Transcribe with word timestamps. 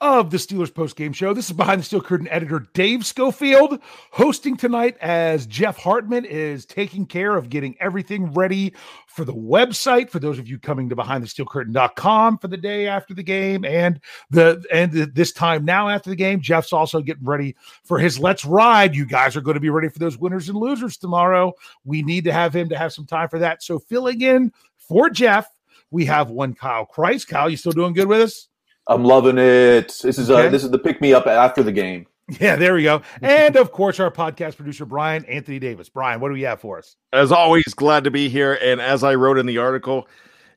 of 0.00 0.30
the 0.30 0.36
Steelers 0.36 0.72
post 0.72 0.94
game 0.94 1.12
show. 1.12 1.32
This 1.32 1.46
is 1.46 1.56
behind 1.56 1.80
the 1.80 1.84
steel 1.84 2.02
curtain 2.02 2.28
editor 2.28 2.66
Dave 2.74 3.06
Schofield 3.06 3.80
hosting 4.10 4.56
tonight 4.56 4.96
as 5.00 5.46
Jeff 5.46 5.78
Hartman 5.78 6.26
is 6.26 6.66
taking 6.66 7.06
care 7.06 7.34
of 7.34 7.48
getting 7.48 7.76
everything 7.80 8.32
ready 8.34 8.74
for 9.06 9.24
the 9.24 9.34
website 9.34 10.10
for 10.10 10.18
those 10.18 10.38
of 10.38 10.48
you 10.48 10.58
coming 10.58 10.88
to 10.90 10.96
behindthesteelcurtain.com 10.96 12.38
for 12.38 12.48
the 12.48 12.56
day 12.58 12.86
after 12.86 13.14
the 13.14 13.22
game 13.22 13.64
and 13.64 14.00
the 14.30 14.62
and 14.72 14.92
the, 14.92 15.06
this 15.06 15.32
time 15.32 15.64
now 15.64 15.88
after 15.88 16.10
the 16.10 16.16
game. 16.16 16.40
Jeff's 16.40 16.74
also 16.74 17.00
getting 17.00 17.24
ready 17.24 17.56
for 17.84 17.98
his 17.98 18.18
Let's 18.18 18.44
Ride. 18.44 18.94
You 18.94 19.06
guys 19.06 19.34
are 19.34 19.40
going 19.40 19.54
to 19.54 19.60
be 19.60 19.70
ready 19.70 19.88
for 19.88 19.98
those 19.98 20.18
winners 20.18 20.50
and 20.50 20.58
losers 20.58 20.98
tomorrow. 20.98 21.54
We 21.84 22.02
need 22.02 22.24
to 22.24 22.32
have 22.32 22.54
him 22.54 22.68
to 22.68 22.76
have 22.76 22.92
some 22.92 23.06
time 23.06 23.28
for 23.30 23.38
that. 23.38 23.62
So 23.62 23.78
filling 23.78 24.20
in 24.20 24.52
for 24.76 25.08
Jeff 25.08 25.50
we 25.90 26.04
have 26.04 26.30
one 26.30 26.52
Kyle 26.52 26.84
Christ. 26.84 27.28
Kyle, 27.28 27.48
you 27.48 27.56
still 27.56 27.72
doing 27.72 27.94
good 27.94 28.08
with 28.08 28.20
us? 28.20 28.48
I'm 28.88 29.04
loving 29.04 29.38
it. 29.38 29.88
This 30.02 30.18
is 30.18 30.30
Okay. 30.30 30.46
uh, 30.46 30.50
this 30.50 30.64
is 30.64 30.70
the 30.70 30.78
pick 30.78 31.00
me 31.00 31.12
up 31.12 31.26
after 31.26 31.62
the 31.62 31.72
game. 31.72 32.06
Yeah, 32.40 32.56
there 32.56 32.74
we 32.74 32.82
go. 32.82 33.02
And 33.22 33.54
of 33.54 33.70
course, 33.70 34.00
our 34.00 34.10
podcast 34.10 34.56
producer, 34.56 34.84
Brian 34.84 35.24
Anthony 35.26 35.60
Davis. 35.60 35.88
Brian, 35.88 36.18
what 36.18 36.26
do 36.26 36.34
we 36.34 36.42
have 36.42 36.60
for 36.60 36.76
us? 36.76 36.96
As 37.12 37.30
always, 37.30 37.62
glad 37.74 38.02
to 38.02 38.10
be 38.10 38.28
here. 38.28 38.58
And 38.60 38.80
as 38.80 39.04
I 39.04 39.14
wrote 39.14 39.38
in 39.38 39.46
the 39.46 39.58
article, 39.58 40.08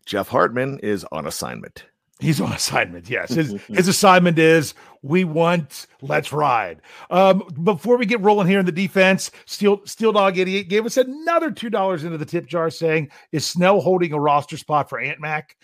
Jeff 0.03 0.29
Hartman 0.29 0.79
is 0.79 1.06
on 1.12 1.28
assignment. 1.28 1.85
He's 2.19 2.41
on 2.41 2.51
assignment. 2.51 3.07
Yes. 3.07 3.29
His, 3.31 3.62
his 3.68 3.88
assignment 3.88 4.39
is 4.39 4.73
we 5.03 5.25
want 5.25 5.85
let's 6.01 6.34
ride. 6.34 6.81
Um, 7.12 7.44
before 7.63 7.97
we 7.97 8.07
get 8.07 8.19
rolling 8.22 8.47
here 8.47 8.59
in 8.59 8.66
the 8.66 8.72
defense, 8.72 9.29
Steel 9.45 9.81
Steel 9.85 10.12
Dog 10.12 10.39
88 10.39 10.69
gave 10.69 10.88
us 10.88 10.97
another 10.97 11.51
two 11.51 11.69
dollars 11.69 12.03
into 12.03 12.18
the 12.18 12.25
tip 12.25 12.47
jar 12.47 12.72
saying, 12.72 13.12
is 13.31 13.45
Snell 13.45 13.79
holding 13.79 14.12
a 14.12 14.19
roster 14.19 14.57
spot 14.57 14.89
for 14.89 15.00
Ant 15.00 15.22
Mac? 15.22 15.56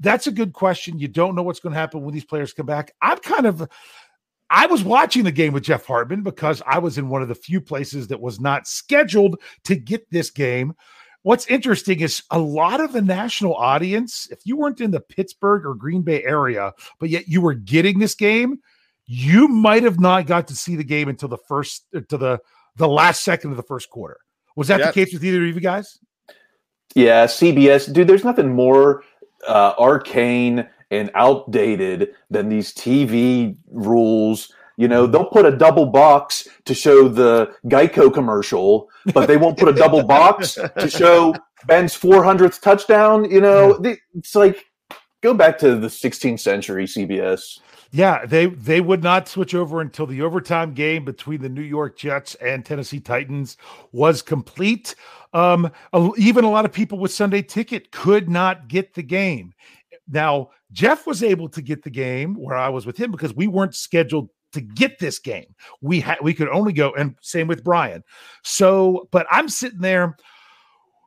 That's 0.00 0.26
a 0.26 0.32
good 0.32 0.52
question. 0.52 0.98
You 0.98 1.08
don't 1.08 1.34
know 1.34 1.42
what's 1.42 1.60
going 1.60 1.74
to 1.74 1.78
happen 1.78 2.02
when 2.02 2.14
these 2.14 2.24
players 2.24 2.52
come 2.52 2.66
back. 2.66 2.92
I'm 3.00 3.18
kind 3.18 3.46
of 3.46 3.68
I 4.50 4.66
was 4.66 4.82
watching 4.82 5.22
the 5.22 5.30
game 5.30 5.52
with 5.52 5.62
Jeff 5.62 5.86
Hartman 5.86 6.22
because 6.22 6.60
I 6.66 6.78
was 6.80 6.98
in 6.98 7.08
one 7.08 7.22
of 7.22 7.28
the 7.28 7.34
few 7.36 7.60
places 7.60 8.08
that 8.08 8.20
was 8.20 8.40
not 8.40 8.66
scheduled 8.66 9.40
to 9.64 9.76
get 9.76 10.10
this 10.10 10.30
game. 10.30 10.74
What's 11.22 11.46
interesting 11.46 12.00
is 12.00 12.22
a 12.30 12.38
lot 12.38 12.80
of 12.80 12.92
the 12.92 13.02
national 13.02 13.54
audience, 13.54 14.26
if 14.30 14.40
you 14.44 14.56
weren't 14.56 14.80
in 14.80 14.90
the 14.90 15.00
Pittsburgh 15.00 15.64
or 15.66 15.74
Green 15.74 16.02
Bay 16.02 16.24
area, 16.24 16.72
but 16.98 17.10
yet 17.10 17.28
you 17.28 17.42
were 17.42 17.54
getting 17.54 17.98
this 17.98 18.14
game, 18.14 18.58
you 19.06 19.46
might 19.46 19.82
have 19.84 20.00
not 20.00 20.26
got 20.26 20.48
to 20.48 20.56
see 20.56 20.76
the 20.76 20.84
game 20.84 21.08
until 21.08 21.28
the 21.28 21.38
first 21.48 21.86
to 21.92 22.16
the 22.16 22.40
the 22.76 22.88
last 22.88 23.22
second 23.22 23.50
of 23.50 23.56
the 23.56 23.62
first 23.62 23.90
quarter. 23.90 24.16
Was 24.56 24.68
that 24.68 24.80
Yeah. 24.80 24.86
the 24.86 24.92
case 24.92 25.12
with 25.12 25.24
either 25.24 25.46
of 25.46 25.54
you 25.54 25.60
guys? 25.60 25.98
Yeah, 26.94 27.26
CBS, 27.26 27.92
dude. 27.92 28.08
There's 28.08 28.24
nothing 28.24 28.48
more 28.52 29.04
uh, 29.46 29.74
arcane 29.78 30.68
and 30.90 31.10
outdated 31.14 32.14
than 32.30 32.48
these 32.48 32.72
TV 32.72 33.56
rules. 33.70 34.52
You 34.76 34.88
know, 34.88 35.06
they'll 35.06 35.26
put 35.26 35.44
a 35.44 35.56
double 35.56 35.86
box 35.86 36.48
to 36.64 36.74
show 36.74 37.08
the 37.08 37.54
Geico 37.66 38.12
commercial, 38.12 38.88
but 39.12 39.26
they 39.26 39.36
won't 39.36 39.58
put 39.58 39.68
a 39.68 39.72
double 39.72 40.02
box 40.02 40.54
to 40.78 40.88
show 40.88 41.34
Ben's 41.66 41.94
400th 41.96 42.60
touchdown. 42.60 43.30
You 43.30 43.40
know, 43.40 43.80
it's 44.14 44.34
like 44.34 44.64
go 45.20 45.34
back 45.34 45.58
to 45.58 45.76
the 45.76 45.88
16th 45.88 46.40
century 46.40 46.86
CBS. 46.86 47.60
Yeah, 47.92 48.24
they 48.24 48.46
they 48.46 48.80
would 48.80 49.02
not 49.02 49.28
switch 49.28 49.54
over 49.54 49.80
until 49.80 50.06
the 50.06 50.22
overtime 50.22 50.74
game 50.74 51.04
between 51.04 51.42
the 51.42 51.48
New 51.48 51.62
York 51.62 51.98
Jets 51.98 52.36
and 52.36 52.64
Tennessee 52.64 53.00
Titans 53.00 53.56
was 53.90 54.22
complete. 54.22 54.94
Um, 55.32 55.70
even 56.16 56.44
a 56.44 56.50
lot 56.50 56.64
of 56.64 56.72
people 56.72 56.98
with 56.98 57.12
Sunday 57.12 57.42
ticket 57.42 57.90
could 57.90 58.28
not 58.28 58.68
get 58.68 58.94
the 58.94 59.02
game. 59.02 59.52
Now 60.08 60.50
Jeff 60.72 61.04
was 61.06 61.22
able 61.24 61.48
to 61.48 61.62
get 61.62 61.82
the 61.82 61.90
game 61.90 62.34
where 62.34 62.56
I 62.56 62.68
was 62.68 62.86
with 62.86 62.96
him 62.96 63.10
because 63.10 63.34
we 63.34 63.48
weren't 63.48 63.74
scheduled 63.74 64.28
to 64.52 64.60
get 64.60 64.98
this 64.98 65.18
game. 65.18 65.54
We 65.80 66.00
had 66.00 66.18
we 66.22 66.34
could 66.34 66.48
only 66.48 66.72
go, 66.72 66.92
and 66.92 67.16
same 67.20 67.48
with 67.48 67.64
Brian. 67.64 68.04
So, 68.44 69.08
but 69.10 69.26
I'm 69.30 69.48
sitting 69.48 69.80
there 69.80 70.16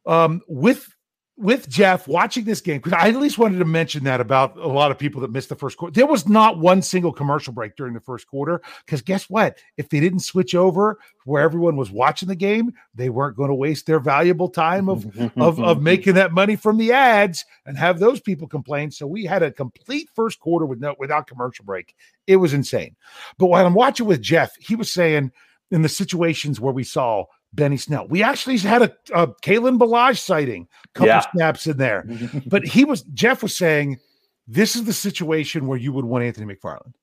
um, 0.05 0.41
with 0.47 0.87
with 1.35 1.67
Jeff 1.67 2.07
watching 2.07 2.45
this 2.45 2.61
game 2.61 2.77
because 2.77 2.93
I 2.93 3.07
at 3.07 3.15
least 3.15 3.39
wanted 3.39 3.57
to 3.57 3.65
mention 3.65 4.03
that 4.03 4.21
about 4.21 4.55
a 4.55 4.67
lot 4.67 4.91
of 4.91 4.99
people 4.99 5.21
that 5.21 5.31
missed 5.31 5.49
the 5.49 5.55
first 5.55 5.77
quarter. 5.77 5.91
There 5.91 6.05
was 6.05 6.27
not 6.27 6.59
one 6.59 6.83
single 6.83 7.11
commercial 7.11 7.53
break 7.53 7.75
during 7.75 7.95
the 7.95 7.99
first 7.99 8.27
quarter 8.27 8.61
because 8.85 9.01
guess 9.01 9.29
what? 9.29 9.57
If 9.75 9.89
they 9.89 9.99
didn't 9.99 10.19
switch 10.19 10.53
over 10.53 10.99
where 11.25 11.41
everyone 11.41 11.75
was 11.75 11.89
watching 11.89 12.27
the 12.27 12.35
game, 12.35 12.73
they 12.93 13.09
weren't 13.09 13.35
going 13.35 13.49
to 13.49 13.55
waste 13.55 13.87
their 13.87 13.99
valuable 13.99 14.47
time 14.47 14.87
of 14.89 15.05
of 15.37 15.59
of 15.59 15.81
making 15.81 16.13
that 16.15 16.33
money 16.33 16.55
from 16.55 16.77
the 16.77 16.91
ads 16.91 17.45
and 17.65 17.77
have 17.77 17.97
those 17.97 18.21
people 18.21 18.47
complain. 18.47 18.91
So 18.91 19.07
we 19.07 19.25
had 19.25 19.41
a 19.41 19.51
complete 19.51 20.09
first 20.13 20.39
quarter 20.39 20.67
with 20.67 20.79
no 20.79 20.95
without 20.99 21.25
commercial 21.25 21.65
break. 21.65 21.95
It 22.27 22.35
was 22.35 22.53
insane. 22.53 22.95
But 23.39 23.47
while 23.47 23.65
I'm 23.65 23.73
watching 23.73 24.05
with 24.05 24.21
Jeff, 24.21 24.55
he 24.59 24.75
was 24.75 24.91
saying 24.91 25.31
in 25.71 25.81
the 25.81 25.89
situations 25.89 26.59
where 26.59 26.73
we 26.73 26.83
saw 26.83 27.25
Benny 27.53 27.77
Snell. 27.77 28.07
We 28.07 28.23
actually 28.23 28.57
had 28.57 28.81
a, 28.81 28.95
a 29.13 29.27
Kalen 29.27 29.77
Ballage 29.79 30.19
sighting, 30.19 30.67
couple 30.93 31.07
Yeah. 31.07 31.21
snaps 31.31 31.67
in 31.67 31.77
there, 31.77 32.05
but 32.47 32.65
he 32.65 32.83
was 32.85 33.03
Jeff 33.13 33.43
was 33.43 33.55
saying 33.55 33.99
this 34.47 34.75
is 34.75 34.83
the 34.85 34.93
situation 34.93 35.67
where 35.67 35.77
you 35.77 35.91
would 35.93 36.05
want 36.05 36.23
Anthony 36.23 36.53
McFarland. 36.53 36.93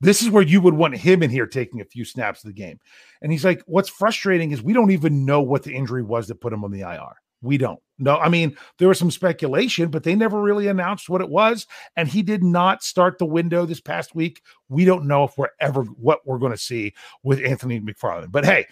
This 0.00 0.22
is 0.22 0.28
where 0.30 0.42
you 0.42 0.60
would 0.60 0.74
want 0.74 0.96
him 0.96 1.22
in 1.22 1.30
here 1.30 1.46
taking 1.46 1.80
a 1.80 1.84
few 1.84 2.04
snaps 2.04 2.42
of 2.44 2.48
the 2.48 2.54
game. 2.60 2.78
And 3.22 3.30
he's 3.32 3.44
like, 3.44 3.62
what's 3.66 3.88
frustrating 3.88 4.50
is 4.50 4.62
we 4.62 4.72
don't 4.72 4.90
even 4.90 5.24
know 5.24 5.40
what 5.40 5.62
the 5.62 5.74
injury 5.74 6.02
was 6.02 6.26
that 6.28 6.40
put 6.40 6.52
him 6.52 6.64
on 6.64 6.72
the 6.72 6.80
IR. 6.80 7.14
We 7.40 7.58
don't. 7.58 7.78
No, 7.98 8.16
I 8.16 8.28
mean, 8.28 8.56
there 8.78 8.88
was 8.88 8.98
some 8.98 9.10
speculation, 9.10 9.88
but 9.90 10.02
they 10.02 10.14
never 10.14 10.40
really 10.40 10.66
announced 10.66 11.08
what 11.08 11.20
it 11.20 11.28
was. 11.28 11.66
And 11.96 12.08
he 12.08 12.22
did 12.22 12.42
not 12.42 12.82
start 12.82 13.18
the 13.18 13.26
window 13.26 13.66
this 13.66 13.80
past 13.80 14.14
week. 14.14 14.42
We 14.68 14.84
don't 14.84 15.06
know 15.06 15.24
if 15.24 15.38
we're 15.38 15.50
ever 15.60 15.82
what 15.84 16.26
we're 16.26 16.38
going 16.38 16.52
to 16.52 16.58
see 16.58 16.94
with 17.22 17.40
Anthony 17.44 17.80
McFarland. 17.80 18.32
But 18.32 18.44
hey, 18.46 18.66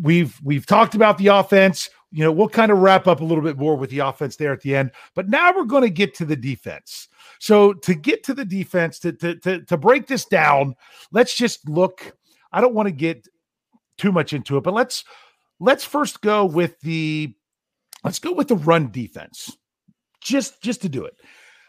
we've 0.00 0.38
we've 0.42 0.66
talked 0.66 0.94
about 0.94 1.18
the 1.18 1.28
offense. 1.28 1.88
You 2.12 2.24
know, 2.24 2.32
we'll 2.32 2.48
kind 2.48 2.72
of 2.72 2.78
wrap 2.78 3.06
up 3.06 3.20
a 3.20 3.24
little 3.24 3.42
bit 3.42 3.58
more 3.58 3.76
with 3.76 3.90
the 3.90 3.98
offense 3.98 4.36
there 4.36 4.52
at 4.52 4.60
the 4.60 4.74
end. 4.74 4.92
But 5.14 5.28
now 5.28 5.52
we're 5.54 5.64
going 5.64 5.82
to 5.82 5.90
get 5.90 6.14
to 6.14 6.24
the 6.24 6.36
defense. 6.36 7.08
So 7.40 7.72
to 7.72 7.94
get 7.94 8.24
to 8.24 8.34
the 8.34 8.44
defense, 8.44 8.98
to 9.00 9.12
to 9.12 9.36
to, 9.36 9.62
to 9.62 9.76
break 9.76 10.06
this 10.06 10.24
down, 10.24 10.74
let's 11.12 11.36
just 11.36 11.68
look. 11.68 12.16
I 12.52 12.60
don't 12.60 12.74
want 12.74 12.86
to 12.86 12.92
get 12.92 13.26
too 13.98 14.12
much 14.12 14.32
into 14.32 14.56
it, 14.56 14.62
but 14.62 14.74
let's 14.74 15.04
let's 15.60 15.84
first 15.84 16.20
go 16.20 16.44
with 16.44 16.78
the 16.80 17.34
let's 18.04 18.18
go 18.18 18.32
with 18.32 18.48
the 18.48 18.56
run 18.56 18.90
defense. 18.90 19.56
Just 20.20 20.62
just 20.62 20.82
to 20.82 20.88
do 20.88 21.04
it. 21.04 21.16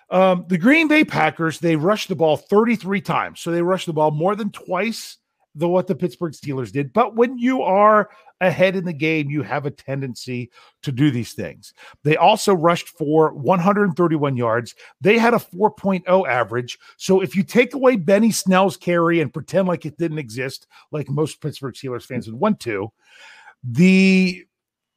Um, 0.10 0.46
the 0.48 0.58
Green 0.58 0.88
Bay 0.88 1.04
Packers, 1.04 1.60
they 1.60 1.76
rushed 1.76 2.08
the 2.08 2.16
ball 2.16 2.38
33 2.38 3.02
times. 3.02 3.42
So 3.42 3.52
they 3.52 3.62
rushed 3.62 3.88
the 3.88 3.94
ball 3.94 4.12
more 4.12 4.38
than 4.38 4.52
twice 4.52 5.18
the 5.58 5.68
what 5.68 5.88
the 5.88 5.96
Pittsburgh 5.96 6.34
Steelers 6.34 6.72
did. 6.72 6.94
But 6.94 7.16
when 7.16 7.38
you 7.38 7.62
are 7.62 8.10
ahead 8.40 8.76
in 8.76 8.86
the 8.86 8.94
game, 8.94 9.30
you 9.30 9.42
have 9.42 9.66
a 9.66 9.72
tendency 9.72 10.52
to 10.84 10.92
do 10.92 11.10
these 11.10 11.34
things. 11.34 11.74
They 12.04 12.16
also 12.16 12.54
rushed 12.54 12.90
for 12.90 13.34
131 13.34 14.38
yards. 14.38 14.76
They 15.02 15.18
had 15.18 15.34
a 15.34 15.38
4.0 15.38 16.28
average. 16.28 16.78
So 16.98 17.22
if 17.22 17.36
you 17.36 17.44
take 17.44 17.74
away 17.74 17.96
Benny 17.96 18.32
Snell's 18.32 18.78
carry 18.78 19.22
and 19.22 19.34
pretend 19.34 19.68
like 19.68 19.86
it 19.86 19.98
didn't 19.98 20.20
exist, 20.20 20.68
like 20.92 21.10
most 21.10 21.42
Pittsburgh 21.42 21.74
Steelers 21.74 22.04
fans 22.04 22.28
would 22.28 22.40
want 22.40 22.60
to, 22.62 22.92
the 23.64 24.46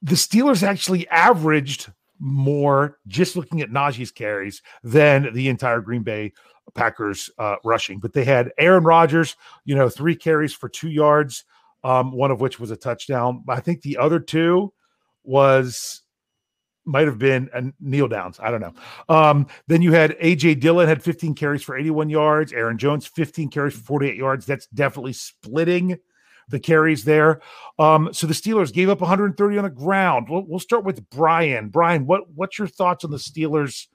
the 0.03 0.15
Steelers 0.15 0.63
actually 0.63 1.07
averaged 1.09 1.93
more 2.21 2.99
just 3.09 3.35
looking 3.35 3.61
at 3.61 3.71
Najee's 3.71 4.13
carries 4.13 4.63
than 4.85 5.33
the 5.33 5.49
entire 5.49 5.81
Green 5.81 6.03
Bay 6.03 6.33
Packers 6.75 7.31
uh, 7.39 7.57
rushing. 7.65 7.99
But 7.99 8.13
they 8.13 8.25
had 8.25 8.53
Aaron 8.59 8.85
Rodgers, 8.85 9.37
you 9.65 9.75
know, 9.75 9.89
three 9.89 10.15
carries 10.15 10.53
for 10.53 10.69
two 10.69 10.91
yards, 10.91 11.45
um, 11.83 12.13
one 12.13 12.31
of 12.31 12.41
which 12.41 12.61
was 12.61 12.71
a 12.71 12.77
touchdown. 12.77 13.43
I 13.49 13.61
think 13.61 13.83
the 13.83 13.97
other 13.97 14.21
two 14.21 14.73
was 15.25 16.03
might 16.87 17.07
have 17.07 17.19
been 17.19 17.49
a 17.53 17.65
kneel 17.81 18.09
downs. 18.09 18.41
I 18.41 18.51
don't 18.51 18.61
know. 18.61 18.75
Um, 19.09 19.47
then 19.69 19.83
you 19.83 19.93
had 19.93 20.19
AJ 20.19 20.61
Dillon 20.61 20.89
had 20.89 21.03
15 21.03 21.35
carries 21.35 21.63
for 21.63 21.77
81 21.77 22.09
yards. 22.11 22.53
Aaron 22.53 22.79
Jones 22.79 23.07
15 23.07 23.49
carries 23.51 23.75
for 23.75 23.81
48 23.81 24.17
yards. 24.17 24.47
That's 24.47 24.67
definitely 24.69 25.13
splitting 25.13 25.99
the 26.51 26.61
carries 26.61 27.05
there. 27.05 27.41
Um, 27.79 28.13
so 28.13 28.27
the 28.27 28.35
Steelers 28.35 28.73
gave 28.73 28.91
up 28.91 29.01
130 29.01 29.59
on 29.59 29.65
the 29.65 29.71
ground. 29.71 30.29
We'll, 30.29 30.43
we'll 30.43 30.59
start 30.59 30.85
with 30.85 31.09
Brian. 31.11 31.69
Brian, 31.69 32.07
what 32.07 32.31
what's 32.31 32.59
your 32.59 32.69
thoughts 32.69 33.05
on 33.05 33.11
the 33.11 33.17
Steelers 33.17 33.87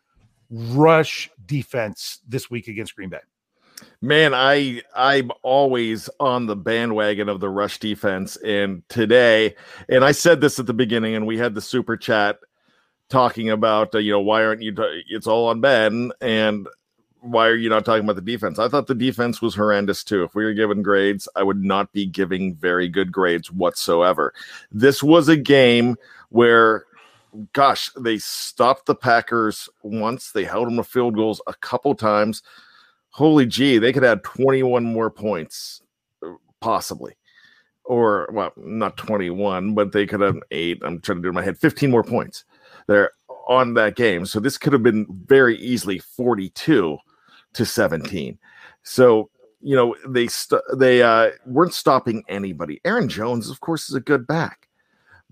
rush 0.49 1.29
defense 1.45 2.19
this 2.27 2.49
week 2.49 2.67
against 2.67 2.95
Green 2.95 3.09
Bay? 3.09 3.19
Man, 4.01 4.33
I 4.33 4.81
I'm 4.95 5.31
always 5.43 6.09
on 6.19 6.45
the 6.45 6.55
bandwagon 6.55 7.27
of 7.29 7.39
the 7.39 7.49
rush 7.49 7.77
defense, 7.79 8.37
and 8.37 8.87
today, 8.89 9.55
and 9.89 10.05
I 10.05 10.11
said 10.13 10.41
this 10.41 10.59
at 10.59 10.65
the 10.65 10.73
beginning, 10.73 11.15
and 11.15 11.27
we 11.27 11.37
had 11.37 11.55
the 11.55 11.61
super 11.61 11.97
chat 11.97 12.37
talking 13.09 13.49
about 13.49 13.93
uh, 13.93 13.99
you 13.99 14.11
know 14.11 14.21
why 14.21 14.43
aren't 14.43 14.61
you? 14.61 14.73
t- 14.73 15.03
it's 15.09 15.27
all 15.27 15.47
on 15.47 15.59
Ben, 15.59 16.11
and 16.21 16.67
why 17.25 17.47
are 17.47 17.55
you 17.55 17.69
not 17.69 17.85
talking 17.85 18.03
about 18.03 18.15
the 18.15 18.21
defense? 18.21 18.59
I 18.59 18.67
thought 18.67 18.87
the 18.87 18.95
defense 18.95 19.41
was 19.41 19.55
horrendous 19.55 20.03
too. 20.03 20.23
If 20.23 20.35
we 20.35 20.45
were 20.45 20.53
given 20.53 20.83
grades, 20.83 21.27
I 21.35 21.43
would 21.43 21.63
not 21.63 21.91
be 21.91 22.05
giving 22.05 22.55
very 22.55 22.87
good 22.87 23.11
grades 23.11 23.51
whatsoever. 23.51 24.33
This 24.71 25.01
was 25.01 25.27
a 25.27 25.37
game 25.37 25.95
where 26.29 26.85
gosh, 27.53 27.91
they 27.99 28.17
stopped 28.17 28.85
the 28.85 28.95
Packers 28.95 29.67
once. 29.83 30.31
They 30.31 30.45
held 30.45 30.67
them 30.67 30.77
to 30.77 30.83
field 30.83 31.15
goals 31.15 31.41
a 31.47 31.53
couple 31.55 31.95
times. 31.95 32.43
Holy 33.09 33.45
gee, 33.45 33.77
they 33.77 33.91
could 33.91 34.03
add 34.03 34.23
21 34.23 34.83
more 34.83 35.09
points, 35.09 35.81
possibly. 36.61 37.13
Or, 37.83 38.29
well, 38.31 38.53
not 38.55 38.97
21, 38.97 39.73
but 39.73 39.91
they 39.91 40.05
could 40.05 40.21
have 40.21 40.39
eight. 40.51 40.81
I'm 40.81 41.01
trying 41.01 41.17
to 41.17 41.21
do 41.23 41.29
in 41.29 41.35
my 41.35 41.43
head 41.43 41.57
15 41.57 41.91
more 41.91 42.03
points 42.03 42.45
there 42.87 43.11
on 43.47 43.73
that 43.75 43.95
game. 43.95 44.25
So 44.25 44.39
this 44.39 44.57
could 44.57 44.73
have 44.73 44.83
been 44.83 45.05
very 45.27 45.57
easily 45.57 45.99
42 45.99 46.97
to 47.55 47.65
17. 47.65 48.37
So, 48.83 49.29
you 49.61 49.75
know, 49.75 49.95
they 50.07 50.27
st- 50.27 50.61
they 50.77 51.01
uh, 51.01 51.31
weren't 51.45 51.73
stopping 51.73 52.23
anybody. 52.27 52.79
Aaron 52.85 53.09
Jones, 53.09 53.49
of 53.49 53.61
course, 53.61 53.89
is 53.89 53.95
a 53.95 54.01
good 54.01 54.27
back 54.27 54.65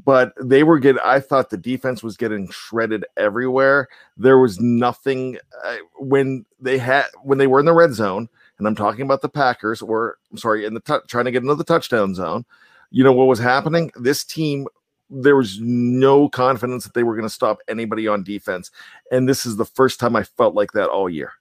but 0.03 0.33
they 0.41 0.63
were 0.63 0.79
getting 0.79 1.01
i 1.03 1.19
thought 1.19 1.49
the 1.49 1.57
defense 1.57 2.01
was 2.01 2.17
getting 2.17 2.49
shredded 2.49 3.05
everywhere 3.17 3.87
there 4.17 4.39
was 4.39 4.59
nothing 4.59 5.37
uh, 5.63 5.75
when 5.97 6.45
they 6.59 6.77
had 6.77 7.05
when 7.23 7.37
they 7.37 7.47
were 7.47 7.59
in 7.59 7.65
the 7.65 7.73
red 7.73 7.93
zone 7.93 8.27
and 8.57 8.67
i'm 8.67 8.75
talking 8.75 9.03
about 9.03 9.21
the 9.21 9.29
packers 9.29 9.81
or 9.81 10.17
i'm 10.31 10.37
sorry 10.37 10.65
in 10.65 10.73
the 10.73 10.79
tou- 10.79 11.01
trying 11.07 11.25
to 11.25 11.31
get 11.31 11.43
into 11.43 11.55
the 11.55 11.63
touchdown 11.63 12.15
zone 12.15 12.43
you 12.91 13.03
know 13.03 13.13
what 13.13 13.27
was 13.27 13.39
happening 13.39 13.91
this 13.95 14.23
team 14.23 14.67
there 15.09 15.35
was 15.35 15.59
no 15.59 16.27
confidence 16.27 16.85
that 16.85 16.93
they 16.95 17.03
were 17.03 17.15
going 17.15 17.27
to 17.27 17.33
stop 17.33 17.59
anybody 17.67 18.07
on 18.07 18.23
defense 18.23 18.71
and 19.11 19.29
this 19.29 19.45
is 19.45 19.57
the 19.57 19.65
first 19.65 19.99
time 19.99 20.15
i 20.15 20.23
felt 20.23 20.55
like 20.55 20.71
that 20.71 20.89
all 20.89 21.09
year 21.09 21.33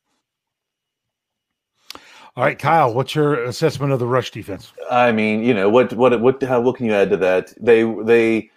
All 2.35 2.45
right, 2.45 2.59
Kyle, 2.59 2.95
what's 2.95 3.15
your 3.15 3.45
assessment 3.45 3.93
of 3.93 3.99
the 3.99 4.07
rush 4.07 4.31
defense? 4.31 4.73
I 4.91 5.13
mean, 5.13 5.43
you 5.45 5.53
know, 5.53 5.69
what 5.69 5.93
what 5.93 6.19
what 6.23 6.43
how 6.43 6.63
what 6.63 6.77
can 6.77 6.87
you 6.87 6.95
add 6.95 7.11
to 7.11 7.19
that? 7.19 7.53
They 7.61 7.85
they 8.05 8.51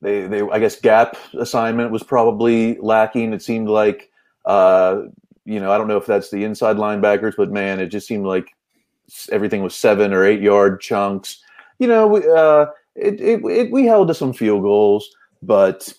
they 0.00 0.28
they 0.28 0.42
I 0.42 0.60
guess 0.60 0.80
gap 0.80 1.16
assignment 1.36 1.90
was 1.90 2.04
probably 2.04 2.78
lacking. 2.78 3.32
It 3.32 3.42
seemed 3.42 3.68
like 3.68 4.12
uh, 4.44 5.02
you 5.44 5.58
know, 5.58 5.72
I 5.72 5.78
don't 5.78 5.88
know 5.88 5.96
if 5.96 6.06
that's 6.06 6.30
the 6.30 6.44
inside 6.44 6.76
linebackers, 6.76 7.34
but 7.36 7.50
man, 7.50 7.80
it 7.80 7.88
just 7.88 8.06
seemed 8.06 8.24
like 8.24 8.54
everything 9.32 9.64
was 9.64 9.74
seven 9.74 10.12
or 10.12 10.24
eight 10.24 10.40
yard 10.40 10.80
chunks. 10.80 11.42
You 11.80 11.88
know, 11.88 12.06
we, 12.06 12.20
uh, 12.20 12.66
it, 12.94 13.20
it, 13.20 13.44
it 13.44 13.72
we 13.72 13.84
held 13.84 14.06
to 14.08 14.14
some 14.14 14.32
field 14.32 14.62
goals, 14.62 15.08
but 15.42 15.92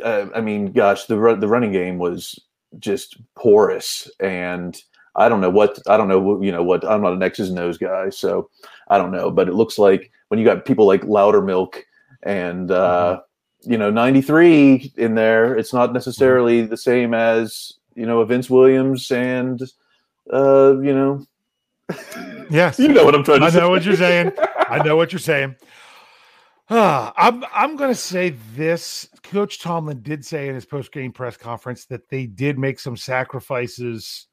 uh, 0.00 0.26
I 0.32 0.40
mean, 0.40 0.70
gosh, 0.70 1.06
the 1.06 1.16
the 1.34 1.48
running 1.48 1.72
game 1.72 1.98
was 1.98 2.38
just 2.78 3.16
porous 3.34 4.08
and. 4.20 4.80
I 5.16 5.28
don't 5.28 5.40
know 5.40 5.50
what 5.50 5.78
I 5.86 5.96
don't 5.96 6.08
know 6.08 6.18
what- 6.20 6.42
you 6.42 6.50
know 6.52 6.62
what 6.62 6.84
I'm 6.84 7.02
not 7.02 7.12
an 7.12 7.22
X's 7.22 7.50
and 7.50 7.58
O's 7.58 7.78
guy, 7.78 8.10
so 8.10 8.50
I 8.88 8.98
don't 8.98 9.12
know. 9.12 9.30
But 9.30 9.48
it 9.48 9.54
looks 9.54 9.78
like 9.78 10.10
when 10.28 10.38
you 10.40 10.44
got 10.44 10.64
people 10.64 10.86
like 10.86 11.02
Loudermilk 11.02 11.76
and 12.22 12.70
uh, 12.70 13.20
you 13.62 13.78
know 13.78 13.90
93 13.90 14.92
in 14.96 15.14
there, 15.14 15.56
it's 15.56 15.72
not 15.72 15.92
necessarily 15.92 16.62
the 16.62 16.76
same 16.76 17.14
as 17.14 17.72
you 17.94 18.06
know 18.06 18.20
a 18.20 18.26
Vince 18.26 18.50
Williams 18.50 19.10
and 19.10 19.60
uh, 20.32 20.74
you 20.80 20.94
know 20.94 21.24
Yes, 22.50 22.78
you 22.78 22.88
know 22.88 23.04
what 23.04 23.14
I'm 23.14 23.24
trying 23.24 23.40
to 23.40 23.46
I 23.46 23.50
say. 23.50 23.60
know 23.60 23.70
what 23.70 23.84
you're 23.84 23.96
saying. 23.96 24.32
I 24.68 24.82
know 24.84 24.96
what 24.96 25.12
you're 25.12 25.18
saying. 25.32 25.56
Ah, 26.70 27.12
I'm 27.16 27.44
I'm 27.54 27.76
going 27.76 27.90
to 27.90 27.94
say 27.94 28.34
this. 28.54 29.08
Coach 29.22 29.60
Tomlin 29.60 30.02
did 30.02 30.24
say 30.24 30.48
in 30.48 30.54
his 30.54 30.64
post 30.66 30.92
game 30.92 31.12
press 31.12 31.36
conference 31.36 31.84
that 31.86 32.08
they 32.08 32.26
did 32.26 32.58
make 32.58 32.78
some 32.80 32.96
sacrifices 32.96 34.26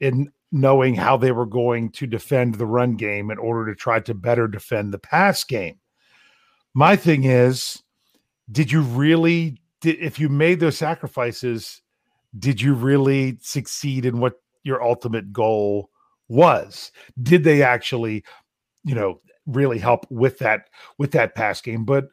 in 0.00 0.32
knowing 0.52 0.94
how 0.94 1.16
they 1.16 1.32
were 1.32 1.46
going 1.46 1.90
to 1.90 2.06
defend 2.06 2.54
the 2.54 2.66
run 2.66 2.94
game 2.94 3.30
in 3.30 3.38
order 3.38 3.66
to 3.66 3.76
try 3.76 3.98
to 4.00 4.14
better 4.14 4.46
defend 4.46 4.92
the 4.92 4.98
pass 4.98 5.42
game. 5.42 5.78
My 6.74 6.96
thing 6.96 7.24
is, 7.24 7.82
did 8.50 8.70
you 8.70 8.82
really? 8.82 9.60
Did, 9.80 9.98
if 9.98 10.18
you 10.18 10.28
made 10.28 10.60
those 10.60 10.78
sacrifices, 10.78 11.82
did 12.38 12.60
you 12.60 12.74
really 12.74 13.38
succeed 13.40 14.06
in 14.06 14.20
what 14.20 14.34
your 14.62 14.82
ultimate 14.82 15.32
goal 15.32 15.90
was? 16.28 16.90
Did 17.22 17.44
they 17.44 17.62
actually, 17.62 18.24
you 18.84 18.94
know, 18.94 19.20
really 19.46 19.78
help 19.78 20.06
with 20.10 20.38
that 20.38 20.68
with 20.98 21.12
that 21.12 21.34
pass 21.34 21.60
game? 21.60 21.84
But 21.84 22.06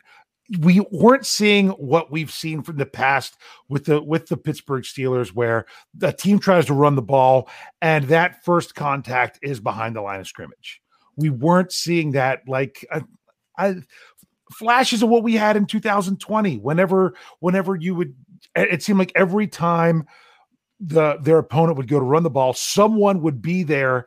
we 0.60 0.82
weren't 0.92 1.26
seeing 1.26 1.70
what 1.70 2.12
we've 2.12 2.32
seen 2.32 2.62
from 2.62 2.78
the 2.78 2.86
past 2.86 3.38
with 3.70 3.86
the 3.86 4.02
with 4.02 4.28
the 4.28 4.38
Pittsburgh 4.38 4.84
Steelers, 4.84 5.30
where 5.30 5.66
the 5.94 6.12
team 6.12 6.40
tries 6.40 6.66
to 6.66 6.74
run 6.74 6.96
the 6.96 7.02
ball 7.02 7.50
and 7.82 8.06
that 8.06 8.44
first 8.44 8.76
contact 8.76 9.40
is 9.42 9.60
behind 9.60 9.96
the 9.96 10.02
line 10.02 10.20
of 10.20 10.28
scrimmage. 10.28 10.82
We 11.16 11.30
weren't 11.30 11.72
seeing 11.72 12.12
that 12.12 12.42
like 12.48 12.86
I, 12.92 13.04
I 13.58 13.76
flashes 14.54 15.04
of 15.04 15.10
what 15.10 15.24
we 15.24 15.36
had 15.36 15.56
in 15.56 15.66
2020. 15.66 16.58
Whenever 16.58 17.14
whenever 17.40 17.76
you 17.76 17.96
would, 17.96 18.16
it 18.56 18.84
seemed 18.84 19.00
like 19.00 19.14
every 19.16 19.48
time 19.48 20.06
the 20.80 21.18
their 21.22 21.38
opponent 21.38 21.78
would 21.78 21.88
go 21.88 22.00
to 22.00 22.06
run 22.06 22.24
the 22.24 22.30
ball, 22.30 22.54
someone 22.54 23.22
would 23.22 23.42
be 23.42 23.64
there 23.64 24.06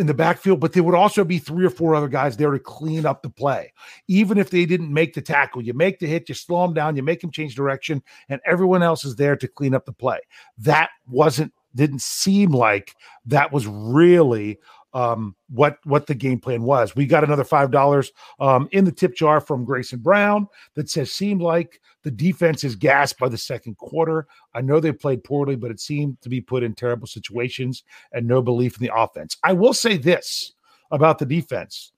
in 0.00 0.06
the 0.06 0.14
backfield, 0.14 0.60
but 0.60 0.72
there 0.72 0.82
would 0.82 0.94
also 0.94 1.24
be 1.24 1.38
three 1.38 1.64
or 1.64 1.70
four 1.70 1.94
other 1.94 2.08
guys 2.08 2.36
there 2.36 2.50
to 2.50 2.58
clean 2.58 3.04
up 3.04 3.22
the 3.22 3.28
play. 3.28 3.72
Even 4.08 4.38
if 4.38 4.48
they 4.48 4.64
didn't 4.64 4.92
make 4.92 5.12
the 5.12 5.20
tackle, 5.20 5.62
you 5.62 5.74
make 5.74 5.98
the 5.98 6.06
hit, 6.06 6.28
you 6.28 6.34
slow 6.34 6.62
them 6.62 6.72
down, 6.72 6.96
you 6.96 7.02
make 7.02 7.20
them 7.20 7.30
change 7.30 7.54
direction, 7.54 8.02
and 8.30 8.40
everyone 8.46 8.82
else 8.82 9.04
is 9.04 9.16
there 9.16 9.36
to 9.36 9.46
clean 9.46 9.74
up 9.74 9.84
the 9.84 9.92
play. 9.92 10.18
That 10.58 10.88
wasn't 11.06 11.52
didn't 11.74 12.02
seem 12.02 12.50
like 12.50 12.96
that 13.26 13.52
was 13.52 13.66
really 13.66 14.58
um, 14.92 15.36
what 15.48 15.78
what 15.84 16.06
the 16.06 16.14
game 16.14 16.38
plan 16.38 16.62
was. 16.62 16.96
We 16.96 17.06
got 17.06 17.24
another 17.24 17.44
five 17.44 17.70
dollars 17.70 18.12
um, 18.38 18.68
in 18.72 18.84
the 18.84 18.92
tip 18.92 19.14
jar 19.14 19.40
from 19.40 19.64
Grayson 19.64 20.00
Brown 20.00 20.48
that 20.74 20.90
says 20.90 21.12
seemed 21.12 21.42
like 21.42 21.80
the 22.02 22.10
defense 22.10 22.64
is 22.64 22.76
gassed 22.76 23.18
by 23.18 23.28
the 23.28 23.38
second 23.38 23.76
quarter. 23.76 24.26
I 24.54 24.62
know 24.62 24.80
they 24.80 24.92
played 24.92 25.22
poorly, 25.24 25.56
but 25.56 25.70
it 25.70 25.80
seemed 25.80 26.20
to 26.22 26.28
be 26.28 26.40
put 26.40 26.62
in 26.62 26.74
terrible 26.74 27.06
situations 27.06 27.84
and 28.12 28.26
no 28.26 28.42
belief 28.42 28.80
in 28.80 28.86
the 28.86 28.94
offense. 28.94 29.36
I 29.44 29.52
will 29.52 29.74
say 29.74 29.96
this 29.96 30.52
about 30.90 31.18
the 31.18 31.26
defense: 31.26 31.92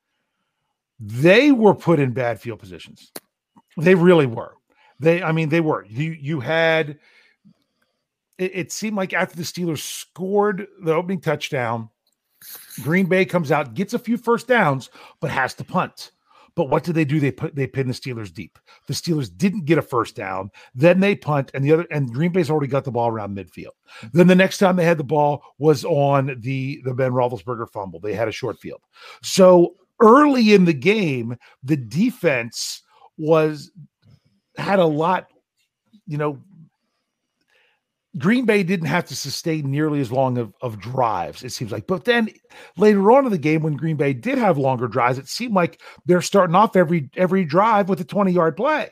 they 1.01 1.51
were 1.53 1.75
put 1.75 2.01
in 2.01 2.13
bad 2.13 2.41
field 2.41 2.59
positions. 2.59 3.11
They 3.77 3.95
really 3.95 4.27
were. 4.27 4.55
They, 5.01 5.23
I 5.23 5.33
mean, 5.33 5.49
they 5.49 5.61
were. 5.61 5.85
You 5.89 6.13
you 6.13 6.41
had. 6.41 6.99
It, 8.39 8.53
it 8.55 8.73
seemed 8.73 8.97
like 8.97 9.15
after 9.15 9.37
the 9.37 9.43
Steelers 9.43 9.79
scored 9.79 10.67
the 10.83 10.95
opening 10.95 11.21
touchdown 11.21 11.89
Green 12.83 13.07
Bay 13.07 13.25
comes 13.25 13.53
out, 13.53 13.75
gets 13.75 13.95
a 13.95 13.99
few 13.99 14.17
first 14.17 14.49
downs, 14.49 14.91
but 15.21 15.31
has 15.31 15.55
to 15.55 15.65
punt. 15.65 16.13
But 16.55 16.69
what 16.69 16.85
do 16.85 16.93
they 16.93 17.05
do? 17.05 17.19
They 17.19 17.33
put 17.33 17.55
they 17.55 17.67
pin 17.67 17.89
the 17.89 17.95
Steelers 17.95 18.33
deep. 18.33 18.59
The 18.87 18.95
Steelers 18.95 19.35
didn't 19.35 19.65
get 19.65 19.79
a 19.79 19.83
first 19.83 20.15
down. 20.15 20.51
Then 20.75 21.01
they 21.01 21.17
punt, 21.17 21.51
and 21.55 21.65
the 21.65 21.73
other 21.73 21.87
and 21.91 22.13
Green 22.13 22.31
Bay's 22.31 22.51
already 22.51 22.67
got 22.67 22.85
the 22.85 22.91
ball 22.91 23.09
around 23.09 23.37
midfield. 23.37 23.73
Then 24.13 24.27
the 24.27 24.35
next 24.35 24.59
time 24.59 24.77
they 24.77 24.85
had 24.85 24.99
the 24.99 25.05
ball 25.05 25.43
was 25.59 25.85
on 25.85 26.37
the 26.41 26.83
the 26.85 26.93
Ben 26.93 27.13
Roethlisberger 27.13 27.71
fumble. 27.71 28.01
They 28.01 28.15
had 28.15 28.29
a 28.29 28.33
short 28.33 28.59
field. 28.59 28.83
So 29.23 29.77
early 30.01 30.53
in 30.53 30.67
the 30.67 30.75
game, 30.75 31.37
the 31.63 31.77
defense 31.77 32.83
was 33.17 33.71
had 34.57 34.79
a 34.79 34.85
lot, 34.85 35.29
you 36.07 36.19
know, 36.19 36.39
Green 38.19 38.45
Bay 38.45 38.63
didn't 38.63 38.87
have 38.87 39.07
to 39.07 39.17
sustain 39.17 39.71
nearly 39.71 40.01
as 40.01 40.13
long 40.13 40.37
of, 40.37 40.53
of 40.61 40.79
drives, 40.79 41.43
it 41.43 41.51
seems 41.51 41.73
like. 41.73 41.87
But 41.87 42.05
then 42.05 42.29
later 42.77 43.11
on 43.11 43.25
in 43.25 43.33
the 43.33 43.39
game, 43.39 43.63
when 43.63 43.77
Green 43.77 43.97
Bay 43.97 44.13
did 44.13 44.37
have 44.37 44.59
longer 44.59 44.87
drives, 44.87 45.19
it 45.19 45.29
seemed 45.29 45.55
like 45.55 45.81
they're 46.05 46.21
starting 46.21 46.55
off 46.55 46.77
every 46.77 47.11
every 47.17 47.45
drive 47.45 47.89
with 47.89 48.01
a 48.01 48.05
20 48.05 48.31
yard 48.33 48.57
play 48.57 48.91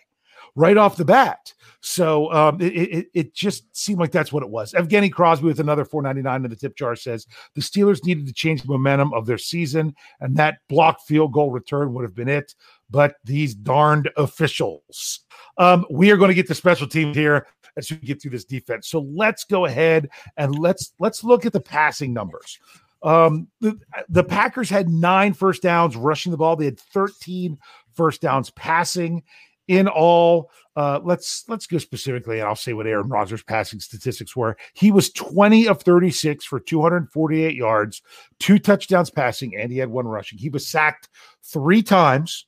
right 0.57 0.77
off 0.77 0.97
the 0.97 1.05
bat. 1.05 1.53
So 1.83 2.31
um, 2.33 2.61
it, 2.61 2.75
it, 2.75 3.07
it 3.15 3.35
just 3.35 3.75
seemed 3.77 4.00
like 4.00 4.12
that's 4.12 4.33
what 4.33 4.43
it 4.43 4.50
was. 4.50 4.73
Evgeny 4.73 5.11
Crosby 5.11 5.47
with 5.47 5.61
another 5.61 5.85
499 5.85 6.45
in 6.45 6.50
the 6.50 6.57
tip 6.57 6.77
jar 6.77 6.95
says 6.95 7.27
the 7.55 7.62
Steelers 7.62 8.05
needed 8.05 8.27
to 8.27 8.33
change 8.35 8.62
the 8.62 8.69
momentum 8.69 9.15
of 9.15 9.27
their 9.27 9.39
season, 9.39 9.95
and 10.21 10.37
that 10.37 10.59
blocked 10.69 11.03
field 11.03 11.33
goal 11.33 11.50
return 11.50 11.95
would 11.95 12.05
have 12.05 12.15
been 12.15 12.29
it. 12.29 12.55
But 12.91 13.15
these 13.25 13.55
darned 13.55 14.11
officials. 14.17 15.21
Um, 15.57 15.87
we 15.91 16.11
are 16.11 16.17
going 16.17 16.29
to 16.29 16.35
get 16.35 16.49
the 16.49 16.55
special 16.55 16.87
teams 16.87 17.17
here 17.17 17.47
as 17.77 17.91
we 17.91 17.97
get 17.99 18.21
through 18.21 18.33
this 18.33 18.45
defense. 18.45 18.89
So 18.89 19.07
let's 19.15 19.45
go 19.45 19.67
ahead 19.67 20.09
and 20.37 20.59
let's 20.59 20.93
let's 20.99 21.25
look 21.25 21.47
at 21.47 21.53
the 21.53 21.61
passing 21.61 22.12
numbers. 22.12 22.59
Um, 23.03 23.49
the, 23.61 23.79
the 24.09 24.25
Packers 24.25 24.69
had 24.69 24.89
nine 24.89 25.33
first 25.33 25.62
downs 25.62 25.97
rushing 25.97 26.33
the 26.33 26.39
ball. 26.39 26.57
They 26.57 26.67
had 26.67 26.79
13 26.79 27.59
first 27.95 28.21
downs 28.21 28.50
passing 28.50 29.23
in 29.69 29.89
all. 29.89 30.50
Uh, 30.77 31.00
let's 31.03 31.45
let's 31.49 31.67
go 31.67 31.79
specifically, 31.79 32.41
and 32.41 32.49
I'll 32.49 32.57
say 32.57 32.73
what 32.73 32.87
Aaron 32.87 33.09
Rodgers' 33.09 33.43
passing 33.43 33.81
statistics 33.81 34.37
were. 34.37 34.57
He 34.75 34.93
was 34.93 35.11
20 35.11 35.69
of 35.69 35.83
36 35.83 36.45
for 36.45 36.61
248 36.61 37.55
yards, 37.55 38.03
two 38.39 38.59
touchdowns 38.59 39.11
passing, 39.11 39.57
and 39.57 39.73
he 39.73 39.79
had 39.79 39.91
one 39.91 40.07
rushing. 40.07 40.39
He 40.39 40.49
was 40.49 40.67
sacked 40.67 41.09
three 41.43 41.83
times 41.83 42.47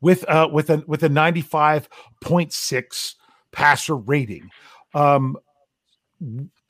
with 0.00 0.28
uh 0.28 0.48
with 0.52 0.70
a 0.70 0.82
with 0.86 1.02
a 1.02 1.08
95.6 1.08 3.14
passer 3.54 3.96
rating. 3.96 4.50
Um, 4.94 5.36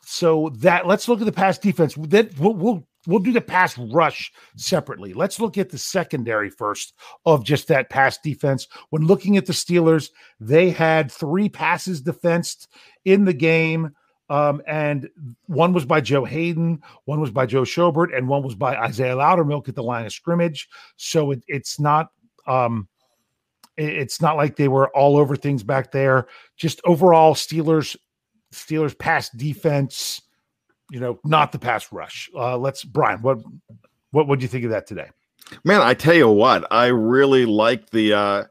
so 0.05 0.51
that 0.59 0.87
let's 0.87 1.09
look 1.09 1.21
at 1.21 1.27
the 1.27 1.33
pass 1.33 1.59
defense. 1.59 1.95
Then 1.99 2.31
we'll, 2.39 2.55
we'll 2.55 2.87
we'll 3.07 3.19
do 3.19 3.33
the 3.33 3.41
pass 3.41 3.77
rush 3.79 4.33
separately. 4.57 5.13
Let's 5.13 5.41
look 5.41 5.59
at 5.59 5.71
the 5.71 5.79
secondary 5.79 6.51
first 6.51 6.95
of 7.27 7.45
just 7.45 7.69
that 7.69 7.91
pass 7.91 8.19
defense. 8.19 8.69
When 8.91 9.07
looking 9.07 9.37
at 9.37 9.47
the 9.47 9.53
Steelers, 9.53 10.11
they 10.41 10.71
had 10.71 11.11
three 11.11 11.49
passes 11.49 12.01
defensed 12.01 12.69
in 13.05 13.25
the 13.25 13.35
game. 13.35 13.95
Um, 14.31 14.63
and 14.67 15.09
one 15.47 15.75
was 15.75 15.85
by 15.85 16.01
Joe 16.01 16.25
Haden, 16.25 16.83
one 17.05 17.21
was 17.21 17.31
by 17.31 17.45
Joe 17.45 17.63
Schobert, 17.63 18.17
and 18.17 18.27
one 18.27 18.43
was 18.43 18.55
by 18.55 18.75
Isaiah 18.75 19.17
Loudermilk 19.17 19.69
at 19.69 19.75
the 19.75 19.83
line 19.83 20.07
of 20.07 20.13
scrimmage. 20.13 20.67
So 20.97 21.33
it, 21.33 21.45
it's 21.47 21.79
not 21.79 22.11
um, 22.47 22.89
it's 23.77 24.21
not 24.21 24.37
like 24.37 24.57
they 24.57 24.69
were 24.69 24.89
all 24.97 25.17
over 25.17 25.37
things 25.37 25.63
back 25.63 25.93
there. 25.93 26.27
Just 26.57 26.81
overall, 26.85 27.35
Steelers 27.35 27.97
Steelers 28.53 28.97
pass 28.97 29.31
defense. 29.31 30.21
You 30.91 31.01
know, 31.01 31.19
not 31.25 31.53
the 31.53 31.59
pass 31.59 31.91
rush. 31.93 32.31
Uh, 32.35 32.57
let's 32.57 32.85
Brian. 32.85 33.23
What 33.23 33.39
what 34.11 34.29
would 34.29 34.43
you 34.43 34.49
think 34.49 34.65
of 34.65 34.71
that 34.71 34.87
today? 34.87 35.09
Man, 35.65 35.83
I 35.83 35.95
tell 35.95 36.15
you 36.15 36.31
what, 36.31 36.67
I 36.71 36.87
really 36.87 37.47
like 37.47 37.91
the 37.91 38.13
uh, 38.13 38.45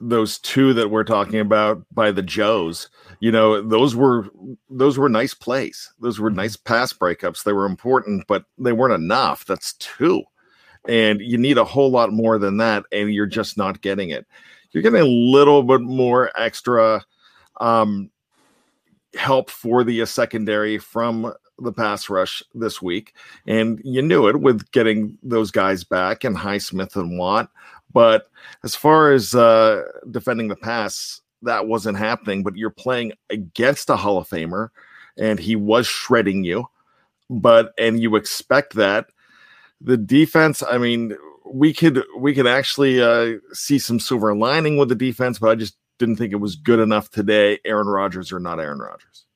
those 0.00 0.38
two 0.38 0.72
that 0.74 0.90
we're 0.90 1.04
talking 1.04 1.40
about 1.40 1.84
by 1.92 2.10
the 2.10 2.22
Joes. 2.22 2.88
You 3.20 3.32
know, 3.32 3.60
those 3.60 3.94
were 3.94 4.28
those 4.68 4.98
were 4.98 5.08
nice 5.08 5.34
plays. 5.34 5.92
Those 6.00 6.20
were 6.20 6.30
nice 6.30 6.56
pass 6.56 6.92
breakups. 6.92 7.44
They 7.44 7.52
were 7.52 7.66
important, 7.66 8.26
but 8.26 8.44
they 8.58 8.72
weren't 8.72 8.94
enough. 8.94 9.44
That's 9.44 9.74
two. 9.74 10.22
And 10.86 11.20
you 11.20 11.38
need 11.38 11.58
a 11.58 11.64
whole 11.64 11.90
lot 11.90 12.12
more 12.12 12.38
than 12.38 12.58
that, 12.58 12.84
and 12.92 13.12
you're 13.12 13.26
just 13.26 13.56
not 13.56 13.80
getting 13.80 14.10
it 14.10 14.26
you're 14.74 14.82
getting 14.82 15.00
a 15.00 15.04
little 15.04 15.62
bit 15.62 15.80
more 15.80 16.30
extra 16.36 17.02
um, 17.60 18.10
help 19.14 19.48
for 19.48 19.84
the 19.84 20.02
uh, 20.02 20.06
secondary 20.06 20.78
from 20.78 21.32
the 21.60 21.72
pass 21.72 22.10
rush 22.10 22.42
this 22.54 22.82
week. 22.82 23.14
And 23.46 23.80
you 23.84 24.02
knew 24.02 24.26
it 24.26 24.40
with 24.40 24.68
getting 24.72 25.16
those 25.22 25.52
guys 25.52 25.84
back 25.84 26.24
and 26.24 26.36
Highsmith 26.36 26.96
and 26.96 27.16
Watt. 27.16 27.50
But 27.92 28.26
as 28.64 28.74
far 28.74 29.12
as 29.12 29.36
uh, 29.36 29.84
defending 30.10 30.48
the 30.48 30.56
pass, 30.56 31.20
that 31.42 31.68
wasn't 31.68 31.96
happening. 31.96 32.42
But 32.42 32.56
you're 32.56 32.70
playing 32.70 33.12
against 33.30 33.90
a 33.90 33.96
Hall 33.96 34.18
of 34.18 34.28
Famer, 34.28 34.70
and 35.16 35.38
he 35.38 35.54
was 35.54 35.86
shredding 35.86 36.42
you. 36.42 36.66
But 37.30 37.72
and 37.78 38.00
you 38.02 38.16
expect 38.16 38.74
that. 38.74 39.06
The 39.84 39.96
defense, 39.96 40.62
I 40.62 40.78
mean, 40.78 41.16
we 41.44 41.72
could 41.72 42.02
we 42.18 42.34
could 42.34 42.46
actually 42.46 43.00
uh, 43.02 43.38
see 43.52 43.78
some 43.78 44.00
silver 44.00 44.34
lining 44.34 44.76
with 44.76 44.88
the 44.88 44.94
defense, 44.94 45.38
but 45.38 45.50
I 45.50 45.54
just 45.54 45.76
didn't 45.98 46.16
think 46.16 46.32
it 46.32 46.36
was 46.36 46.56
good 46.56 46.80
enough 46.80 47.10
today. 47.10 47.58
Aaron 47.64 47.86
Rodgers 47.86 48.32
or 48.32 48.40
not 48.40 48.58
Aaron 48.58 48.78
Rodgers. 48.78 49.26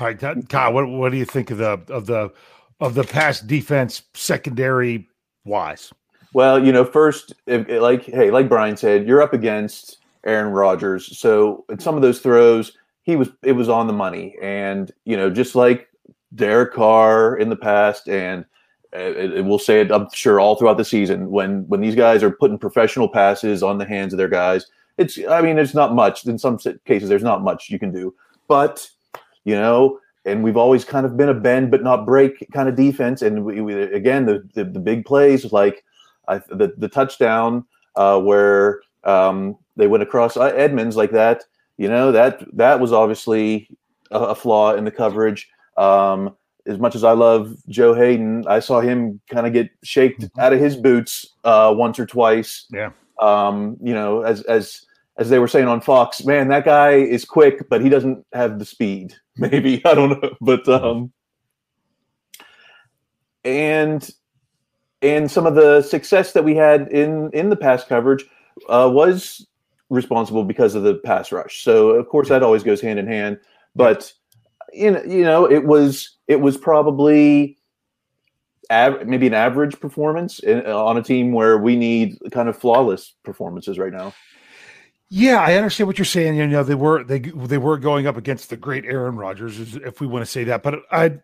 All 0.00 0.06
right, 0.06 0.48
Kyle, 0.48 0.72
what 0.72 0.88
what 0.88 1.12
do 1.12 1.18
you 1.18 1.24
think 1.24 1.50
of 1.50 1.58
the 1.58 1.80
of 1.88 2.06
the 2.06 2.32
of 2.80 2.94
the 2.94 3.04
pass 3.04 3.40
defense 3.40 4.02
secondary 4.14 5.08
wise? 5.44 5.92
Well, 6.34 6.64
you 6.64 6.72
know, 6.72 6.84
first, 6.84 7.32
if, 7.46 7.68
like 7.82 8.04
hey, 8.04 8.30
like 8.30 8.48
Brian 8.48 8.76
said, 8.76 9.06
you're 9.08 9.22
up 9.22 9.32
against 9.32 9.98
Aaron 10.24 10.52
Rodgers, 10.52 11.18
so 11.18 11.64
in 11.68 11.80
some 11.80 11.96
of 11.96 12.02
those 12.02 12.20
throws, 12.20 12.76
he 13.02 13.16
was 13.16 13.30
it 13.42 13.52
was 13.52 13.68
on 13.68 13.88
the 13.88 13.92
money, 13.92 14.36
and 14.40 14.92
you 15.04 15.16
know, 15.16 15.30
just 15.30 15.56
like 15.56 15.88
Derek 16.34 16.74
Carr 16.74 17.36
in 17.36 17.48
the 17.48 17.56
past, 17.56 18.08
and 18.08 18.44
it, 18.92 19.32
it, 19.34 19.44
we'll 19.44 19.58
say 19.58 19.80
it, 19.80 19.92
I'm 19.92 20.08
sure, 20.12 20.40
all 20.40 20.56
throughout 20.56 20.78
the 20.78 20.84
season. 20.84 21.30
When 21.30 21.66
when 21.68 21.80
these 21.80 21.94
guys 21.94 22.22
are 22.22 22.30
putting 22.30 22.58
professional 22.58 23.08
passes 23.08 23.62
on 23.62 23.78
the 23.78 23.84
hands 23.84 24.12
of 24.12 24.18
their 24.18 24.28
guys, 24.28 24.66
it's 24.96 25.18
I 25.28 25.40
mean, 25.40 25.58
it's 25.58 25.74
not 25.74 25.94
much. 25.94 26.26
In 26.26 26.38
some 26.38 26.58
cases, 26.86 27.08
there's 27.08 27.22
not 27.22 27.42
much 27.42 27.70
you 27.70 27.78
can 27.78 27.92
do. 27.92 28.14
But 28.46 28.88
you 29.44 29.54
know, 29.54 30.00
and 30.24 30.42
we've 30.42 30.56
always 30.56 30.84
kind 30.84 31.06
of 31.06 31.16
been 31.16 31.28
a 31.28 31.34
bend 31.34 31.70
but 31.70 31.82
not 31.82 32.06
break 32.06 32.46
kind 32.52 32.68
of 32.68 32.76
defense. 32.76 33.22
And 33.22 33.44
we, 33.44 33.60
we 33.60 33.74
again, 33.82 34.26
the, 34.26 34.46
the, 34.54 34.64
the 34.64 34.80
big 34.80 35.04
plays 35.04 35.52
like 35.52 35.84
I, 36.26 36.38
the 36.38 36.74
the 36.76 36.88
touchdown 36.88 37.64
uh, 37.96 38.20
where 38.20 38.80
um, 39.04 39.56
they 39.76 39.86
went 39.86 40.02
across 40.02 40.36
uh, 40.36 40.44
Edmunds 40.44 40.96
like 40.96 41.10
that. 41.12 41.44
You 41.76 41.88
know 41.88 42.10
that 42.12 42.44
that 42.56 42.80
was 42.80 42.92
obviously 42.92 43.68
a, 44.10 44.18
a 44.18 44.34
flaw 44.34 44.74
in 44.74 44.84
the 44.84 44.90
coverage. 44.90 45.48
Um, 45.76 46.36
as 46.68 46.78
much 46.78 46.94
as 46.94 47.02
I 47.02 47.12
love 47.12 47.56
Joe 47.68 47.94
Haden, 47.94 48.46
I 48.46 48.60
saw 48.60 48.80
him 48.80 49.20
kind 49.30 49.46
of 49.46 49.52
get 49.52 49.70
shaked 49.82 50.20
mm-hmm. 50.20 50.40
out 50.40 50.52
of 50.52 50.60
his 50.60 50.76
boots 50.76 51.26
uh, 51.44 51.74
once 51.76 51.98
or 51.98 52.06
twice. 52.06 52.66
Yeah. 52.70 52.90
Um, 53.20 53.76
you 53.82 53.94
know, 53.94 54.22
as 54.22 54.42
as 54.42 54.84
as 55.16 55.30
they 55.30 55.40
were 55.40 55.48
saying 55.48 55.66
on 55.66 55.80
Fox, 55.80 56.24
man, 56.24 56.48
that 56.48 56.64
guy 56.64 56.92
is 56.92 57.24
quick, 57.24 57.68
but 57.68 57.80
he 57.80 57.88
doesn't 57.88 58.24
have 58.32 58.58
the 58.58 58.64
speed. 58.64 59.14
Maybe 59.36 59.82
I 59.84 59.94
don't 59.94 60.22
know, 60.22 60.34
but 60.40 60.68
um, 60.68 61.12
and 63.44 64.08
and 65.00 65.30
some 65.30 65.46
of 65.46 65.54
the 65.54 65.82
success 65.82 66.32
that 66.32 66.44
we 66.44 66.54
had 66.54 66.88
in 66.88 67.30
in 67.32 67.48
the 67.48 67.56
pass 67.56 67.82
coverage 67.82 68.24
uh, 68.68 68.90
was 68.92 69.46
responsible 69.90 70.44
because 70.44 70.74
of 70.74 70.82
the 70.82 70.96
pass 70.96 71.32
rush. 71.32 71.62
So 71.62 71.90
of 71.90 72.08
course 72.08 72.28
that 72.28 72.42
always 72.42 72.62
goes 72.62 72.80
hand 72.80 72.98
in 72.98 73.06
hand, 73.06 73.38
but 73.74 74.12
you 74.72 74.90
know, 74.90 75.02
you 75.04 75.22
know, 75.22 75.50
it 75.50 75.64
was 75.64 76.16
it 76.26 76.40
was 76.40 76.56
probably 76.56 77.58
av- 78.70 79.06
maybe 79.06 79.26
an 79.26 79.34
average 79.34 79.78
performance 79.80 80.38
in, 80.40 80.64
on 80.66 80.96
a 80.96 81.02
team 81.02 81.32
where 81.32 81.58
we 81.58 81.76
need 81.76 82.18
kind 82.32 82.48
of 82.48 82.56
flawless 82.56 83.14
performances 83.24 83.78
right 83.78 83.92
now. 83.92 84.12
Yeah, 85.10 85.40
I 85.40 85.54
understand 85.54 85.86
what 85.86 85.96
you're 85.96 86.04
saying. 86.04 86.36
You 86.36 86.46
know, 86.46 86.62
they 86.62 86.74
were 86.74 87.02
they 87.02 87.20
they 87.20 87.58
were 87.58 87.78
going 87.78 88.06
up 88.06 88.16
against 88.16 88.50
the 88.50 88.56
great 88.56 88.84
Aaron 88.84 89.16
Rodgers, 89.16 89.76
if 89.76 90.00
we 90.00 90.06
want 90.06 90.24
to 90.24 90.30
say 90.30 90.44
that. 90.44 90.62
But 90.62 90.80
I 90.90 91.18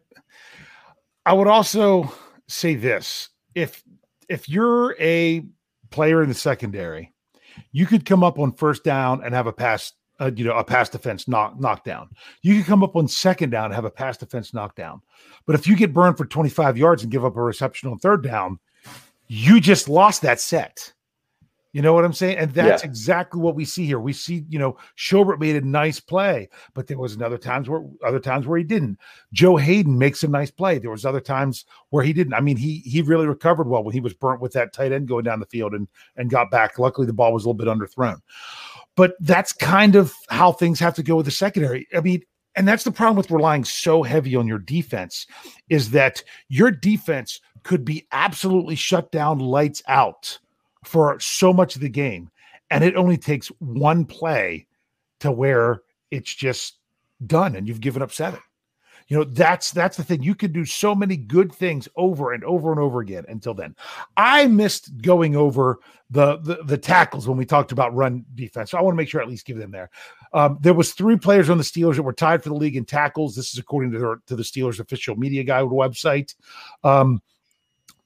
I 1.27 1.35
would 1.35 1.49
also 1.49 2.11
say 2.49 2.77
this: 2.77 3.29
if 3.55 3.83
if 4.29 4.49
you're 4.49 4.97
a 4.99 5.45
player 5.91 6.23
in 6.23 6.31
the 6.31 6.35
secondary, 6.35 7.13
you 7.73 7.85
could 7.85 8.07
come 8.07 8.25
up 8.25 8.39
on 8.39 8.53
first 8.53 8.85
down 8.85 9.23
and 9.23 9.35
have 9.35 9.47
a 9.47 9.53
pass, 9.53 9.93
uh, 10.21 10.31
you 10.35 10.45
know, 10.45 10.57
a 10.57 10.65
pass 10.65 10.89
defense 10.89 11.27
knock 11.27 11.59
knockdown. 11.59 12.09
You 12.43 12.57
could 12.57 12.67
come 12.67 12.83
up 12.83 12.97
on 12.97 13.09
second 13.09 13.51
down 13.51 13.67
and 13.67 13.75
have 13.75 13.85
a 13.85 13.91
pass 13.91 14.17
defense 14.17 14.55
knockdown. 14.55 15.01
But 15.47 15.55
if 15.55 15.67
you 15.67 15.77
get 15.77 15.93
burned 15.93 16.17
for 16.17 16.25
25 16.25 16.79
yards 16.79 17.03
and 17.03 17.11
give 17.13 17.25
up 17.25 17.37
a 17.37 17.43
reception 17.43 17.91
on 17.91 17.99
third 17.99 18.23
down, 18.23 18.59
you 19.27 19.61
just 19.61 19.89
lost 19.89 20.23
that 20.23 20.41
set. 20.41 20.93
You 21.73 21.83
know 21.83 21.93
what 21.93 22.05
I'm 22.05 22.13
saying? 22.13 22.39
And 22.39 22.53
that's 22.53 22.85
Yeah. 22.85 22.89
exactly 22.89 23.41
what 23.41 23.57
we 23.57 23.65
see 23.65 23.85
here. 23.85 23.99
We 23.99 24.13
see, 24.13 24.45
you 24.49 24.61
know, 24.61 24.77
Schobert 24.97 25.41
made 25.41 25.57
a 25.57 25.61
nice 25.67 25.99
play, 25.99 26.49
but 26.73 26.87
there 26.87 26.99
was 26.99 27.17
another 27.17 27.37
times 27.37 27.69
where 27.69 27.83
other 28.07 28.21
times 28.21 28.47
where 28.47 28.57
he 28.57 28.63
didn't. 28.63 28.97
Joe 29.33 29.57
Haden 29.57 29.99
makes 29.99 30.23
a 30.23 30.29
nice 30.29 30.53
play. 30.53 30.79
There 30.79 30.93
was 30.93 31.05
other 31.05 31.21
times 31.21 31.65
where 31.91 32.05
he 32.05 32.13
didn't. 32.13 32.35
I 32.35 32.41
mean, 32.41 32.57
he 32.57 32.79
he 32.85 33.03
really 33.03 33.27
recovered 33.27 33.67
well 33.67 33.83
when 33.83 33.93
he 33.93 33.99
was 33.99 34.15
burnt 34.15 34.41
with 34.41 34.53
that 34.53 34.73
tight 34.73 34.93
end 34.93 35.09
going 35.09 35.25
down 35.25 35.41
the 35.41 35.47
field 35.47 35.75
and 35.75 35.89
and 36.17 36.31
got 36.31 36.49
back. 36.49 36.79
Luckily, 36.79 37.09
the 37.09 37.13
ball 37.13 37.33
was 37.33 37.45
a 37.45 37.49
little 37.51 37.59
bit 37.59 37.67
underthrown. 37.67 38.21
But 38.97 39.15
that's 39.21 39.53
kind 39.53 39.97
of 39.97 40.13
how 40.29 40.53
things 40.53 40.79
have 40.81 40.95
to 40.95 41.03
go 41.03 41.17
with 41.17 41.27
the 41.27 41.33
secondary. 41.33 41.87
I 41.95 42.01
mean, 42.01 42.23
and 42.57 42.69
that's 42.69 42.85
the 42.85 42.93
problem 42.93 43.17
with 43.17 43.31
relying 43.31 43.65
so 43.65 44.03
heavy 44.03 44.37
on 44.37 44.47
your 44.47 44.59
defense 44.59 45.27
is 45.69 45.91
that 45.91 46.23
your 46.49 46.71
defense 46.71 47.41
could 47.65 47.85
be 47.85 48.07
absolutely 48.13 48.77
shut 48.77 49.11
down, 49.11 49.39
lights 49.39 49.83
out 49.89 50.39
for 50.85 51.19
so 51.19 51.53
much 51.53 51.75
of 51.75 51.81
the 51.81 51.89
game. 51.89 52.31
And 52.71 52.85
it 52.85 52.97
only 52.97 53.17
takes 53.17 53.49
one 53.59 54.05
play 54.05 54.67
to 55.21 55.33
where 55.33 55.81
it's 56.11 56.33
just 56.33 56.79
done 57.27 57.57
and 57.57 57.67
you've 57.67 57.81
given 57.81 58.03
up 58.03 58.13
seven. 58.13 58.41
You 59.09 59.19
know, 59.19 59.25
that's 59.25 59.71
that's 59.71 59.97
the 59.97 60.05
thing. 60.05 60.23
You 60.23 60.35
can 60.35 60.53
do 60.53 60.65
so 60.65 60.95
many 60.95 61.17
good 61.17 61.53
things 61.53 61.89
over 61.97 62.33
and 62.33 62.43
over 62.45 62.71
and 62.71 62.81
over 62.81 63.01
again 63.01 63.25
until 63.29 63.53
then. 63.53 63.77
I 64.17 64.47
missed 64.47 65.03
going 65.03 65.37
over 65.37 65.79
the 66.11 66.39
the, 66.39 66.65
the 66.65 66.79
tackles 66.79 67.29
when 67.29 67.37
we 67.37 67.45
talked 67.45 67.73
about 67.73 67.95
run 67.95 68.25
defense. 68.35 68.71
So 68.71 68.79
I 68.79 68.83
want 68.83 68.95
to 68.95 68.97
make 68.97 69.09
sure 69.09 69.21
I 69.21 69.25
at 69.25 69.31
least 69.31 69.47
give 69.47 69.59
them 69.59 69.71
there. 69.71 69.91
Um, 70.33 70.59
there 70.61 70.75
was 70.75 70.93
three 70.93 71.17
players 71.17 71.51
on 71.51 71.59
the 71.59 71.65
Steelers 71.65 71.97
that 71.97 72.03
were 72.03 72.13
tied 72.13 72.43
for 72.43 72.49
the 72.49 72.55
league 72.55 72.77
in 72.77 72.85
tackles. 72.85 73.37
This 73.37 73.53
is 73.53 73.59
according 73.59 73.93
to 73.93 73.99
their, 73.99 74.17
to 74.27 74.37
the 74.37 74.43
Steelers 74.43 74.81
official 74.81 75.17
media 75.17 75.45
guide 75.45 75.65
website. 75.65 76.35
Um, 76.83 77.21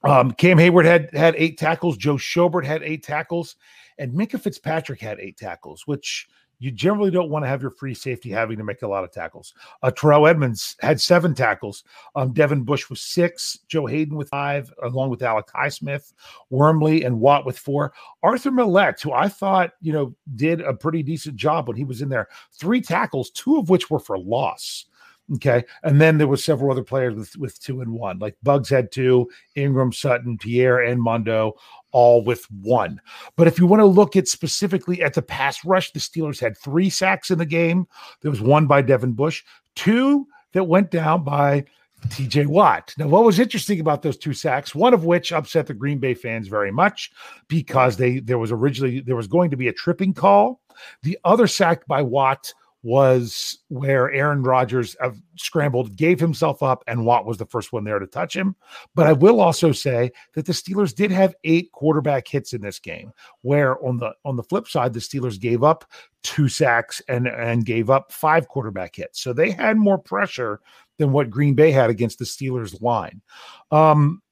um, 0.05 0.33
Cam 0.33 0.59
Heyward 0.59 0.85
had 0.85 1.15
had 1.15 1.35
eight 1.37 1.59
tackles. 1.59 1.97
Joe 1.97 2.17
Schobert 2.17 2.65
had 2.65 2.83
eight 2.83 3.05
tackles, 3.05 3.57
and 3.99 4.13
Minkah 4.13 4.41
Fitzpatrick 4.41 5.01
had 5.01 5.21
eight 5.21 5.37
tackles, 5.37 5.87
which 5.87 6.29
you 6.59 6.71
generally 6.71 7.11
don't 7.11 7.31
want 7.31 7.45
to 7.45 7.49
have 7.49 7.63
your 7.63 7.71
free 7.71 7.95
safety 7.95 8.31
having 8.31 8.59
to 8.59 8.65
make 8.65 8.83
a 8.83 8.89
lot 8.89 9.05
of 9.05 9.13
tackles. 9.13 9.55
Uh, 9.83 9.91
Terrell 9.91 10.27
Edmunds 10.27 10.77
had 10.81 11.01
seven 11.01 11.35
tackles. 11.35 11.85
Um, 12.15 12.33
Devin 12.33 12.65
Bush 12.65 12.91
with 12.91 12.99
six. 12.99 13.59
Joe 13.69 13.87
Haden 13.87 14.17
with 14.17 14.29
five, 14.29 14.73
along 14.83 15.11
with 15.11 15.23
Alec 15.23 15.47
Highsmith, 15.55 16.13
Wormley, 16.51 17.05
and 17.05 17.21
Watt 17.21 17.47
with 17.47 17.59
four. 17.59 17.93
Arthur 18.23 18.51
Maulet, 18.51 19.01
who 19.01 19.13
I 19.13 19.29
thought 19.29 19.73
you 19.81 19.93
know 19.93 20.15
did 20.37 20.61
a 20.61 20.75
pretty 20.75 21.03
decent 21.03 21.37
job 21.37 21.69
when 21.69 21.77
he 21.77 21.85
was 21.85 22.03
in 22.03 22.09
there, 22.09 22.29
three 22.53 22.81
tackles, 22.81 23.31
two 23.31 23.59
of 23.59 23.71
which 23.71 23.91
were 23.91 24.01
for 24.01 24.19
loss. 24.19 24.87
Okay. 25.35 25.65
And 25.83 26.01
then 26.01 26.17
there 26.17 26.27
was 26.27 26.43
several 26.43 26.71
other 26.71 26.83
players 26.83 27.15
with, 27.15 27.37
with 27.37 27.61
two 27.61 27.83
and 27.83 27.93
one, 27.93 28.19
like 28.19 28.37
Buggs 28.43 28.71
had 28.71 28.91
two, 28.91 29.29
Ingram, 29.57 29.93
Sutton, 29.93 30.39
Pierre, 30.39 30.81
and 30.81 31.03
Mondo, 31.03 31.55
all 31.93 32.23
with 32.23 32.45
one. 32.63 33.01
But 33.37 33.47
if 33.47 33.59
you 33.59 33.67
want 33.67 33.81
to 33.81 33.87
look 33.87 34.17
at 34.17 34.29
specifically 34.29 35.03
at 35.03 35.15
the 35.15 35.23
pass 35.23 35.65
rush, 35.65 35.93
the 35.93 36.01
Steelers 36.01 36.41
had 36.41 36.57
three 36.57 36.91
sacks 36.91 37.31
in 37.31 37.39
the 37.39 37.47
game. 37.47 37.87
There 38.21 38.31
was 38.31 38.41
one 38.41 38.67
by 38.67 38.83
Devin 38.83 39.13
Bush, 39.13 39.45
two 39.75 40.27
that 40.53 40.65
went 40.65 40.91
down 40.91 41.25
by 41.25 41.65
TJ 42.09 42.47
Watt. 42.47 42.95
Now, 42.97 43.09
what 43.09 43.25
was 43.25 43.39
interesting 43.39 43.81
about 43.81 44.03
those 44.03 44.17
two 44.17 44.33
sacks, 44.33 44.75
one 44.75 44.95
of 44.95 45.05
which 45.05 45.33
upset 45.33 45.67
the 45.67 45.75
Green 45.75 45.99
Bay 45.99 46.15
fans 46.15 46.49
very 46.49 46.71
much 46.71 47.11
because 47.49 47.97
they 47.97 48.21
there 48.21 48.39
was 48.39 48.53
originally 48.53 49.01
there 49.01 49.17
was 49.17 49.27
going 49.27 49.51
to 49.51 49.57
be 49.57 49.69
a 49.69 49.73
tripping 49.73 50.15
call. 50.15 50.61
The 51.03 51.19
other 51.25 51.47
sack 51.47 51.87
by 51.87 52.03
Watt 52.03 52.53
was 52.83 53.59
where 53.69 54.11
Aaron 54.13 54.43
Rodgers 54.43 54.97
scrambled, 55.37 55.97
gave 55.97 56.21
himself 56.21 56.63
up, 56.63 56.85
and 56.87 57.05
Watt 57.05 57.27
was 57.27 57.37
the 57.37 57.47
first 57.47 57.73
one 57.73 57.85
there 57.85 57.99
to 57.99 58.07
touch 58.07 58.37
him. 58.37 58.55
But 58.95 59.07
I 59.07 59.13
will 59.13 59.41
also 59.41 59.73
say 59.73 60.13
that 60.35 60.47
the 60.47 60.53
Steelers 60.53 60.95
did 60.95 61.11
have 61.11 61.35
eight 61.45 61.73
quarterback 61.73 62.29
hits 62.29 62.53
in 62.53 62.61
this 62.61 62.79
game, 62.79 63.13
where 63.43 63.85
on 63.85 63.99
the 63.99 64.13
on 64.25 64.37
the 64.37 64.45
flip 64.45 64.69
side, 64.69 64.93
the 64.93 65.01
Steelers 65.01 65.41
gave 65.41 65.65
up 65.65 65.85
two 66.23 66.49
sacks 66.49 67.03
and 67.09 67.27
and 67.27 67.65
gave 67.65 67.91
up 67.91 68.13
five 68.13 68.49
quarterback 68.49 68.95
hits. 68.95 69.21
So 69.21 69.33
they 69.33 69.51
had 69.51 69.77
more 69.77 69.99
pressure 69.99 70.61
than 70.99 71.13
what 71.13 71.31
Green 71.31 71.55
Bay 71.55 71.73
had 71.73 71.91
against 71.91 72.19
the 72.19 72.25
Steelers 72.25 72.81
line. 72.81 73.23
Um, 73.71 74.23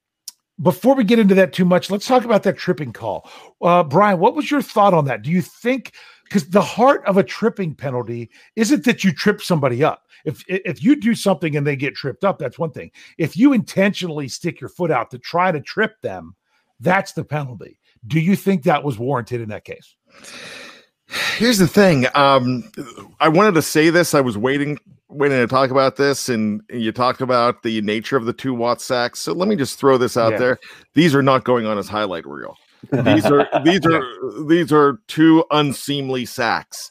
before 0.63 0.95
we 0.95 1.05
get 1.05 1.19
into 1.19 1.35
that 1.35 1.53
too 1.53 1.65
much, 1.65 1.91
let's 1.91 2.07
talk 2.07 2.25
about 2.25 2.43
that 2.45 2.57
tripping 2.57 2.93
call. 2.93 3.31
Uh, 3.61 3.83
Brian, 3.83 4.19
what 4.19 4.35
was 4.35 4.51
your 4.51 4.63
thought 4.63 4.95
on 4.95 5.05
that? 5.05 5.23
Do 5.23 5.31
you 5.31 5.43
think 5.43 5.93
because 6.29 6.49
the 6.49 6.61
heart 6.61 7.05
of 7.07 7.17
a 7.17 7.23
tripping 7.23 7.75
penalty 7.75 8.31
isn't 8.57 8.85
that 8.85 9.05
you 9.05 9.12
trip 9.12 9.41
somebody 9.41 9.83
up. 9.85 10.07
If 10.25 10.43
if 10.49 10.83
you 10.83 10.97
do 10.97 11.15
something 11.15 11.57
and 11.57 11.67
they 11.67 11.77
get 11.77 11.95
tripped 11.95 12.25
up, 12.25 12.39
that's 12.39 12.59
one 12.59 12.73
thing. 12.73 12.91
If 13.19 13.37
you 13.37 13.53
intentionally 13.53 14.29
stick 14.29 14.61
your 14.61 14.71
foot 14.71 14.91
out 14.91 15.11
to 15.12 15.19
try 15.19 15.53
to 15.53 15.61
trip 15.61 16.01
them, 16.03 16.35
that's 16.81 17.12
the 17.12 17.25
penalty. 17.25 17.79
Do 18.07 18.21
you 18.21 18.37
think 18.37 18.65
that 18.65 18.83
was 18.85 18.99
warranted 18.99 19.41
in 19.41 19.49
that 19.51 19.65
case? 19.65 19.95
Here's 21.37 21.59
the 21.59 21.69
thing. 21.69 22.07
Um, 22.15 22.71
I 23.21 23.29
wanted 23.29 23.55
to 23.55 23.62
say 23.62 23.91
this. 23.91 24.12
I 24.15 24.21
was 24.21 24.37
waiting, 24.37 24.79
waiting 25.09 25.39
to 25.39 25.47
talk 25.47 25.71
about 25.71 25.97
this, 25.97 26.29
and 26.29 26.61
you 26.69 26.91
talked 26.91 27.21
about 27.21 27.62
the 27.62 27.81
nature 27.83 28.17
of 28.17 28.25
the 28.25 28.33
two 28.33 28.53
watt 28.55 28.81
sacks. 28.81 29.21
So 29.21 29.33
let 29.33 29.47
me 29.49 29.55
just 29.55 29.79
throw 29.79 29.99
this 29.99 30.17
out 30.17 30.33
Yeah. 30.33 30.39
there. 30.39 30.59
These 30.95 31.15
are 31.15 31.23
not 31.23 31.45
going 31.45 31.65
on 31.67 31.79
as 31.79 31.89
highlight 31.89 32.27
reel. 32.27 32.57
These 32.91 33.27
are 33.27 33.49
these 33.65 33.87
are 33.87 34.03
these 34.47 34.73
are 34.73 35.01
two 35.09 35.45
unseemly 35.51 36.25
sacks. 36.25 36.91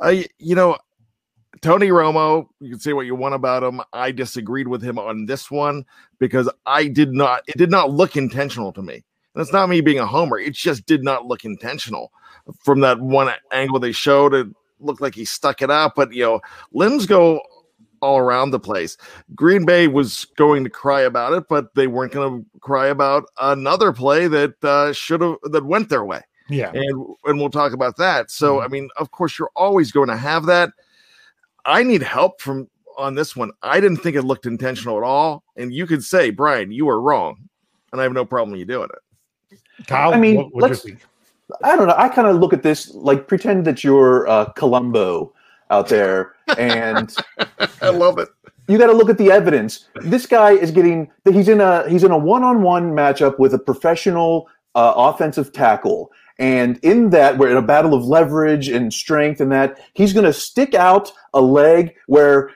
I, 0.00 0.26
you 0.38 0.54
know, 0.54 0.76
Tony 1.60 1.88
Romo. 1.88 2.48
You 2.60 2.70
can 2.70 2.80
say 2.80 2.92
what 2.92 3.06
you 3.06 3.14
want 3.14 3.34
about 3.34 3.62
him. 3.62 3.80
I 3.92 4.12
disagreed 4.12 4.68
with 4.68 4.82
him 4.82 4.98
on 4.98 5.26
this 5.26 5.50
one 5.50 5.84
because 6.18 6.50
I 6.66 6.88
did 6.88 7.12
not. 7.12 7.42
It 7.46 7.56
did 7.56 7.70
not 7.70 7.90
look 7.90 8.16
intentional 8.16 8.72
to 8.72 8.82
me. 8.82 9.04
And 9.34 9.42
it's 9.42 9.52
not 9.52 9.68
me 9.68 9.80
being 9.80 9.98
a 9.98 10.06
homer. 10.06 10.38
It 10.38 10.54
just 10.54 10.86
did 10.86 11.02
not 11.02 11.26
look 11.26 11.44
intentional 11.44 12.10
from 12.62 12.80
that 12.80 13.00
one 13.00 13.32
angle 13.52 13.78
they 13.78 13.92
showed. 13.92 14.34
It 14.34 14.46
looked 14.80 15.00
like 15.00 15.14
he 15.14 15.24
stuck 15.24 15.62
it 15.62 15.70
out, 15.70 15.94
but 15.94 16.12
you 16.12 16.22
know, 16.22 16.40
limbs 16.72 17.06
go 17.06 17.40
all 18.00 18.18
around 18.18 18.50
the 18.50 18.60
place. 18.60 18.96
Green 19.34 19.64
Bay 19.64 19.88
was 19.88 20.24
going 20.36 20.64
to 20.64 20.70
cry 20.70 21.02
about 21.02 21.32
it, 21.32 21.44
but 21.48 21.74
they 21.74 21.86
weren't 21.86 22.12
going 22.12 22.42
to 22.42 22.60
cry 22.60 22.88
about 22.88 23.24
another 23.40 23.92
play 23.92 24.28
that 24.28 24.62
uh, 24.64 24.92
should 24.92 25.20
have 25.20 25.36
that 25.44 25.64
went 25.64 25.88
their 25.88 26.04
way. 26.04 26.20
Yeah. 26.48 26.70
And 26.72 27.06
and 27.24 27.38
we'll 27.38 27.50
talk 27.50 27.72
about 27.72 27.96
that. 27.96 28.30
So 28.30 28.60
I 28.60 28.68
mean, 28.68 28.88
of 28.96 29.10
course, 29.10 29.38
you're 29.38 29.50
always 29.56 29.90
going 29.92 30.08
to 30.08 30.16
have 30.16 30.46
that. 30.46 30.70
I 31.64 31.82
need 31.82 32.02
help 32.02 32.40
from 32.40 32.68
on 32.96 33.14
this 33.14 33.34
one. 33.34 33.50
I 33.62 33.80
didn't 33.80 33.98
think 33.98 34.16
it 34.16 34.22
looked 34.22 34.46
intentional 34.46 34.96
at 34.96 35.02
all, 35.02 35.42
and 35.56 35.72
you 35.72 35.86
could 35.86 36.04
say, 36.04 36.30
Brian, 36.30 36.70
you 36.70 36.86
were 36.86 37.00
wrong, 37.00 37.48
and 37.92 38.00
I 38.00 38.04
have 38.04 38.12
no 38.12 38.24
problem 38.24 38.52
with 38.52 38.60
you 38.60 38.66
doing 38.66 38.88
it. 38.92 39.58
Kyle, 39.86 40.14
I 40.14 40.18
mean, 40.18 40.36
what, 40.36 40.54
what 40.54 40.62
let's- 40.70 40.82
think? 40.82 41.00
I 41.62 41.76
don't 41.76 41.86
know. 41.86 41.94
I 41.96 42.08
kind 42.08 42.26
of 42.26 42.36
look 42.36 42.52
at 42.52 42.62
this 42.62 42.92
like 42.94 43.28
pretend 43.28 43.64
that 43.66 43.84
you're 43.84 44.26
uh, 44.28 44.46
Columbo 44.52 45.32
out 45.70 45.88
there, 45.88 46.34
and 46.58 47.14
I 47.82 47.90
love 47.90 48.18
it. 48.18 48.28
you 48.68 48.78
got 48.78 48.88
to 48.88 48.92
look 48.92 49.10
at 49.10 49.18
the 49.18 49.30
evidence. 49.30 49.88
This 49.96 50.26
guy 50.26 50.52
is 50.52 50.70
getting 50.70 51.10
he's 51.24 51.48
in 51.48 51.60
a 51.60 51.88
he's 51.88 52.04
in 52.04 52.10
a 52.10 52.18
one-on-one 52.18 52.92
matchup 52.92 53.38
with 53.38 53.54
a 53.54 53.58
professional 53.58 54.48
uh, 54.74 54.92
offensive 54.96 55.52
tackle, 55.52 56.10
and 56.38 56.78
in 56.82 57.10
that 57.10 57.38
we're 57.38 57.50
in 57.50 57.56
a 57.56 57.62
battle 57.62 57.94
of 57.94 58.04
leverage 58.04 58.68
and 58.68 58.92
strength, 58.92 59.40
and 59.40 59.52
that 59.52 59.78
he's 59.94 60.12
going 60.12 60.26
to 60.26 60.32
stick 60.32 60.74
out 60.74 61.12
a 61.34 61.40
leg 61.40 61.94
where. 62.06 62.50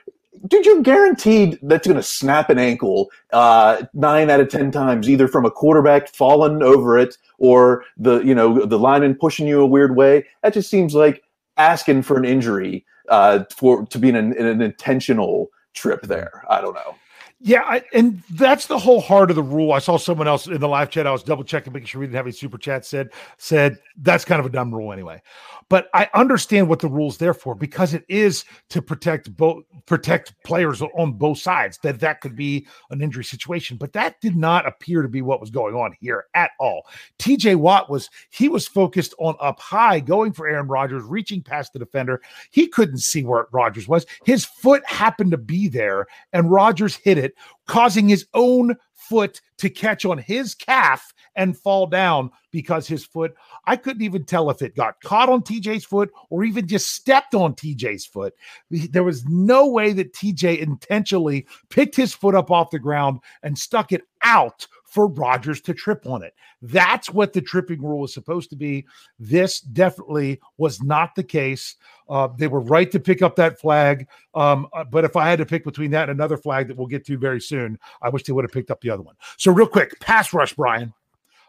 Dude, 0.47 0.65
you're 0.65 0.81
guaranteed 0.81 1.59
that's 1.61 1.85
going 1.85 1.97
to 1.97 2.01
snap 2.01 2.49
an 2.49 2.57
ankle 2.57 3.11
uh, 3.31 3.83
nine 3.93 4.31
out 4.31 4.39
of 4.39 4.49
ten 4.49 4.71
times, 4.71 5.07
either 5.07 5.27
from 5.27 5.45
a 5.45 5.51
quarterback 5.51 6.07
falling 6.15 6.63
over 6.63 6.97
it 6.97 7.15
or 7.37 7.83
the 7.95 8.21
you 8.21 8.33
know 8.33 8.65
the 8.65 8.79
lineman 8.79 9.13
pushing 9.13 9.45
you 9.45 9.61
a 9.61 9.67
weird 9.67 9.95
way. 9.95 10.25
That 10.41 10.55
just 10.55 10.67
seems 10.67 10.95
like 10.95 11.21
asking 11.61 12.01
for 12.03 12.17
an 12.17 12.25
injury 12.25 12.85
uh, 13.09 13.43
for 13.55 13.85
to 13.87 13.99
be 13.99 14.09
in 14.09 14.15
an, 14.15 14.33
in 14.33 14.45
an 14.45 14.61
intentional 14.61 15.49
trip 15.73 16.01
there. 16.03 16.43
I 16.49 16.61
don't 16.61 16.73
know. 16.73 16.95
Yeah, 17.43 17.63
I, 17.65 17.83
and 17.93 18.21
that's 18.31 18.67
the 18.67 18.77
whole 18.77 19.01
heart 19.01 19.31
of 19.31 19.35
the 19.35 19.41
rule. 19.41 19.73
I 19.73 19.79
saw 19.79 19.97
someone 19.97 20.27
else 20.27 20.45
in 20.45 20.59
the 20.59 20.67
live 20.67 20.91
chat. 20.91 21.07
I 21.07 21.11
was 21.11 21.23
double 21.23 21.43
checking, 21.43 21.73
making 21.73 21.87
sure 21.87 21.99
we 21.99 22.05
didn't 22.05 22.17
have 22.17 22.25
any 22.27 22.33
super 22.33 22.59
chat. 22.59 22.85
Said 22.85 23.09
said 23.37 23.79
that's 23.97 24.23
kind 24.23 24.39
of 24.39 24.45
a 24.45 24.49
dumb 24.49 24.73
rule 24.73 24.93
anyway. 24.93 25.21
But 25.67 25.89
I 25.93 26.09
understand 26.13 26.67
what 26.67 26.79
the 26.79 26.89
rule's 26.89 27.17
there 27.17 27.33
for 27.33 27.55
because 27.55 27.93
it 27.93 28.03
is 28.09 28.45
to 28.69 28.81
protect 28.81 29.35
both 29.35 29.63
protect 29.85 30.33
players 30.43 30.81
on 30.81 31.13
both 31.13 31.37
sides 31.37 31.79
that 31.83 31.99
that 31.99 32.21
could 32.21 32.35
be 32.35 32.67
an 32.91 33.01
injury 33.01 33.23
situation 33.23 33.77
but 33.77 33.93
that 33.93 34.19
did 34.21 34.35
not 34.35 34.67
appear 34.67 35.01
to 35.01 35.07
be 35.07 35.21
what 35.21 35.41
was 35.41 35.49
going 35.49 35.75
on 35.75 35.93
here 35.99 36.25
at 36.33 36.51
all 36.59 36.85
tj 37.19 37.55
watt 37.55 37.89
was 37.89 38.09
he 38.29 38.47
was 38.47 38.67
focused 38.67 39.13
on 39.17 39.35
up 39.39 39.59
high 39.59 39.99
going 39.99 40.31
for 40.31 40.47
aaron 40.47 40.67
rodgers 40.67 41.03
reaching 41.03 41.41
past 41.41 41.73
the 41.73 41.79
defender 41.79 42.21
he 42.51 42.67
couldn't 42.67 42.99
see 42.99 43.23
where 43.23 43.47
rodgers 43.51 43.87
was 43.87 44.05
his 44.25 44.45
foot 44.45 44.83
happened 44.85 45.31
to 45.31 45.37
be 45.37 45.67
there 45.67 46.05
and 46.33 46.51
rodgers 46.51 46.95
hit 46.95 47.17
it 47.17 47.30
causing 47.67 48.07
his 48.07 48.25
own 48.33 48.75
foot 48.93 49.41
to 49.57 49.69
catch 49.69 50.05
on 50.05 50.17
his 50.17 50.55
calf 50.55 51.13
and 51.35 51.57
fall 51.57 51.87
down 51.87 52.29
because 52.51 52.87
his 52.87 53.05
foot, 53.05 53.33
I 53.65 53.75
couldn't 53.75 54.03
even 54.03 54.25
tell 54.25 54.49
if 54.49 54.61
it 54.61 54.75
got 54.75 55.01
caught 55.01 55.29
on 55.29 55.41
TJ's 55.41 55.85
foot 55.85 56.11
or 56.29 56.43
even 56.43 56.67
just 56.67 56.93
stepped 56.93 57.33
on 57.33 57.55
TJ's 57.55 58.05
foot. 58.05 58.33
There 58.69 59.03
was 59.03 59.25
no 59.25 59.67
way 59.67 59.93
that 59.93 60.13
TJ 60.13 60.59
intentionally 60.59 61.47
picked 61.69 61.95
his 61.95 62.13
foot 62.13 62.35
up 62.35 62.51
off 62.51 62.71
the 62.71 62.79
ground 62.79 63.19
and 63.43 63.57
stuck 63.57 63.91
it 63.91 64.03
out 64.23 64.67
for 64.91 65.07
Rodgers 65.07 65.61
to 65.61 65.73
trip 65.73 66.05
on 66.05 66.21
it. 66.21 66.35
That's 66.61 67.09
what 67.09 67.31
the 67.31 67.41
tripping 67.41 67.81
rule 67.81 68.03
is 68.03 68.13
supposed 68.13 68.49
to 68.49 68.57
be. 68.57 68.85
This 69.17 69.61
definitely 69.61 70.41
was 70.57 70.83
not 70.83 71.15
the 71.15 71.23
case. 71.23 71.75
Uh, 72.09 72.27
they 72.37 72.47
were 72.47 72.59
right 72.59 72.91
to 72.91 72.99
pick 72.99 73.21
up 73.21 73.37
that 73.37 73.57
flag. 73.57 74.05
Um, 74.35 74.67
uh, 74.73 74.83
but 74.83 75.05
if 75.05 75.15
I 75.15 75.29
had 75.29 75.39
to 75.39 75.45
pick 75.45 75.63
between 75.63 75.91
that 75.91 76.09
and 76.09 76.19
another 76.19 76.35
flag 76.35 76.67
that 76.67 76.75
we'll 76.75 76.87
get 76.87 77.05
to 77.05 77.17
very 77.17 77.39
soon, 77.39 77.79
I 78.01 78.09
wish 78.09 78.23
they 78.23 78.33
would 78.33 78.43
have 78.43 78.51
picked 78.51 78.69
up 78.69 78.81
the 78.81 78.89
other 78.89 79.01
one. 79.01 79.15
So, 79.37 79.53
real 79.53 79.65
quick, 79.67 79.97
pass 80.01 80.33
rush, 80.33 80.53
Brian. 80.53 80.93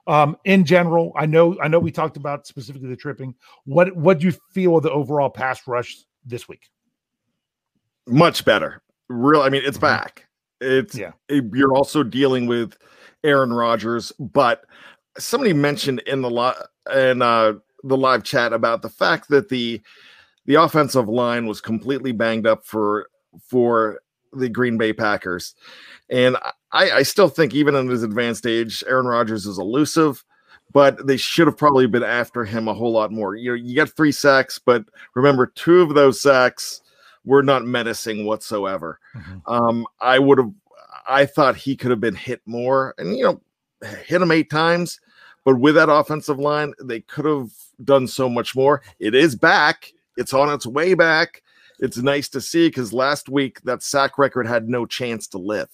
Um, 0.06 0.36
in 0.44 0.64
general, 0.64 1.12
I 1.16 1.26
know 1.26 1.56
I 1.60 1.66
know 1.68 1.80
we 1.80 1.90
talked 1.90 2.16
about 2.16 2.46
specifically 2.46 2.88
the 2.88 2.96
tripping. 2.96 3.34
What 3.64 3.96
what 3.96 4.20
do 4.20 4.26
you 4.26 4.32
feel 4.52 4.76
of 4.76 4.84
the 4.84 4.90
overall 4.92 5.30
pass 5.30 5.66
rush 5.66 5.96
this 6.24 6.48
week? 6.48 6.70
Much 8.06 8.44
better. 8.44 8.82
Real, 9.08 9.42
I 9.42 9.48
mean, 9.48 9.62
it's 9.64 9.78
Mm-hmm. 9.78 9.86
back. 9.86 10.26
It's 10.60 10.96
Yeah. 10.96 11.12
it- 11.28 11.44
you're 11.54 11.74
also 11.74 12.02
dealing 12.02 12.46
with 12.46 12.76
Aaron 13.24 13.52
Rodgers, 13.52 14.12
but 14.18 14.64
somebody 15.18 15.52
mentioned 15.52 16.00
in 16.06 16.22
the 16.22 16.30
li- 16.30 16.94
in 16.94 17.22
uh, 17.22 17.54
the 17.84 17.96
live 17.96 18.24
chat 18.24 18.52
about 18.52 18.82
the 18.82 18.90
fact 18.90 19.28
that 19.28 19.48
the 19.48 19.80
the 20.46 20.54
offensive 20.56 21.08
line 21.08 21.46
was 21.46 21.60
completely 21.60 22.12
banged 22.12 22.46
up 22.46 22.64
for 22.64 23.08
for 23.46 24.00
the 24.32 24.48
Green 24.48 24.78
Bay 24.78 24.92
Packers, 24.92 25.54
and 26.10 26.36
I, 26.72 26.90
I 26.90 27.02
still 27.02 27.28
think 27.28 27.54
even 27.54 27.74
in 27.74 27.88
his 27.88 28.02
advanced 28.02 28.46
age, 28.46 28.82
Aaron 28.86 29.06
Rodgers 29.06 29.46
is 29.46 29.58
elusive. 29.58 30.24
But 30.72 31.06
they 31.06 31.18
should 31.18 31.46
have 31.48 31.58
probably 31.58 31.86
been 31.86 32.02
after 32.02 32.46
him 32.46 32.66
a 32.66 32.72
whole 32.72 32.92
lot 32.92 33.12
more. 33.12 33.36
You 33.36 33.50
know, 33.50 33.56
you 33.56 33.76
got 33.76 33.90
three 33.90 34.10
sacks, 34.10 34.58
but 34.58 34.82
remember, 35.14 35.44
two 35.44 35.82
of 35.82 35.92
those 35.92 36.18
sacks 36.18 36.80
were 37.26 37.42
not 37.42 37.66
menacing 37.66 38.24
whatsoever. 38.24 38.98
Um, 39.46 39.86
I 40.00 40.18
would 40.18 40.38
have, 40.38 40.50
I 41.06 41.26
thought 41.26 41.56
he 41.56 41.76
could 41.76 41.90
have 41.90 42.00
been 42.00 42.14
hit 42.14 42.40
more, 42.46 42.94
and 42.98 43.16
you 43.16 43.24
know, 43.24 43.40
hit 44.04 44.22
him 44.22 44.30
eight 44.30 44.50
times. 44.50 45.00
But 45.44 45.58
with 45.58 45.74
that 45.74 45.90
offensive 45.90 46.38
line, 46.38 46.72
they 46.82 47.00
could 47.00 47.24
have 47.24 47.50
done 47.84 48.06
so 48.06 48.28
much 48.28 48.54
more. 48.54 48.82
It 49.00 49.14
is 49.14 49.34
back. 49.34 49.92
It's 50.16 50.32
on 50.32 50.50
its 50.50 50.66
way 50.66 50.94
back. 50.94 51.42
It's 51.80 51.96
nice 51.96 52.28
to 52.30 52.40
see 52.40 52.68
because 52.68 52.92
last 52.92 53.28
week 53.28 53.60
that 53.62 53.82
sack 53.82 54.18
record 54.18 54.46
had 54.46 54.68
no 54.68 54.86
chance 54.86 55.26
to 55.28 55.38
live, 55.38 55.68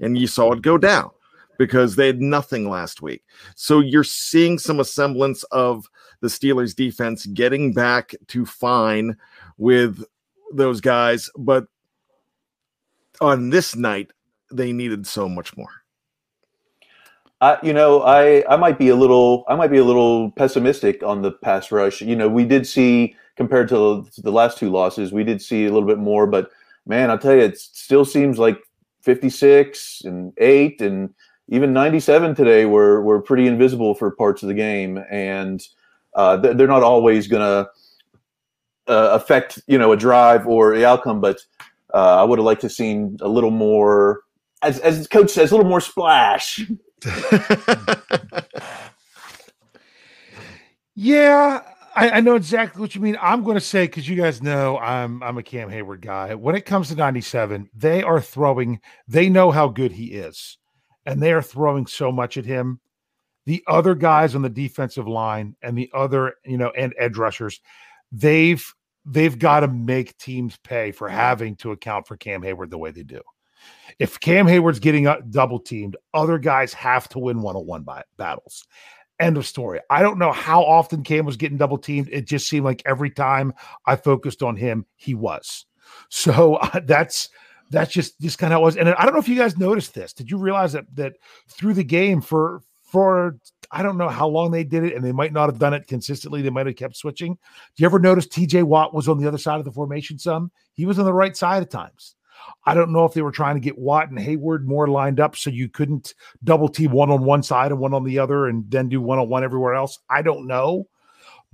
and 0.00 0.18
you 0.18 0.26
saw 0.26 0.52
it 0.52 0.62
go 0.62 0.78
down 0.78 1.10
because 1.58 1.94
they 1.94 2.08
had 2.08 2.20
nothing 2.20 2.68
last 2.68 3.02
week. 3.02 3.22
So 3.54 3.78
you're 3.78 4.02
seeing 4.02 4.58
some 4.58 4.82
semblance 4.82 5.44
of 5.44 5.88
the 6.20 6.28
Steelers 6.28 6.74
defense 6.74 7.26
getting 7.26 7.72
back 7.72 8.14
to 8.28 8.44
fine 8.44 9.16
with 9.58 10.04
those 10.52 10.80
guys, 10.80 11.30
but 11.36 11.66
on 13.20 13.50
this 13.50 13.76
night 13.76 14.10
they 14.54 14.72
needed 14.72 15.06
so 15.06 15.28
much 15.28 15.56
more. 15.56 15.70
I, 17.40 17.58
you 17.62 17.72
know, 17.72 18.02
I, 18.02 18.44
I 18.52 18.56
might 18.56 18.78
be 18.78 18.88
a 18.88 18.96
little, 18.96 19.44
I 19.48 19.56
might 19.56 19.70
be 19.70 19.78
a 19.78 19.84
little 19.84 20.30
pessimistic 20.32 21.02
on 21.02 21.22
the 21.22 21.32
pass 21.32 21.70
rush. 21.70 22.00
You 22.00 22.16
know, 22.16 22.28
we 22.28 22.44
did 22.44 22.66
see 22.66 23.16
compared 23.36 23.68
to 23.68 24.06
the 24.18 24.32
last 24.32 24.58
two 24.58 24.70
losses, 24.70 25.12
we 25.12 25.24
did 25.24 25.42
see 25.42 25.66
a 25.66 25.72
little 25.72 25.88
bit 25.88 25.98
more, 25.98 26.26
but 26.26 26.50
man, 26.86 27.10
I'll 27.10 27.18
tell 27.18 27.34
you, 27.34 27.40
it 27.40 27.58
still 27.58 28.04
seems 28.04 28.38
like 28.38 28.58
56 29.02 30.02
and 30.04 30.32
eight 30.38 30.80
and 30.80 31.12
even 31.48 31.72
97 31.72 32.34
today 32.34 32.64
were, 32.64 33.02
were 33.02 33.20
pretty 33.20 33.46
invisible 33.46 33.94
for 33.94 34.10
parts 34.12 34.42
of 34.42 34.48
the 34.48 34.54
game. 34.54 35.04
And 35.10 35.62
uh, 36.14 36.36
they're 36.36 36.66
not 36.66 36.82
always 36.82 37.26
going 37.26 37.42
to 37.42 37.70
uh, 38.90 39.10
affect, 39.12 39.58
you 39.66 39.76
know, 39.76 39.92
a 39.92 39.96
drive 39.96 40.46
or 40.46 40.74
the 40.76 40.86
outcome, 40.86 41.20
but 41.20 41.40
uh, 41.92 42.20
I 42.20 42.24
would 42.24 42.38
have 42.38 42.46
liked 42.46 42.62
to 42.62 42.70
seen 42.70 43.18
a 43.20 43.28
little 43.28 43.50
more, 43.50 44.22
as, 44.62 44.78
as 44.80 45.06
coach 45.08 45.30
says, 45.30 45.50
a 45.50 45.56
little 45.56 45.68
more 45.68 45.80
splash. 45.80 46.68
Yeah, 50.94 51.62
I, 51.96 52.10
I 52.10 52.20
know 52.20 52.36
exactly 52.36 52.80
what 52.80 52.94
you 52.94 53.00
mean. 53.00 53.18
I'm 53.20 53.42
going 53.42 53.56
to 53.56 53.60
say 53.60 53.86
because 53.86 54.08
you 54.08 54.16
guys 54.16 54.42
know 54.42 54.78
I'm 54.78 55.22
I'm 55.22 55.38
a 55.38 55.42
Cam 55.42 55.68
Heyward 55.68 56.02
guy. 56.02 56.34
When 56.34 56.54
it 56.54 56.66
comes 56.66 56.88
to 56.88 56.94
97, 56.94 57.68
they 57.74 58.02
are 58.02 58.20
throwing. 58.20 58.80
They 59.08 59.28
know 59.28 59.50
how 59.50 59.68
good 59.68 59.92
he 59.92 60.06
is, 60.12 60.56
and 61.04 61.20
they 61.20 61.32
are 61.32 61.42
throwing 61.42 61.86
so 61.86 62.12
much 62.12 62.36
at 62.36 62.44
him. 62.44 62.80
The 63.46 63.62
other 63.66 63.94
guys 63.94 64.34
on 64.34 64.42
the 64.42 64.48
defensive 64.48 65.08
line 65.08 65.56
and 65.62 65.76
the 65.76 65.90
other, 65.92 66.34
you 66.44 66.56
know, 66.56 66.70
and 66.70 66.94
edge 66.96 67.16
rushers, 67.16 67.60
they've 68.12 68.64
they've 69.04 69.38
got 69.38 69.60
to 69.60 69.68
make 69.68 70.16
teams 70.16 70.56
pay 70.58 70.92
for 70.92 71.08
having 71.08 71.56
to 71.56 71.72
account 71.72 72.06
for 72.06 72.16
Cam 72.16 72.42
Heyward 72.42 72.70
the 72.70 72.78
way 72.78 72.92
they 72.92 73.02
do. 73.02 73.20
If 73.98 74.20
Cam 74.20 74.46
Heyward's 74.46 74.80
getting 74.80 75.08
double 75.30 75.58
teamed, 75.58 75.96
other 76.12 76.38
guys 76.38 76.72
have 76.74 77.08
to 77.10 77.18
win 77.18 77.42
one 77.42 77.56
on 77.56 77.66
one 77.66 77.86
battles. 78.16 78.66
End 79.20 79.36
of 79.36 79.46
story. 79.46 79.80
I 79.90 80.02
don't 80.02 80.18
know 80.18 80.32
how 80.32 80.62
often 80.64 81.04
Cam 81.04 81.24
was 81.24 81.36
getting 81.36 81.56
double 81.56 81.78
teamed. 81.78 82.08
It 82.10 82.26
just 82.26 82.48
seemed 82.48 82.64
like 82.64 82.82
every 82.84 83.10
time 83.10 83.54
I 83.86 83.94
focused 83.96 84.42
on 84.42 84.56
him, 84.56 84.86
he 84.96 85.14
was. 85.14 85.66
So 86.08 86.54
uh, 86.62 86.80
that's 86.84 87.28
that's 87.70 87.92
just 87.92 88.20
just 88.20 88.38
kind 88.38 88.52
of 88.52 88.56
how 88.58 88.62
it 88.62 88.64
was. 88.64 88.76
And 88.76 88.88
I 88.88 89.04
don't 89.04 89.14
know 89.14 89.20
if 89.20 89.28
you 89.28 89.36
guys 89.36 89.56
noticed 89.56 89.94
this. 89.94 90.12
Did 90.12 90.30
you 90.30 90.38
realize 90.38 90.72
that 90.72 90.86
that 90.94 91.14
through 91.48 91.74
the 91.74 91.84
game 91.84 92.20
for 92.20 92.62
for 92.84 93.38
I 93.70 93.82
don't 93.82 93.98
know 93.98 94.08
how 94.08 94.28
long 94.28 94.50
they 94.50 94.62
did 94.62 94.84
it, 94.84 94.94
and 94.94 95.04
they 95.04 95.12
might 95.12 95.32
not 95.32 95.48
have 95.48 95.58
done 95.58 95.74
it 95.74 95.88
consistently. 95.88 96.42
They 96.42 96.50
might 96.50 96.66
have 96.66 96.76
kept 96.76 96.96
switching. 96.96 97.34
Do 97.34 97.82
you 97.82 97.86
ever 97.86 97.98
notice 97.98 98.26
TJ 98.26 98.62
Watt 98.64 98.94
was 98.94 99.08
on 99.08 99.18
the 99.18 99.26
other 99.26 99.38
side 99.38 99.58
of 99.58 99.64
the 99.64 99.72
formation? 99.72 100.18
Some 100.18 100.50
he 100.74 100.86
was 100.86 100.98
on 100.98 101.04
the 101.04 101.12
right 101.12 101.36
side 101.36 101.62
at 101.62 101.70
times. 101.70 102.14
I 102.64 102.74
don't 102.74 102.92
know 102.92 103.04
if 103.04 103.14
they 103.14 103.22
were 103.22 103.30
trying 103.30 103.56
to 103.56 103.60
get 103.60 103.78
Watt 103.78 104.10
and 104.10 104.18
Heyward 104.18 104.64
more 104.64 104.88
lined 104.88 105.20
up 105.20 105.36
so 105.36 105.50
you 105.50 105.68
couldn't 105.68 106.14
double 106.42 106.68
team 106.68 106.92
one 106.92 107.10
on 107.10 107.24
one 107.24 107.42
side 107.42 107.70
and 107.70 107.80
one 107.80 107.94
on 107.94 108.04
the 108.04 108.18
other 108.18 108.46
and 108.46 108.70
then 108.70 108.88
do 108.88 109.00
one 109.00 109.18
on 109.18 109.28
one 109.28 109.44
everywhere 109.44 109.74
else. 109.74 109.98
I 110.08 110.22
don't 110.22 110.46
know. 110.46 110.88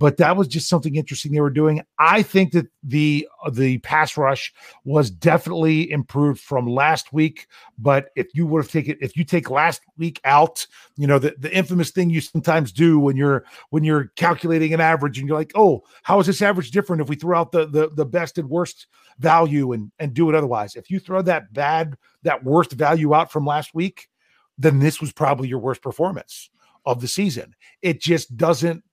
But 0.01 0.17
that 0.17 0.35
was 0.35 0.47
just 0.47 0.67
something 0.67 0.95
interesting 0.95 1.31
they 1.31 1.41
were 1.41 1.51
doing. 1.51 1.83
I 1.99 2.23
think 2.23 2.53
that 2.53 2.65
the 2.81 3.29
uh, 3.45 3.51
the 3.51 3.77
pass 3.77 4.17
rush 4.17 4.51
was 4.83 5.11
definitely 5.11 5.91
improved 5.91 6.41
from 6.41 6.65
last 6.65 7.13
week. 7.13 7.45
But 7.77 8.09
if 8.15 8.33
you 8.33 8.47
would 8.47 8.63
have 8.63 8.71
taken 8.71 8.97
if 8.99 9.15
you 9.15 9.23
take 9.23 9.51
last 9.51 9.81
week 9.99 10.19
out, 10.25 10.65
you 10.97 11.05
know 11.05 11.19
the, 11.19 11.35
the 11.37 11.55
infamous 11.55 11.91
thing 11.91 12.09
you 12.09 12.19
sometimes 12.19 12.71
do 12.71 12.97
when 12.97 13.15
you're 13.15 13.45
when 13.69 13.83
you're 13.83 14.05
calculating 14.15 14.73
an 14.73 14.81
average 14.81 15.19
and 15.19 15.27
you're 15.27 15.37
like, 15.37 15.51
oh, 15.53 15.83
how 16.01 16.19
is 16.19 16.25
this 16.25 16.41
average 16.41 16.71
different 16.71 17.03
if 17.03 17.07
we 17.07 17.15
throw 17.15 17.37
out 17.37 17.51
the 17.51 17.67
the, 17.67 17.89
the 17.89 18.05
best 18.05 18.39
and 18.39 18.49
worst 18.49 18.87
value 19.19 19.71
and 19.71 19.91
and 19.99 20.15
do 20.15 20.27
it 20.29 20.35
otherwise? 20.35 20.75
If 20.75 20.89
you 20.89 20.99
throw 20.99 21.21
that 21.21 21.53
bad 21.53 21.95
that 22.23 22.43
worst 22.43 22.71
value 22.71 23.13
out 23.13 23.31
from 23.31 23.45
last 23.45 23.75
week, 23.75 24.07
then 24.57 24.79
this 24.79 24.99
was 24.99 25.13
probably 25.13 25.47
your 25.47 25.59
worst 25.59 25.83
performance 25.83 26.49
of 26.87 27.01
the 27.01 27.07
season. 27.07 27.53
It 27.83 28.01
just 28.01 28.35
doesn't 28.35 28.83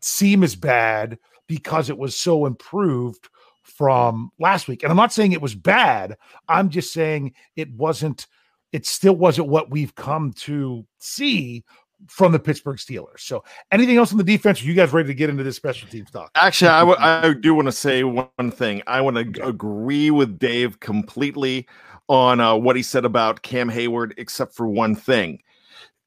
seem 0.00 0.42
as 0.42 0.56
bad 0.56 1.18
because 1.46 1.90
it 1.90 1.98
was 1.98 2.16
so 2.16 2.46
improved 2.46 3.28
from 3.62 4.30
last 4.38 4.68
week. 4.68 4.82
And 4.82 4.90
I'm 4.90 4.96
not 4.96 5.12
saying 5.12 5.32
it 5.32 5.42
was 5.42 5.54
bad. 5.54 6.16
I'm 6.48 6.68
just 6.68 6.92
saying 6.92 7.34
it 7.56 7.70
wasn't, 7.72 8.26
it 8.72 8.86
still 8.86 9.16
wasn't 9.16 9.48
what 9.48 9.70
we've 9.70 9.94
come 9.94 10.32
to 10.38 10.86
see 10.98 11.64
from 12.06 12.32
the 12.32 12.38
Pittsburgh 12.38 12.76
Steelers. 12.76 13.20
So 13.20 13.44
anything 13.72 13.96
else 13.96 14.12
on 14.12 14.18
the 14.18 14.24
defense? 14.24 14.62
Are 14.62 14.64
you 14.64 14.74
guys 14.74 14.92
ready 14.92 15.08
to 15.08 15.14
get 15.14 15.30
into 15.30 15.42
this 15.42 15.56
special 15.56 15.88
team 15.88 16.04
talk? 16.06 16.30
Actually, 16.34 16.68
I, 16.68 16.80
w- 16.80 16.98
I 16.98 17.32
do 17.34 17.54
want 17.54 17.66
to 17.66 17.72
say 17.72 18.04
one 18.04 18.50
thing. 18.50 18.82
I 18.86 19.00
want 19.00 19.34
to 19.34 19.46
agree 19.46 20.10
with 20.10 20.38
Dave 20.38 20.80
completely 20.80 21.66
on 22.08 22.40
uh, 22.40 22.54
what 22.56 22.76
he 22.76 22.82
said 22.82 23.04
about 23.04 23.42
Cam 23.42 23.70
Heyward, 23.70 24.12
except 24.16 24.54
for 24.54 24.66
one 24.66 24.94
thing. 24.94 25.40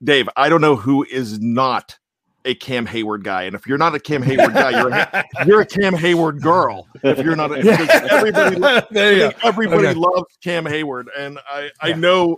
Dave, 0.03 0.27
I 0.35 0.49
don't 0.49 0.61
know 0.61 0.75
who 0.75 1.03
is 1.03 1.39
not 1.39 1.99
a 2.45 2.55
Cam 2.55 2.87
Heyward 2.87 3.23
guy, 3.23 3.43
and 3.43 3.55
if 3.55 3.67
you're 3.67 3.77
not 3.77 3.95
a 3.95 3.99
Cam 3.99 4.23
Heyward 4.23 4.53
guy, 4.53 4.71
you're 4.71 4.89
a, 4.89 5.23
you're 5.45 5.61
a 5.61 5.65
Cam 5.65 5.93
Heyward 5.93 6.41
girl. 6.41 6.87
If 7.03 7.19
you're 7.19 7.35
not, 7.35 7.51
a, 7.51 7.57
everybody, 8.11 8.55
everybody 9.43 9.87
okay. 9.87 9.93
loves 9.93 10.37
Cam 10.43 10.65
Heyward, 10.65 11.05
and 11.17 11.39
I 11.49 11.69
I 11.81 11.89
yeah. 11.89 11.95
know 11.95 12.37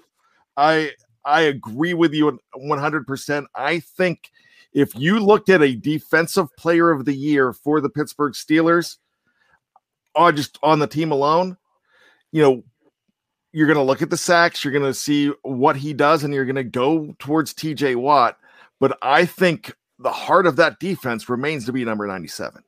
I 0.57 0.91
I 1.23 1.41
agree 1.41 1.93
with 1.93 2.13
you 2.13 2.39
100. 2.55 3.07
percent 3.07 3.47
I 3.55 3.79
think 3.79 4.31
if 4.73 4.95
you 4.95 5.19
looked 5.19 5.49
at 5.49 5.61
a 5.61 5.75
defensive 5.75 6.47
player 6.57 6.91
of 6.91 7.05
the 7.05 7.13
year 7.13 7.53
for 7.53 7.79
the 7.79 7.89
Pittsburgh 7.89 8.33
Steelers, 8.33 8.97
or 10.15 10.31
just 10.31 10.57
on 10.63 10.79
the 10.79 10.87
team 10.87 11.11
alone, 11.11 11.57
you 12.31 12.41
know, 12.41 12.63
you're 13.51 13.67
going 13.67 13.77
to 13.77 13.83
look 13.83 14.01
at 14.01 14.09
the 14.09 14.17
sacks, 14.17 14.63
you're 14.63 14.73
going 14.73 14.83
to 14.83 14.93
see 14.93 15.31
what 15.43 15.75
he 15.75 15.93
does, 15.93 16.23
and 16.23 16.33
you're 16.33 16.45
going 16.45 16.55
to 16.55 16.63
go 16.63 17.15
towards 17.19 17.53
TJ 17.53 17.95
Watt. 17.95 18.37
But 18.79 18.97
I 19.01 19.25
think 19.25 19.73
the 20.03 20.11
heart 20.11 20.45
of 20.45 20.57
that 20.57 20.79
defense 20.79 21.29
remains 21.29 21.65
to 21.65 21.73
be 21.73 21.83
number 21.83 22.05
97. 22.05 22.63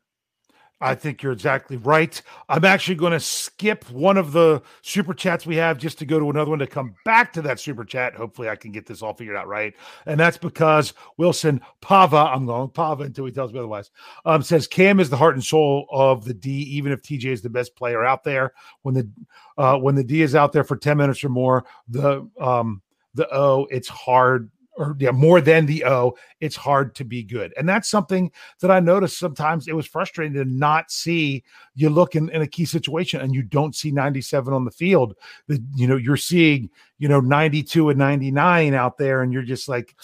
I 0.81 0.93
think 0.93 1.23
you're 1.23 1.31
exactly 1.31 1.77
right. 1.77 2.21
I'm 2.49 2.65
actually 2.65 2.95
going 2.95 3.13
to 3.13 3.19
skip 3.19 3.89
one 3.91 4.17
of 4.17 4.33
the 4.33 4.61
super 4.81 5.13
chats 5.13 5.45
we 5.45 5.55
have 5.55 5.77
just 5.77 5.97
to 5.99 6.05
go 6.05 6.19
to 6.19 6.29
another 6.29 6.49
one 6.49 6.59
to 6.59 6.67
come 6.67 6.95
back 7.05 7.31
to 7.33 7.41
that 7.43 7.61
super 7.61 7.85
chat. 7.85 8.13
Hopefully, 8.13 8.49
I 8.49 8.57
can 8.57 8.73
get 8.73 8.85
this 8.85 9.01
all 9.01 9.13
figured 9.13 9.37
out 9.37 9.47
right. 9.47 9.73
And 10.05 10.19
that's 10.19 10.37
because 10.37 10.93
Wilson 11.15 11.61
Pava, 11.81 12.27
I'm 12.27 12.45
going 12.45 12.69
Pava 12.69 13.05
until 13.05 13.25
he 13.25 13.31
tells 13.31 13.53
me 13.53 13.59
otherwise, 13.59 13.89
um, 14.25 14.43
says 14.43 14.67
Cam 14.67 14.99
is 14.99 15.09
the 15.09 15.17
heart 15.17 15.35
and 15.35 15.43
soul 15.43 15.87
of 15.91 16.25
the 16.25 16.33
D, 16.33 16.51
even 16.51 16.91
if 16.91 17.01
TJ 17.01 17.25
is 17.25 17.41
the 17.41 17.49
best 17.49 17.75
player 17.77 18.03
out 18.03 18.25
there. 18.25 18.53
When 18.81 18.95
the 18.95 19.09
uh, 19.57 19.77
when 19.77 19.95
the 19.95 20.03
D 20.03 20.23
is 20.23 20.35
out 20.35 20.51
there 20.51 20.65
for 20.65 20.75
10 20.75 20.97
minutes 20.97 21.23
or 21.23 21.29
more, 21.29 21.63
the 21.87 22.29
um, 22.37 22.81
the 23.13 23.33
O, 23.33 23.65
it's 23.71 23.87
hard 23.87 24.51
or 24.77 24.95
yeah, 24.99 25.11
more 25.11 25.41
than 25.41 25.65
the 25.65 25.85
O, 25.85 26.15
it's 26.39 26.55
hard 26.55 26.95
to 26.95 27.05
be 27.05 27.23
good. 27.23 27.53
And 27.57 27.67
that's 27.67 27.89
something 27.89 28.31
that 28.59 28.71
I 28.71 28.79
noticed 28.79 29.17
sometimes 29.17 29.67
it 29.67 29.75
was 29.75 29.87
frustrating 29.87 30.33
to 30.33 30.45
not 30.45 30.91
see 30.91 31.43
you 31.75 31.89
look 31.89 32.15
in, 32.15 32.29
in 32.29 32.41
a 32.41 32.47
key 32.47 32.65
situation 32.65 33.21
and 33.21 33.33
you 33.33 33.41
don't 33.41 33.75
see 33.75 33.91
97 33.91 34.53
on 34.53 34.65
the 34.65 34.71
field. 34.71 35.15
That 35.47 35.63
you 35.75 35.87
know, 35.87 35.97
you're 35.97 36.17
seeing, 36.17 36.69
you 36.97 37.07
know, 37.07 37.19
92 37.19 37.89
and 37.89 37.99
99 37.99 38.73
out 38.73 38.97
there, 38.97 39.21
and 39.21 39.31
you're 39.31 39.43
just 39.43 39.69
like, 39.69 39.95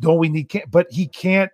don't 0.00 0.18
we 0.18 0.28
need 0.28 0.44
can't 0.44 0.70
but 0.70 0.86
he 0.90 1.06
can't 1.06 1.50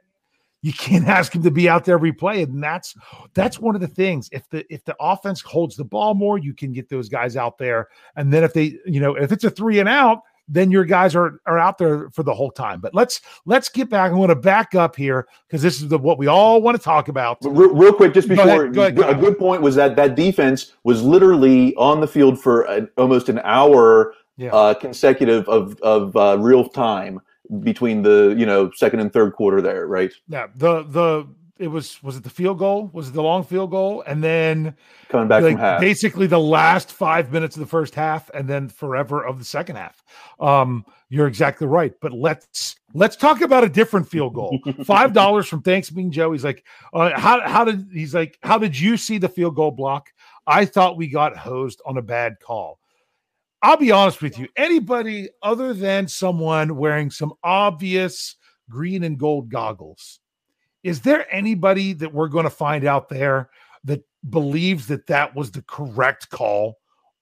you 0.63 0.73
can't 0.73 1.07
ask 1.09 1.35
him 1.35 1.43
to 1.43 1.51
be 1.51 1.69
out 1.69 1.85
there 1.85 1.95
every 1.95 2.13
play 2.13 2.43
and 2.43 2.63
that's 2.63 2.95
that's 3.35 3.59
one 3.59 3.75
of 3.75 3.81
the 3.81 3.89
things 3.89 4.29
if 4.33 4.49
the 4.51 4.65
if 4.73 4.85
the 4.85 4.97
offense 5.01 5.41
holds 5.41 5.77
the 5.77 5.85
ball 5.85 6.15
more 6.15 6.39
you 6.39 6.55
can 6.55 6.73
get 6.73 6.89
those 6.89 7.09
guys 7.09 7.37
out 7.37 7.59
there 7.59 7.89
and 8.17 8.33
then 8.33 8.45
if 8.45 8.53
they 8.53 8.79
you 8.87 9.01
know 9.01 9.15
if 9.15 9.33
it's 9.33 9.45
a 9.45 9.51
three 9.51 9.79
and 9.79 9.89
out 9.89 10.21
then 10.49 10.71
your 10.71 10.85
guys 10.85 11.15
are 11.15 11.41
are 11.47 11.59
out 11.59 11.79
there 11.79 12.11
for 12.11 12.23
the 12.23 12.35
whole 12.35 12.51
time. 12.51 12.81
But 12.81 12.95
let's 12.95 13.21
let's 13.47 13.69
get 13.69 13.89
back. 13.89 14.13
I 14.13 14.15
want 14.15 14.31
to 14.31 14.37
back 14.37 14.75
up 14.75 14.97
here 14.97 15.27
because 15.47 15.63
this 15.63 15.81
is 15.81 15.89
the, 15.89 15.99
what 15.99 16.19
we 16.19 16.27
all 16.27 16.61
want 16.61 16.77
to 16.77 16.83
talk 16.83 17.09
about. 17.09 17.39
Real, 17.43 17.75
real 17.75 17.93
quick, 17.93 18.13
just 18.15 18.29
before 18.29 18.69
Go 18.69 18.83
ahead, 18.83 18.97
go 18.97 19.03
ahead, 19.03 19.17
a 19.17 19.21
good 19.21 19.39
point 19.39 19.63
was 19.63 19.75
that 19.77 19.97
that 19.97 20.15
defense 20.15 20.73
was 20.85 21.03
literally 21.03 21.75
on 21.77 22.01
the 22.01 22.09
field 22.09 22.41
for 22.41 22.63
a, 22.63 22.89
almost 22.97 23.29
an 23.29 23.41
hour 23.45 24.15
Yeah. 24.37 24.53
uh, 24.53 24.75
consecutive 24.75 25.49
of 25.49 25.79
of 25.83 26.17
uh, 26.17 26.37
real 26.39 26.69
time 26.69 27.21
between 27.61 28.03
the 28.03 28.35
you 28.37 28.47
know 28.47 28.71
second 28.75 29.01
and 29.01 29.13
third 29.13 29.35
quarter 29.35 29.61
there, 29.61 29.87
right? 29.87 30.13
Yeah, 30.29 30.47
the 30.57 30.83
the 30.85 31.27
it 31.59 31.69
was 31.69 32.03
was 32.03 32.17
it 32.17 32.25
the 32.25 32.31
field 32.31 32.59
goal? 32.59 32.91
Was 32.93 33.09
it 33.09 33.13
the 33.13 33.23
long 33.23 33.45
field 33.45 33.71
goal? 33.71 34.03
And 34.07 34.23
then 34.23 34.75
Coming 35.09 35.29
back 35.29 35.43
like, 35.43 35.53
from 35.53 35.61
half. 35.61 35.81
basically 35.81 36.27
the 36.27 36.41
last 36.41 36.91
five 36.91 37.33
minutes 37.33 37.57
of 37.57 37.61
the 37.61 37.67
first 37.67 37.95
half, 37.95 38.31
and 38.31 38.49
then 38.49 38.69
forever 38.69 39.25
of 39.25 39.39
the 39.39 39.45
second 39.45 39.77
half. 39.77 40.03
Um, 40.41 40.85
you're 41.09 41.27
exactly 41.27 41.67
right. 41.67 41.93
But 42.01 42.13
let's 42.13 42.77
let's 42.95 43.17
talk 43.17 43.43
about 43.43 43.65
a 43.65 43.69
different 43.69 44.09
field 44.09 44.35
goal. 44.35 44.59
Five 44.85 45.13
dollars 45.13 45.47
from 45.47 45.61
Thanks 45.63 45.91
Being 45.91 46.11
Joe. 46.11 46.33
He's 46.33 46.45
like, 46.45 46.65
uh, 46.95 47.19
how 47.19 47.41
how 47.47 47.65
did 47.65 47.89
he's 47.93 48.15
like, 48.15 48.39
how 48.43 48.57
did 48.57 48.79
you 48.79 48.97
see 48.97 49.19
the 49.19 49.29
field 49.29 49.55
goal 49.55 49.71
block? 49.71 50.11
I 50.47 50.65
thought 50.65 50.97
we 50.97 51.09
got 51.09 51.37
hosed 51.37 51.83
on 51.85 51.99
a 51.99 52.03
bad 52.03 52.41
call. 52.41 52.79
I'll 53.63 53.77
be 53.77 53.93
honest 53.93 54.23
with 54.23 54.39
you. 54.39 54.49
Anybody 54.57 55.29
other 55.43 55.73
than 55.73 56.09
someone 56.09 56.77
wearing 56.77 57.11
some 57.11 57.33
obvious 57.45 58.37
green 58.69 59.05
and 59.05 59.19
gold 59.19 59.51
goggles, 59.51 60.19
is 60.83 61.01
there 61.01 61.33
anybody 61.33 61.93
that 61.95 62.13
we're 62.13 62.29
going 62.29 62.45
to 62.45 62.51
find 62.51 62.85
out 62.85 63.09
there 63.09 63.51
that 63.85 64.05
believes 64.29 64.87
that 64.89 65.07
that 65.07 65.35
was 65.35 65.51
the 65.51 65.63
correct 65.63 66.31
call 66.31 66.79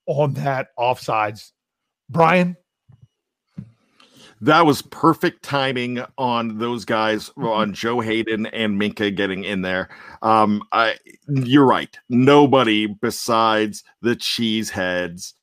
on 0.07 0.35
that 0.35 0.69
offsides? 0.79 1.53
Brian, 2.09 2.57
That 4.43 4.65
was 4.65 4.81
perfect 4.81 5.43
timing 5.45 6.03
on 6.17 6.59
those 6.59 6.87
guys, 6.87 7.31
on 7.37 7.75
Joe 7.75 8.01
Haden 8.01 8.47
and 8.47 8.81
Minkah 8.81 9.15
getting 9.15 9.45
in 9.45 9.61
there. 9.61 9.91
Um, 10.23 10.63
I, 10.73 10.97
you're 11.29 11.67
right. 11.67 11.95
Nobody 12.09 12.87
besides 12.87 13.85
the 14.01 14.17
cheese 14.17 14.71
heads, 14.71 15.35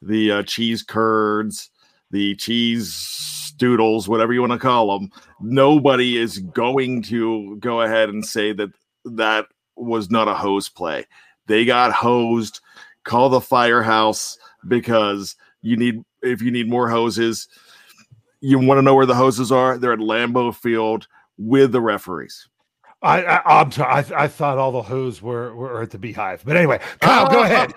the 0.00 0.32
uh, 0.32 0.42
cheese 0.44 0.82
curds, 0.82 1.70
the 2.10 2.36
cheese 2.36 3.47
doodles, 3.58 4.08
whatever 4.08 4.32
you 4.32 4.40
want 4.40 4.52
to 4.52 4.58
call 4.58 4.98
them, 4.98 5.10
nobody 5.40 6.16
is 6.16 6.38
going 6.38 7.02
to 7.02 7.56
go 7.56 7.82
ahead 7.82 8.08
and 8.08 8.24
say 8.24 8.52
that 8.52 8.70
that 9.04 9.46
was 9.76 10.10
not 10.10 10.28
a 10.28 10.34
hose 10.34 10.68
play. 10.68 11.06
They 11.46 11.64
got 11.64 11.92
hosed. 11.92 12.60
Call 13.04 13.28
the 13.28 13.40
firehouse 13.40 14.38
because 14.66 15.36
you 15.62 15.76
need 15.76 16.02
if 16.22 16.42
you 16.42 16.50
need 16.50 16.68
more 16.68 16.88
hoses 16.88 17.48
you 18.40 18.58
want 18.58 18.78
to 18.78 18.82
know 18.82 18.94
where 18.94 19.06
the 19.06 19.14
hoses 19.14 19.50
are? 19.50 19.78
They're 19.78 19.92
at 19.92 19.98
Lambeau 19.98 20.54
Field 20.54 21.08
with 21.36 21.72
the 21.72 21.80
referees. 21.80 22.48
I, 23.00 23.22
I 23.22 23.60
I'm 23.60 23.70
sorry, 23.70 23.92
I, 23.92 24.24
I 24.24 24.28
thought 24.28 24.58
all 24.58 24.72
the 24.72 24.82
hose 24.82 25.22
were, 25.22 25.54
were 25.54 25.82
at 25.82 25.90
the 25.90 25.98
beehive, 25.98 26.42
but 26.44 26.56
anyway, 26.56 26.80
Kyle, 27.00 27.28
go 27.30 27.42
ahead. 27.44 27.72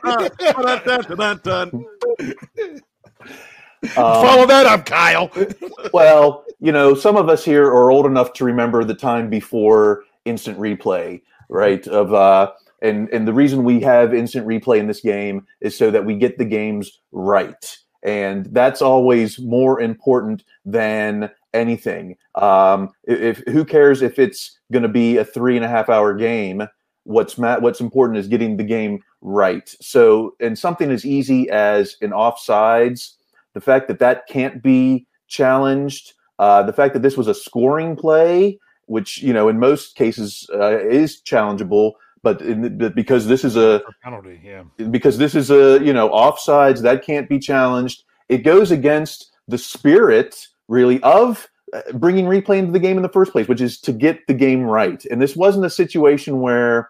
Follow 3.89 4.46
that 4.46 4.65
up, 4.65 4.86
Kyle. 4.86 5.32
well, 5.94 6.46
you 6.60 6.72
know, 6.72 6.94
some 6.94 7.17
of 7.17 7.30
us 7.30 7.44
here 7.44 7.65
are 7.65 7.91
old 7.91 8.06
enough 8.06 8.34
to 8.34 8.46
remember 8.46 8.84
the 8.84 8.94
time 8.94 9.30
before 9.30 10.04
instant 10.26 10.60
replay, 10.60 11.22
right? 11.50 11.86
Of 11.88 12.13
uh 12.13 12.52
and 12.82 13.10
and 13.10 13.28
the 13.28 13.34
reason 13.34 13.63
we 13.63 13.80
have 13.82 14.13
instant 14.13 14.48
replay 14.48 14.80
in 14.80 14.88
this 14.88 15.02
game 15.02 15.46
is 15.62 15.78
so 15.78 15.91
that 15.91 16.06
we 16.06 16.15
get 16.15 16.38
the 16.38 16.46
games 16.46 17.00
right. 17.12 17.78
And 18.04 18.48
that's 18.52 18.82
always 18.82 19.39
more 19.39 19.80
important 19.80 20.44
than 20.65 21.30
anything. 21.54 22.17
Um, 22.36 22.89
if, 23.04 23.39
if 23.39 23.54
who 23.54 23.63
cares 23.63 24.02
if 24.02 24.17
it's 24.17 24.58
going 24.72 24.84
to 24.84 24.89
be 24.89 25.17
a 25.17 25.26
three 25.26 25.56
and 25.56 25.65
a 25.65 25.70
half 25.70 25.89
hour 25.89 26.13
game? 26.15 26.63
What's 27.04 27.38
ma- 27.38 27.60
what's 27.60 27.82
important 27.82 28.20
is 28.20 28.28
getting 28.28 28.58
the 28.58 28.63
game 28.63 29.04
right. 29.22 29.67
So, 29.82 30.36
and 30.39 30.58
something 30.58 30.91
as 30.91 31.06
easy 31.06 31.50
as 31.50 31.96
an 32.02 32.12
offsides, 32.12 33.13
the 33.53 33.61
fact 33.61 33.87
that 33.87 33.99
that 33.99 34.27
can't 34.27 34.61
be 34.61 35.07
challenged, 35.27 36.13
uh, 36.39 36.63
the 36.63 36.73
fact 36.73 36.93
that 36.93 37.01
this 37.01 37.17
was 37.17 37.27
a 37.27 37.33
scoring 37.33 37.95
play, 37.95 38.59
which 38.85 39.21
you 39.21 39.33
know 39.33 39.47
in 39.47 39.59
most 39.59 39.95
cases 39.95 40.49
uh, 40.53 40.79
is 40.79 41.21
challengeable, 41.21 41.93
but, 42.23 42.41
in, 42.41 42.77
but 42.77 42.95
because 42.95 43.27
this 43.27 43.43
is 43.43 43.55
a 43.55 43.81
penalty, 44.03 44.39
yeah. 44.43 44.63
because 44.89 45.17
this 45.17 45.35
is 45.35 45.49
a 45.49 45.79
you 45.83 45.93
know 45.93 46.09
offsides 46.09 46.81
that 46.81 47.03
can't 47.03 47.29
be 47.29 47.39
challenged. 47.39 48.03
It 48.29 48.39
goes 48.39 48.71
against 48.71 49.31
the 49.47 49.57
spirit 49.57 50.47
really 50.67 51.01
of 51.03 51.47
uh, 51.73 51.81
bringing 51.93 52.25
replay 52.25 52.57
into 52.57 52.71
the 52.71 52.79
game 52.79 52.97
in 52.97 53.03
the 53.03 53.09
first 53.09 53.31
place, 53.31 53.47
which 53.47 53.61
is 53.61 53.79
to 53.79 53.93
get 53.93 54.25
the 54.27 54.33
game 54.33 54.63
right. 54.63 55.05
And 55.05 55.21
this 55.21 55.35
wasn't 55.35 55.65
a 55.65 55.69
situation 55.69 56.41
where, 56.41 56.89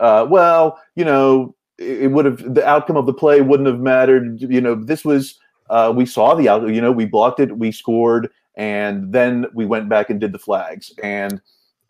uh, 0.00 0.26
well, 0.28 0.80
you 0.96 1.04
know, 1.04 1.54
it 1.78 2.10
would 2.10 2.24
have 2.24 2.54
the 2.54 2.66
outcome 2.66 2.96
of 2.96 3.06
the 3.06 3.14
play 3.14 3.40
wouldn't 3.40 3.66
have 3.66 3.80
mattered. 3.80 4.40
You 4.40 4.60
know, 4.60 4.74
this 4.74 5.04
was 5.04 5.38
uh, 5.72 5.92
we 5.94 6.06
saw 6.06 6.34
the 6.34 6.48
outcome. 6.48 6.72
You 6.72 6.80
know, 6.80 6.92
we 6.92 7.06
blocked 7.06 7.40
it, 7.40 7.56
we 7.56 7.72
scored, 7.72 8.28
and 8.56 9.12
then 9.12 9.46
we 9.54 9.64
went 9.64 9.88
back 9.88 10.10
and 10.10 10.20
did 10.20 10.32
the 10.32 10.38
flags. 10.38 10.92
And 11.02 11.40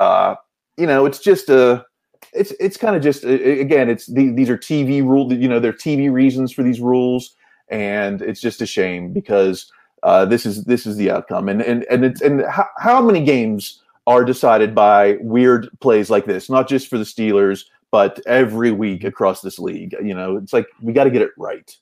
uh, 0.01 0.37
you 0.77 0.87
know, 0.87 1.05
it's 1.05 1.19
just 1.19 1.51
a 1.51 1.85
it's 2.33 2.53
it's 2.61 2.77
kind 2.77 2.97
of 2.97 3.03
just 3.03 3.25
again 3.25 3.91
it's 3.91 4.07
the, 4.07 4.31
these 4.31 4.49
are 4.49 4.57
tv 4.57 5.03
rule 5.03 5.33
you 5.33 5.49
know 5.49 5.59
there 5.59 5.71
are 5.71 5.75
tv 5.75 6.11
reasons 6.11 6.53
for 6.53 6.63
these 6.63 6.81
rules 6.81 7.37
and 7.69 8.23
it's 8.23 8.41
just 8.41 8.63
a 8.63 8.67
shame 8.67 9.13
because 9.13 9.71
uh, 10.03 10.25
this 10.25 10.47
is 10.47 10.65
this 10.65 10.87
is 10.87 10.97
the 10.97 11.11
outcome 11.11 11.49
and 11.49 11.63
and 11.63 11.85
and 11.91 12.05
it's 12.05 12.21
and 12.21 12.45
how, 12.47 12.67
how 12.79 13.03
many 13.03 13.23
games 13.23 13.83
are 14.07 14.25
decided 14.25 14.75
by 14.75 15.17
weird 15.21 15.69
plays 15.81 16.11
like 16.11 16.25
this 16.25 16.49
not 16.49 16.69
just 16.69 16.89
for 16.89 16.99
the 16.99 17.05
steelers 17.05 17.65
but 17.91 18.21
every 18.27 18.73
week 18.73 19.05
across 19.05 19.43
this 19.43 19.59
league 19.59 19.95
you 20.03 20.15
know 20.15 20.37
it's 20.37 20.53
like 20.53 20.67
we 20.81 20.93
got 20.93 21.05
to 21.05 21.11
get 21.11 21.23
it 21.23 21.31
right 21.37 21.77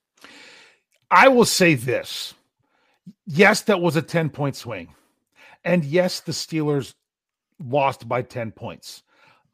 I 1.11 1.29
will 1.29 1.45
say 1.45 1.75
this. 1.75 2.35
Yes, 3.27 3.63
that 3.63 3.81
was 3.81 3.97
a 3.97 4.03
10 4.03 4.31
point 4.31 4.57
swing. 4.57 4.95
And 5.65 5.85
yes, 5.85 6.21
the 6.21 6.33
Steelers 6.33 6.95
lost 7.63 8.09
by 8.09 8.23
10 8.23 8.53
points. 8.53 9.03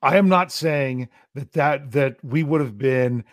I 0.03 0.19
am 0.19 0.29
not 0.29 0.53
saying 0.53 1.09
that 1.35 1.53
that 1.53 1.93
that 1.93 2.23
we 2.23 2.43
would 2.43 2.61
have 2.61 2.79
been 2.79 3.25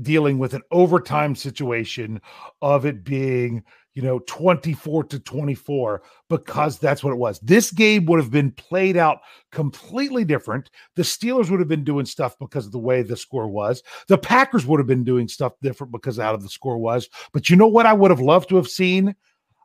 dealing 0.00 0.38
with 0.38 0.54
an 0.54 0.62
overtime 0.70 1.34
situation 1.34 2.20
of 2.60 2.84
it 2.84 3.04
being, 3.04 3.64
you 3.98 4.04
know, 4.04 4.20
24 4.28 5.02
to 5.02 5.18
24 5.18 6.02
because 6.30 6.78
that's 6.78 7.02
what 7.02 7.12
it 7.12 7.16
was. 7.16 7.40
This 7.40 7.72
game 7.72 8.06
would 8.06 8.20
have 8.20 8.30
been 8.30 8.52
played 8.52 8.96
out 8.96 9.18
completely 9.50 10.24
different. 10.24 10.70
The 10.94 11.02
Steelers 11.02 11.50
would 11.50 11.58
have 11.58 11.68
been 11.68 11.82
doing 11.82 12.06
stuff 12.06 12.38
because 12.38 12.64
of 12.64 12.70
the 12.70 12.78
way 12.78 13.02
the 13.02 13.16
score 13.16 13.48
was. 13.48 13.82
The 14.06 14.16
Packers 14.16 14.64
would 14.66 14.78
have 14.78 14.86
been 14.86 15.02
doing 15.02 15.26
stuff 15.26 15.54
different 15.62 15.90
because 15.90 16.20
out 16.20 16.36
of 16.36 16.44
the 16.44 16.48
score 16.48 16.78
was. 16.78 17.08
But 17.32 17.50
you 17.50 17.56
know 17.56 17.66
what 17.66 17.86
I 17.86 17.92
would 17.92 18.12
have 18.12 18.20
loved 18.20 18.50
to 18.50 18.56
have 18.56 18.68
seen? 18.68 19.16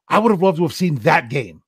I 0.09 0.17
would 0.17 0.31
have 0.31 0.41
loved 0.41 0.57
to 0.57 0.63
have 0.63 0.73
seen 0.73 0.95
that 0.95 1.29
game. 1.29 1.61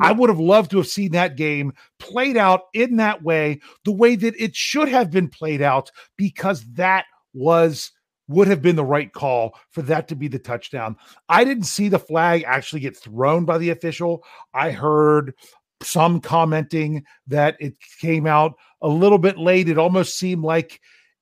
I 0.00 0.12
mm. 0.12 0.18
would 0.18 0.30
have 0.30 0.40
loved 0.40 0.72
to 0.72 0.78
have 0.78 0.88
seen 0.88 1.12
that 1.12 1.36
game 1.36 1.72
played 2.00 2.36
out 2.36 2.62
in 2.74 2.96
that 2.96 3.22
way, 3.22 3.60
the 3.84 3.92
way 3.92 4.16
that 4.16 4.34
it 4.36 4.56
should 4.56 4.88
have 4.88 5.12
been 5.12 5.28
played 5.28 5.62
out, 5.62 5.92
because 6.16 6.64
that 6.72 7.04
was 7.34 7.92
would 8.30 8.48
have 8.48 8.62
been 8.62 8.76
the 8.76 8.84
right 8.84 9.12
call 9.12 9.58
for 9.70 9.82
that 9.82 10.08
to 10.08 10.14
be 10.14 10.28
the 10.28 10.38
touchdown. 10.38 10.96
I 11.28 11.44
didn't 11.44 11.64
see 11.64 11.88
the 11.88 11.98
flag 11.98 12.44
actually 12.46 12.80
get 12.80 12.96
thrown 12.96 13.44
by 13.44 13.58
the 13.58 13.70
official. 13.70 14.24
I 14.54 14.70
heard 14.70 15.34
some 15.82 16.20
commenting 16.20 17.04
that 17.26 17.56
it 17.58 17.74
came 18.00 18.26
out 18.26 18.54
a 18.82 18.88
little 18.88 19.18
bit 19.18 19.36
late. 19.36 19.68
It 19.68 19.78
almost 19.78 20.18
seemed 20.18 20.44
like 20.44 20.80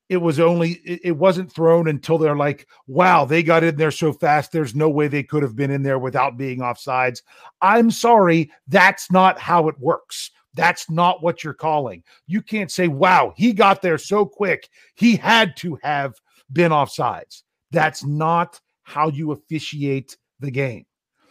it 0.08 0.18
was 0.18 0.40
only 0.40 0.72
it, 0.84 1.16
wasn't 1.16 1.52
thrown 1.52 1.88
until 1.88 2.18
they're 2.18 2.36
like, 2.36 2.66
wow, 2.86 3.24
they 3.24 3.42
got 3.42 3.64
in 3.64 3.76
there 3.76 3.90
so 3.90 4.12
fast. 4.12 4.52
There's 4.52 4.74
no 4.74 4.88
way 4.88 5.06
they 5.06 5.22
could 5.22 5.42
have 5.42 5.56
been 5.56 5.70
in 5.70 5.82
there 5.82 5.98
without 5.98 6.38
being 6.38 6.60
offsides. 6.60 7.22
I'm 7.60 7.90
sorry, 7.90 8.50
that's 8.68 9.10
not 9.10 9.38
how 9.38 9.68
it 9.68 9.78
works. 9.78 10.30
That's 10.54 10.90
not 10.90 11.22
what 11.22 11.44
you're 11.44 11.54
calling. 11.54 12.02
You 12.26 12.42
can't 12.42 12.70
say, 12.70 12.88
wow, 12.88 13.34
he 13.36 13.52
got 13.52 13.82
there 13.82 13.98
so 13.98 14.24
quick. 14.24 14.68
He 14.94 15.14
had 15.14 15.56
to 15.58 15.78
have 15.82 16.14
been 16.52 16.72
offsides. 16.72 17.42
That's 17.70 18.04
not 18.04 18.60
how 18.82 19.08
you 19.08 19.32
officiate 19.32 20.16
the 20.40 20.50
game. 20.50 20.86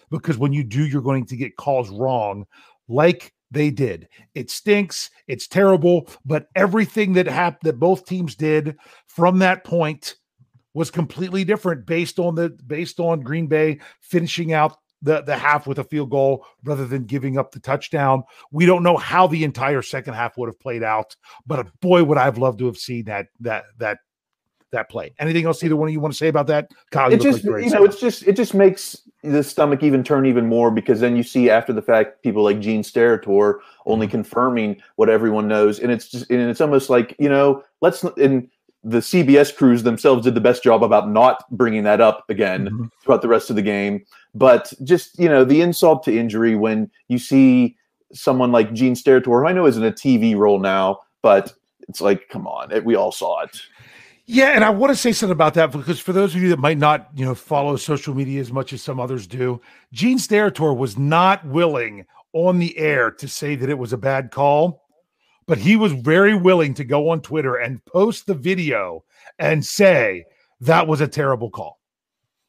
Because 0.09 0.37
when 0.37 0.53
you 0.53 0.63
do, 0.63 0.85
you're 0.85 1.01
going 1.01 1.25
to 1.25 1.35
get 1.35 1.57
calls 1.57 1.89
wrong, 1.89 2.45
like 2.87 3.33
they 3.51 3.71
did. 3.71 4.07
It 4.35 4.49
stinks. 4.49 5.09
It's 5.27 5.47
terrible. 5.47 6.09
But 6.25 6.47
everything 6.55 7.13
that 7.13 7.27
happened, 7.27 7.67
that 7.67 7.79
both 7.79 8.05
teams 8.05 8.35
did 8.35 8.77
from 9.07 9.39
that 9.39 9.63
point, 9.63 10.15
was 10.73 10.91
completely 10.91 11.43
different 11.43 11.87
based 11.87 12.19
on 12.19 12.35
the 12.35 12.49
based 12.67 12.99
on 12.99 13.21
Green 13.21 13.47
Bay 13.47 13.79
finishing 13.99 14.53
out 14.53 14.77
the 15.01 15.21
the 15.23 15.35
half 15.35 15.65
with 15.65 15.79
a 15.79 15.83
field 15.83 16.11
goal 16.11 16.45
rather 16.63 16.85
than 16.85 17.05
giving 17.05 17.37
up 17.37 17.51
the 17.51 17.59
touchdown. 17.59 18.21
We 18.51 18.67
don't 18.67 18.83
know 18.83 18.95
how 18.95 19.25
the 19.25 19.43
entire 19.43 19.81
second 19.81 20.13
half 20.13 20.37
would 20.37 20.49
have 20.49 20.59
played 20.59 20.83
out, 20.83 21.15
but 21.47 21.67
boy, 21.81 22.03
would 22.03 22.19
I've 22.19 22.37
loved 22.37 22.59
to 22.59 22.67
have 22.67 22.77
seen 22.77 23.05
that 23.05 23.27
that 23.39 23.65
that 23.79 23.97
that 24.71 24.89
play. 24.89 25.13
Anything 25.19 25.45
else 25.45 25.63
either 25.63 25.75
one 25.75 25.87
of 25.87 25.93
you 25.93 25.99
want 25.99 26.13
to 26.13 26.17
say 26.17 26.27
about 26.27 26.47
that? 26.47 26.71
Kyle, 26.91 27.11
it 27.11 27.21
just 27.21 27.43
like 27.43 27.63
you 27.63 27.69
know, 27.69 27.83
it's 27.83 27.99
just 27.99 28.27
it 28.27 28.35
just 28.35 28.53
makes 28.53 29.01
the 29.23 29.43
stomach 29.43 29.83
even 29.83 30.03
turn 30.03 30.25
even 30.25 30.47
more 30.47 30.71
because 30.71 30.99
then 30.99 31.15
you 31.15 31.23
see 31.23 31.49
after 31.49 31.73
the 31.73 31.81
fact 31.81 32.21
people 32.23 32.43
like 32.43 32.59
Gene 32.59 32.83
Steratore 32.83 33.59
only 33.85 34.05
mm-hmm. 34.05 34.11
confirming 34.11 34.81
what 34.95 35.09
everyone 35.09 35.47
knows, 35.47 35.79
and 35.79 35.91
it's 35.91 36.09
just 36.09 36.29
and 36.29 36.49
it's 36.49 36.61
almost 36.61 36.89
like 36.89 37.15
you 37.19 37.29
know 37.29 37.63
let's 37.81 38.03
and 38.03 38.49
the 38.83 38.99
CBS 38.99 39.55
crews 39.55 39.83
themselves 39.83 40.23
did 40.23 40.35
the 40.35 40.41
best 40.41 40.63
job 40.63 40.83
about 40.83 41.09
not 41.09 41.43
bringing 41.51 41.83
that 41.83 41.99
up 41.99 42.29
again 42.29 42.65
mm-hmm. 42.65 42.85
throughout 43.03 43.21
the 43.21 43.27
rest 43.27 43.49
of 43.49 43.55
the 43.55 43.61
game. 43.61 44.05
But 44.35 44.71
just 44.83 45.17
you 45.19 45.29
know 45.29 45.43
the 45.43 45.61
insult 45.61 46.03
to 46.03 46.17
injury 46.17 46.55
when 46.55 46.91
you 47.07 47.19
see 47.19 47.75
someone 48.13 48.51
like 48.51 48.73
Gene 48.73 48.95
Steratore, 48.95 49.41
who 49.41 49.47
I 49.47 49.51
know 49.51 49.65
is 49.65 49.77
in 49.77 49.83
a 49.83 49.91
TV 49.91 50.35
role 50.35 50.59
now, 50.59 50.99
but 51.21 51.53
it's 51.89 52.01
like, 52.01 52.29
come 52.29 52.47
on, 52.47 52.71
it, 52.71 52.83
we 52.83 52.95
all 52.95 53.11
saw 53.11 53.41
it. 53.43 53.61
Yeah, 54.29 54.49
and 54.49 54.63
I 54.65 54.69
want 54.69 54.91
to 54.91 54.95
say 54.95 55.13
something 55.13 55.31
about 55.31 55.53
that 55.53 55.71
because 55.71 56.01
for 56.01 56.11
those 56.11 56.35
of 56.35 56.41
you 56.41 56.49
that 56.49 56.59
might 56.59 56.77
not, 56.77 57.07
you 57.15 57.23
know, 57.23 57.33
follow 57.33 57.77
social 57.77 58.13
media 58.13 58.41
as 58.41 58.51
much 58.51 58.73
as 58.73 58.81
some 58.81 58.99
others 58.99 59.25
do, 59.25 59.61
Gene 59.93 60.17
Steratore 60.17 60.75
was 60.75 60.97
not 60.97 61.45
willing 61.45 62.05
on 62.33 62.59
the 62.59 62.77
air 62.77 63.09
to 63.09 63.27
say 63.27 63.55
that 63.55 63.69
it 63.69 63.77
was 63.77 63.93
a 63.93 63.97
bad 63.97 64.29
call, 64.29 64.83
but 65.47 65.57
he 65.57 65.77
was 65.77 65.93
very 65.93 66.35
willing 66.35 66.73
to 66.73 66.83
go 66.83 67.09
on 67.09 67.21
Twitter 67.21 67.55
and 67.55 67.83
post 67.85 68.25
the 68.27 68.33
video 68.33 69.05
and 69.39 69.65
say 69.65 70.25
that 70.59 70.87
was 70.87 70.99
a 70.99 71.07
terrible 71.07 71.49
call. 71.49 71.79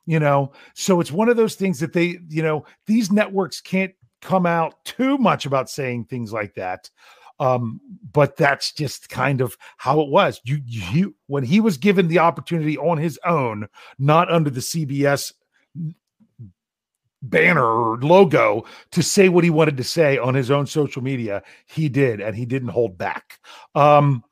You 0.05 0.19
know, 0.19 0.51
so 0.75 1.01
it's 1.01 1.13
one 1.13 1.29
of 1.29 1.37
those 1.37 1.55
things 1.55 1.79
that 1.79 1.93
they, 1.93 2.19
you 2.29 2.43
know, 2.43 2.65
these 2.87 3.13
networks 3.13 3.61
can't 3.61 3.95
come 4.21 4.47
out 4.47 4.85
too 4.85 5.17
much 5.17 5.47
about 5.47 5.71
saying 5.71 6.07
things 6.07 6.33
like 6.33 6.55
that 6.55 6.91
um, 7.41 7.81
but 8.13 8.37
that's 8.37 8.73
just 8.73 9.09
kind 9.09 9.41
of 9.41 9.57
how 9.77 10.01
it 10.01 10.09
was. 10.09 10.41
You, 10.45 10.61
you, 10.65 11.15
when 11.27 11.45
he 11.45 11.61
was 11.61 11.77
given 11.77 12.09
the 12.09 12.19
opportunity 12.19 12.77
on 12.79 12.99
his 12.99 13.19
own, 13.25 13.69
not 13.99 14.31
under 14.31 14.51
the 14.51 14.61
CBS 14.61 15.33
banner 17.23 17.65
or 17.65 17.99
logo 17.99 18.65
to 18.93 19.03
say 19.03 19.29
what 19.29 19.45
he 19.45 19.51
wanted 19.51 19.77
to 19.77 19.85
say 19.85 20.19
on 20.19 20.35
his 20.35 20.51
own 20.51 20.67
social 20.67 21.03
media, 21.03 21.43
he 21.67 21.89
did, 21.89 22.21
and 22.21 22.37
he 22.37 22.47
didn't 22.47 22.69
hold 22.69 22.97
back. 22.97 23.39
Um, 23.75 24.23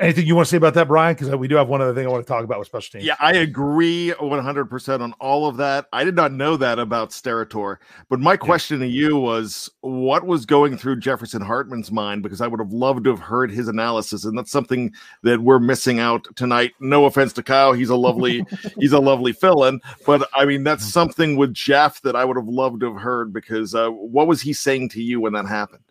Anything 0.00 0.26
you 0.26 0.34
want 0.34 0.46
to 0.46 0.50
say 0.50 0.56
about 0.56 0.74
that, 0.74 0.88
Brian? 0.88 1.14
Because 1.14 1.34
we 1.36 1.48
do 1.48 1.56
have 1.56 1.68
one 1.68 1.80
other 1.80 1.94
thing 1.94 2.06
I 2.06 2.10
want 2.10 2.24
to 2.24 2.28
talk 2.28 2.44
about 2.44 2.58
with 2.58 2.66
special 2.66 2.92
teams. 2.92 3.04
Yeah, 3.04 3.16
I 3.20 3.34
agree 3.34 4.12
100% 4.18 5.00
on 5.00 5.12
all 5.20 5.46
of 5.46 5.56
that. 5.58 5.86
I 5.92 6.04
did 6.04 6.16
not 6.16 6.32
know 6.32 6.56
that 6.56 6.78
about 6.78 7.10
Steratore. 7.10 7.76
But 8.08 8.20
my 8.20 8.36
question 8.36 8.80
yeah. 8.80 8.86
to 8.86 8.92
you 8.92 9.16
was 9.16 9.70
what 9.80 10.26
was 10.26 10.46
going 10.46 10.76
through 10.76 11.00
Jefferson 11.00 11.42
Hartman's 11.42 11.92
mind? 11.92 12.22
Because 12.22 12.40
I 12.40 12.46
would 12.46 12.60
have 12.60 12.72
loved 12.72 13.04
to 13.04 13.10
have 13.10 13.20
heard 13.20 13.50
his 13.50 13.68
analysis. 13.68 14.24
And 14.24 14.36
that's 14.36 14.50
something 14.50 14.92
that 15.22 15.40
we're 15.40 15.58
missing 15.60 16.00
out 16.00 16.26
tonight. 16.36 16.72
No 16.80 17.04
offense 17.04 17.32
to 17.34 17.42
Kyle. 17.42 17.72
He's 17.72 17.90
a 17.90 17.96
lovely, 17.96 18.44
he's 18.78 18.92
a 18.92 19.00
lovely 19.00 19.32
fill-in. 19.32 19.80
But 20.06 20.28
I 20.34 20.44
mean, 20.44 20.64
that's 20.64 20.82
mm-hmm. 20.84 20.90
something 20.90 21.36
with 21.36 21.54
Jeff 21.54 22.00
that 22.02 22.16
I 22.16 22.24
would 22.24 22.36
have 22.36 22.48
loved 22.48 22.80
to 22.80 22.92
have 22.92 23.00
heard 23.00 23.32
because 23.32 23.74
uh, 23.74 23.90
what 23.90 24.26
was 24.26 24.42
he 24.42 24.52
saying 24.52 24.88
to 24.90 25.02
you 25.02 25.20
when 25.20 25.34
that 25.34 25.46
happened? 25.46 25.83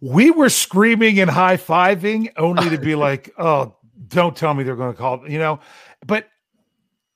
We 0.00 0.30
were 0.30 0.48
screaming 0.48 1.20
and 1.20 1.30
high 1.30 1.56
fiving 1.56 2.32
only 2.36 2.70
to 2.70 2.78
be 2.78 2.94
like, 2.94 3.32
oh, 3.38 3.76
don't 4.08 4.36
tell 4.36 4.54
me 4.54 4.64
they're 4.64 4.76
going 4.76 4.92
to 4.92 4.98
call, 4.98 5.28
you 5.28 5.38
know. 5.38 5.60
But 6.06 6.28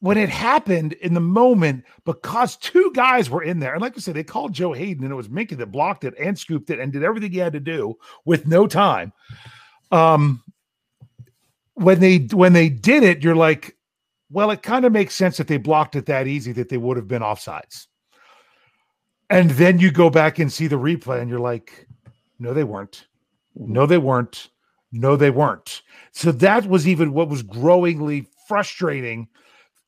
when 0.00 0.18
it 0.18 0.28
happened 0.28 0.92
in 0.92 1.14
the 1.14 1.20
moment, 1.20 1.84
because 2.04 2.56
two 2.56 2.92
guys 2.94 3.30
were 3.30 3.42
in 3.42 3.58
there, 3.58 3.72
and 3.72 3.80
like 3.80 3.96
I 3.96 4.00
said, 4.00 4.14
they 4.14 4.22
called 4.22 4.52
Joe 4.52 4.74
Haden 4.74 5.02
and 5.02 5.10
it 5.10 5.16
was 5.16 5.28
Minkah 5.28 5.56
that 5.56 5.72
blocked 5.72 6.04
it 6.04 6.14
and 6.20 6.38
scooped 6.38 6.68
it 6.68 6.78
and 6.78 6.92
did 6.92 7.02
everything 7.02 7.32
he 7.32 7.38
had 7.38 7.54
to 7.54 7.60
do 7.60 7.94
with 8.26 8.46
no 8.46 8.66
time. 8.66 9.14
Um, 9.90 10.42
when 11.72 12.00
they 12.00 12.18
when 12.18 12.52
they 12.52 12.68
did 12.68 13.02
it, 13.02 13.22
you're 13.22 13.34
like, 13.34 13.76
well, 14.30 14.50
it 14.50 14.62
kind 14.62 14.84
of 14.84 14.92
makes 14.92 15.14
sense 15.14 15.38
that 15.38 15.48
they 15.48 15.56
blocked 15.56 15.96
it 15.96 16.06
that 16.06 16.26
easy 16.26 16.52
that 16.52 16.68
they 16.68 16.76
would 16.76 16.96
have 16.96 17.08
been 17.08 17.22
offsides. 17.22 17.86
And 19.30 19.50
then 19.52 19.78
you 19.78 19.90
go 19.90 20.10
back 20.10 20.38
and 20.38 20.52
see 20.52 20.66
the 20.66 20.78
replay, 20.78 21.20
and 21.20 21.30
you're 21.30 21.38
like, 21.38 21.83
no, 22.44 22.52
they 22.52 22.62
weren't. 22.62 23.06
No, 23.56 23.86
they 23.86 23.96
weren't. 23.96 24.50
No, 24.92 25.16
they 25.16 25.30
weren't. 25.30 25.80
So 26.12 26.30
that 26.30 26.66
was 26.66 26.86
even 26.86 27.14
what 27.14 27.30
was 27.30 27.42
growingly 27.42 28.28
frustrating 28.46 29.28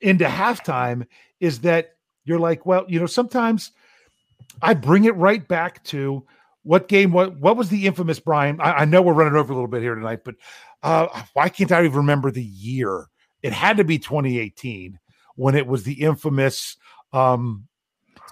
into 0.01 0.25
halftime 0.25 1.07
is 1.38 1.61
that 1.61 1.97
you're 2.25 2.38
like, 2.38 2.64
well, 2.64 2.87
you 2.88 2.99
know, 2.99 3.07
sometimes 3.07 3.73
I 4.62 4.73
bring 4.73 5.05
it 5.05 5.14
right 5.16 5.47
back 5.47 5.85
to 5.85 6.25
what 6.62 6.88
game, 6.88 7.12
what 7.12 7.38
what 7.38 7.59
was 7.59 7.69
the 7.69 7.87
infamous 7.87 8.19
Brian? 8.19 8.59
I, 8.59 8.73
I 8.73 8.85
know 8.87 9.03
we're 9.03 9.12
running 9.12 9.37
over 9.38 9.53
a 9.53 9.55
little 9.55 9.69
bit 9.69 9.83
here 9.83 9.95
tonight, 9.95 10.25
but 10.25 10.37
uh, 10.83 11.23
why 11.35 11.51
can't 11.51 11.71
I 11.71 11.85
even 11.85 11.99
remember 11.99 12.31
the 12.31 12.42
year? 12.42 13.07
It 13.42 13.53
had 13.53 13.77
to 13.77 13.85
be 13.85 13.99
2018 13.99 14.99
when 15.35 15.55
it 15.55 15.66
was 15.66 15.85
the 15.85 16.03
infamous 16.03 16.79
um, 17.12 17.69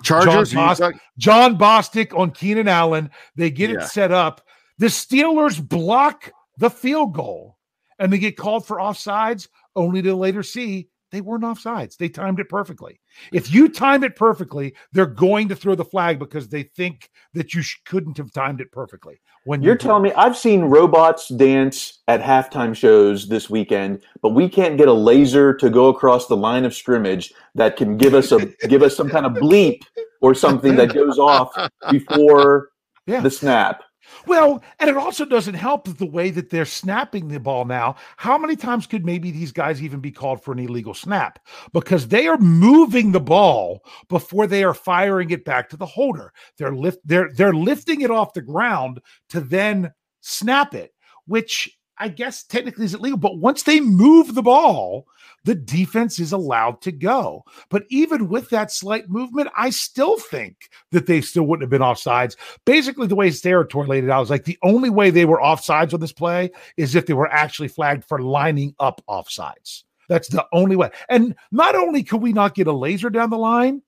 Chargers. 0.03 0.51
Jon 0.51 0.69
Bostic, 0.69 0.99
Jon 1.19 1.59
Bostic 1.59 2.19
on 2.19 2.31
Keenan 2.31 2.69
Allen. 2.69 3.11
They 3.37 3.51
get 3.51 3.71
yeah. 3.71 3.77
it 3.77 3.89
set 3.89 4.13
up. 4.13 4.43
The 4.79 4.87
Steelers 4.87 5.67
block 5.67 6.33
the 6.59 6.71
field 6.71 7.15
goal 7.15 7.59
and 7.99 8.13
they 8.13 8.19
get 8.19 8.37
called 8.37 8.67
for 8.67 8.79
offsides, 8.79 9.49
only 9.77 10.03
to 10.03 10.15
later 10.15 10.43
see 10.43 10.89
they 11.15 11.21
weren't 11.21 11.45
offsides. 11.45 11.97
They 11.97 12.09
timed 12.09 12.41
it 12.41 12.49
perfectly. 12.49 13.01
If 13.33 13.55
you 13.55 13.69
time 13.69 14.03
it 14.03 14.17
perfectly, 14.17 14.75
they're 14.93 15.07
going 15.07 15.49
to 15.49 15.55
throw 15.55 15.77
the 15.77 15.85
flag 15.85 16.19
because 16.19 16.49
they 16.49 16.65
think 16.65 17.09
that 17.35 17.55
you 17.55 17.63
sh- 17.63 17.77
couldn't 17.87 18.17
have 18.17 18.33
timed 18.33 18.61
it 18.61 18.73
perfectly. 18.73 19.21
When 19.45 19.63
you're 19.63 19.77
telling 19.77 20.03
me, 20.03 20.13
I've 20.15 20.37
seen 20.37 20.63
robots 20.63 21.29
dance 21.29 22.01
at 22.09 22.21
halftime 22.21 22.75
shows 22.75 23.29
this 23.29 23.49
weekend, 23.49 24.03
but 24.23 24.31
we 24.31 24.49
can't 24.49 24.77
get 24.77 24.89
a 24.89 24.93
laser 24.93 25.55
to 25.55 25.71
go 25.71 25.87
across 25.87 26.27
the 26.27 26.37
line 26.37 26.65
of 26.65 26.75
scrimmage 26.75 27.33
that 27.55 27.77
can 27.77 27.97
give 27.97 28.15
us 28.15 28.33
a 28.33 28.47
give 28.69 28.83
us 28.83 28.97
some 28.97 29.09
kind 29.09 29.25
of 29.25 29.35
bleep 29.35 29.83
or 30.21 30.35
something 30.35 30.75
that 30.75 30.93
goes 30.95 31.19
off 31.21 31.55
before 31.93 32.71
yeah. 33.07 33.21
the 33.21 33.31
snap. 33.31 33.85
Well, 34.27 34.63
and 34.81 34.91
it 34.91 34.97
also 34.97 35.25
doesn't 35.25 35.55
help 35.55 35.87
the 35.99 36.07
way 36.07 36.31
that 36.31 36.51
they're 36.51 36.65
snapping 36.65 37.29
the 37.29 37.41
ball 37.41 37.65
now. 37.65 37.97
How 38.17 38.39
many 38.39 38.57
times 38.57 38.87
could 38.87 39.05
maybe 39.05 39.31
these 39.31 39.53
guys 39.53 39.83
even 39.83 40.01
be 40.01 40.13
called 40.13 40.43
for 40.43 40.53
an 40.53 40.59
illegal 40.59 40.95
snap? 40.95 41.39
Because 41.73 42.09
they 42.09 42.27
are 42.27 42.39
moving 42.39 43.13
the 43.13 43.21
ball 43.21 43.85
before 44.09 44.47
they 44.47 44.65
are 44.65 44.75
firing 44.75 45.31
it 45.31 45.45
back 45.45 45.69
to 45.71 45.77
the 45.77 45.87
holder. 45.87 46.33
They're 46.59 46.75
lift 46.75 46.99
they're 47.05 47.31
they're 47.35 47.55
lifting 47.55 48.01
it 48.01 48.11
off 48.11 48.33
the 48.33 48.43
ground 48.43 49.01
to 49.31 49.41
then 49.41 49.93
snap 50.21 50.75
it, 50.75 50.93
which 51.27 51.77
I 51.99 52.09
guess 52.09 52.43
technically 52.43 52.87
is 52.87 52.95
illegal. 52.95 53.19
But 53.19 53.39
once 53.39 53.63
they 53.63 53.81
move 53.81 54.35
the 54.35 54.43
ball, 54.43 55.07
the 55.45 55.55
defense 55.55 56.19
is 56.19 56.33
allowed 56.33 56.81
to 56.83 56.93
go. 56.93 57.45
But 57.69 57.85
even 57.89 58.29
with 58.29 58.51
that 58.51 58.73
slight 58.73 59.09
movement, 59.09 59.51
I 59.57 59.71
still 59.71 60.19
think 60.19 60.71
that 60.91 61.07
they 61.07 61.21
still 61.21 61.45
wouldn't 61.45 61.63
have 61.63 61.71
been 61.71 61.87
offsides. 61.87 62.37
Basically, 62.65 63.07
the 63.07 63.15
way 63.15 63.29
Steratore 63.31 63.87
laid 63.87 64.05
it 64.05 64.11
out 64.11 64.21
was 64.21 64.31
like 64.31 64.45
the 64.45 64.59
only 64.63 64.91
way 64.91 65.11
they 65.11 65.25
were 65.25 65.39
offsides 65.39 65.95
on 65.95 66.01
this 66.01 66.13
play 66.13 66.51
is 66.77 66.95
if 66.95 67.07
they 67.07 67.15
were 67.15 67.31
actually 67.31 67.69
flagged 67.69 68.05
for 68.05 68.21
lining 68.21 68.75
up 68.81 69.03
offsides. 69.09 69.85
That's 70.09 70.29
the 70.29 70.47
only 70.53 70.77
way. 70.77 70.91
And 71.09 71.35
not 71.51 71.75
only 71.75 72.03
could 72.03 72.23
we 72.23 72.33
not 72.33 72.55
get 72.55 72.67
a 72.67 72.73
laser 72.73 73.11
down 73.11 73.31
the 73.31 73.39
line, 73.39 73.83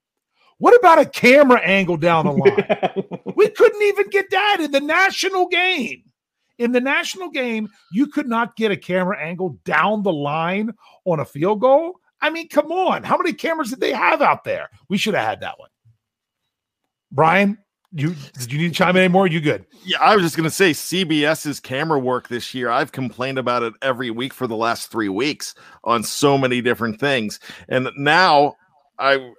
what 0.59 0.75
about 0.75 0.99
a 0.99 1.05
camera 1.05 1.61
angle 1.61 1.97
down 1.97 2.25
the 2.25 2.33
line? 3.25 3.35
we 3.35 3.49
couldn't 3.49 3.83
even 3.83 4.09
get 4.09 4.31
that 4.31 4.59
in 4.61 4.71
the 4.71 4.81
national 4.81 5.49
game. 5.49 6.05
In 6.59 6.73
the 6.73 6.81
national 6.81 7.31
game, 7.31 7.69
you 7.93 8.07
could 8.07 8.29
not 8.29 8.57
get 8.57 8.71
a 8.71 8.77
camera 8.77 9.19
angle 9.19 9.59
down 9.65 10.03
the 10.03 10.13
line 10.13 10.73
on 11.05 11.21
a 11.21 11.25
field 11.25 11.61
goal. 11.61 12.01
I 12.21 12.31
mean, 12.31 12.49
come 12.49 12.73
on. 12.73 13.03
How 13.03 13.17
many 13.19 13.33
cameras 13.33 13.71
did 13.71 13.81
they 13.81 13.93
have 13.93 14.23
out 14.23 14.45
there? 14.45 14.71
We 14.89 14.97
should 14.97 15.15
have 15.15 15.27
had 15.27 15.41
that 15.41 15.59
one. 15.59 15.69
Brian, 17.13 17.59
you 17.93 18.15
did 18.35 18.53
you 18.53 18.59
need 18.59 18.69
to 18.69 18.75
chime 18.75 18.97
in 18.97 19.05
anymore? 19.05 19.27
You 19.27 19.41
good? 19.41 19.65
Yeah, 19.85 19.99
I 20.01 20.17
was 20.17 20.25
just 20.25 20.37
gonna 20.37 20.51
say 20.51 20.73
CBS's 20.73 21.61
camera 21.61 21.99
work 21.99 22.29
this 22.29 22.53
year. 22.53 22.69
I've 22.69 22.93
complained 22.93 23.39
about 23.39 23.63
it 23.63 23.75
every 23.81 24.11
week 24.11 24.35
for 24.35 24.47
the 24.47 24.57
last 24.57 24.91
three 24.91 25.09
weeks 25.09 25.55
on 25.85 26.03
so 26.03 26.37
many 26.37 26.61
different 26.61 27.01
things, 27.01 27.39
and 27.69 27.89
now 27.97 28.57
I 28.99 29.31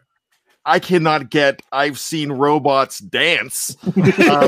I 0.68 0.80
cannot 0.80 1.30
get 1.30 1.62
I've 1.72 1.98
seen 1.98 2.32
robots 2.32 3.00
dance 3.00 3.78
um, 3.86 4.04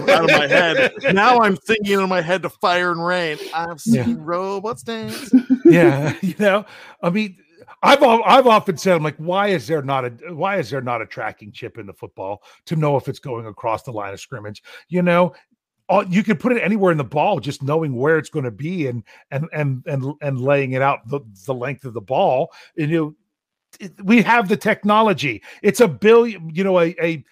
out 0.09 0.25
of 0.25 0.31
my 0.31 0.47
head. 0.47 0.91
Now 1.13 1.39
I'm 1.39 1.55
thinking 1.55 1.99
in 1.99 2.09
my 2.09 2.21
head 2.21 2.41
to 2.43 2.49
Fire 2.49 2.91
and 2.91 3.03
Rain. 3.03 3.37
I've 3.53 3.79
seen 3.79 3.95
Yeah. 3.95 4.15
robots 4.17 4.83
dance. 4.83 5.31
yeah, 5.65 6.13
you 6.21 6.35
know, 6.37 6.65
I 7.01 7.09
mean, 7.09 7.37
I've 7.81 8.03
I've 8.03 8.47
often 8.47 8.77
said, 8.77 8.95
I'm 8.95 9.03
like, 9.03 9.15
why 9.15 9.47
is 9.47 9.65
there 9.65 9.81
not 9.81 10.05
a 10.05 10.09
why 10.33 10.57
is 10.57 10.69
there 10.69 10.81
not 10.81 11.01
a 11.01 11.05
tracking 11.05 11.51
chip 11.53 11.77
in 11.77 11.85
the 11.85 11.93
football 11.93 12.43
to 12.65 12.75
know 12.75 12.97
if 12.97 13.07
it's 13.07 13.19
going 13.19 13.45
across 13.45 13.83
the 13.83 13.91
line 13.91 14.13
of 14.13 14.19
scrimmage? 14.19 14.61
You 14.89 15.01
know, 15.01 15.33
all, 15.87 16.05
you 16.05 16.23
can 16.23 16.35
put 16.37 16.51
it 16.51 16.61
anywhere 16.61 16.91
in 16.91 16.97
the 16.97 17.03
ball, 17.05 17.39
just 17.39 17.63
knowing 17.63 17.95
where 17.95 18.17
it's 18.17 18.29
going 18.29 18.45
to 18.45 18.51
be 18.51 18.87
and 18.87 19.03
and 19.31 19.47
and 19.53 19.83
and 19.85 20.13
and 20.21 20.41
laying 20.41 20.73
it 20.73 20.81
out 20.81 21.07
the, 21.07 21.21
the 21.45 21.53
length 21.53 21.85
of 21.85 21.93
the 21.93 22.01
ball. 22.01 22.51
And 22.77 22.91
you 22.91 23.15
we 24.03 24.21
have 24.21 24.49
the 24.49 24.57
technology. 24.57 25.41
It's 25.61 25.79
a 25.79 25.87
billion, 25.87 26.49
you 26.53 26.63
know, 26.63 26.79
a 26.79 26.95
a 27.01 27.23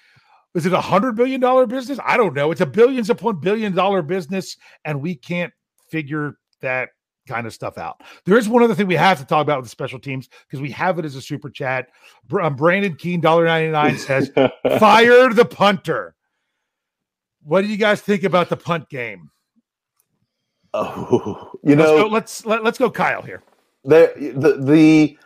is 0.55 0.65
it 0.65 0.73
a 0.73 0.81
hundred 0.81 1.15
billion 1.15 1.39
dollar 1.39 1.65
business? 1.67 1.99
I 2.03 2.17
don't 2.17 2.33
know. 2.33 2.51
It's 2.51 2.61
a 2.61 2.65
billions 2.65 3.09
upon 3.09 3.39
billion 3.39 3.75
dollar 3.75 4.01
business, 4.01 4.57
and 4.85 5.01
we 5.01 5.15
can't 5.15 5.53
figure 5.89 6.37
that 6.61 6.89
kind 7.27 7.45
of 7.45 7.53
stuff 7.53 7.77
out. 7.77 8.01
There 8.25 8.37
is 8.37 8.47
one 8.49 8.63
other 8.63 8.73
thing 8.73 8.87
we 8.87 8.95
have 8.95 9.19
to 9.19 9.25
talk 9.25 9.43
about 9.43 9.57
with 9.57 9.65
the 9.65 9.69
special 9.69 9.99
teams 9.99 10.29
because 10.47 10.61
we 10.61 10.71
have 10.71 10.97
it 10.97 11.05
as 11.05 11.15
a 11.15 11.21
super 11.21 11.49
chat. 11.49 11.89
Um, 12.41 12.55
Brandon 12.55 12.95
Keen, 12.95 13.21
$1.99 13.21 13.97
says, 13.99 14.31
fire 14.79 15.33
the 15.33 15.45
punter. 15.45 16.15
What 17.43 17.61
do 17.61 17.67
you 17.67 17.77
guys 17.77 18.01
think 18.01 18.23
about 18.23 18.49
the 18.49 18.57
punt 18.57 18.89
game? 18.89 19.29
Oh, 20.73 21.51
you 21.63 21.75
let's 21.75 21.89
know, 21.89 22.03
go, 22.03 22.07
let's 22.07 22.45
let, 22.45 22.63
let's 22.63 22.77
go, 22.77 22.89
Kyle 22.89 23.21
here. 23.21 23.41
the 23.83 24.11
the 24.35 24.57
the 24.63 25.17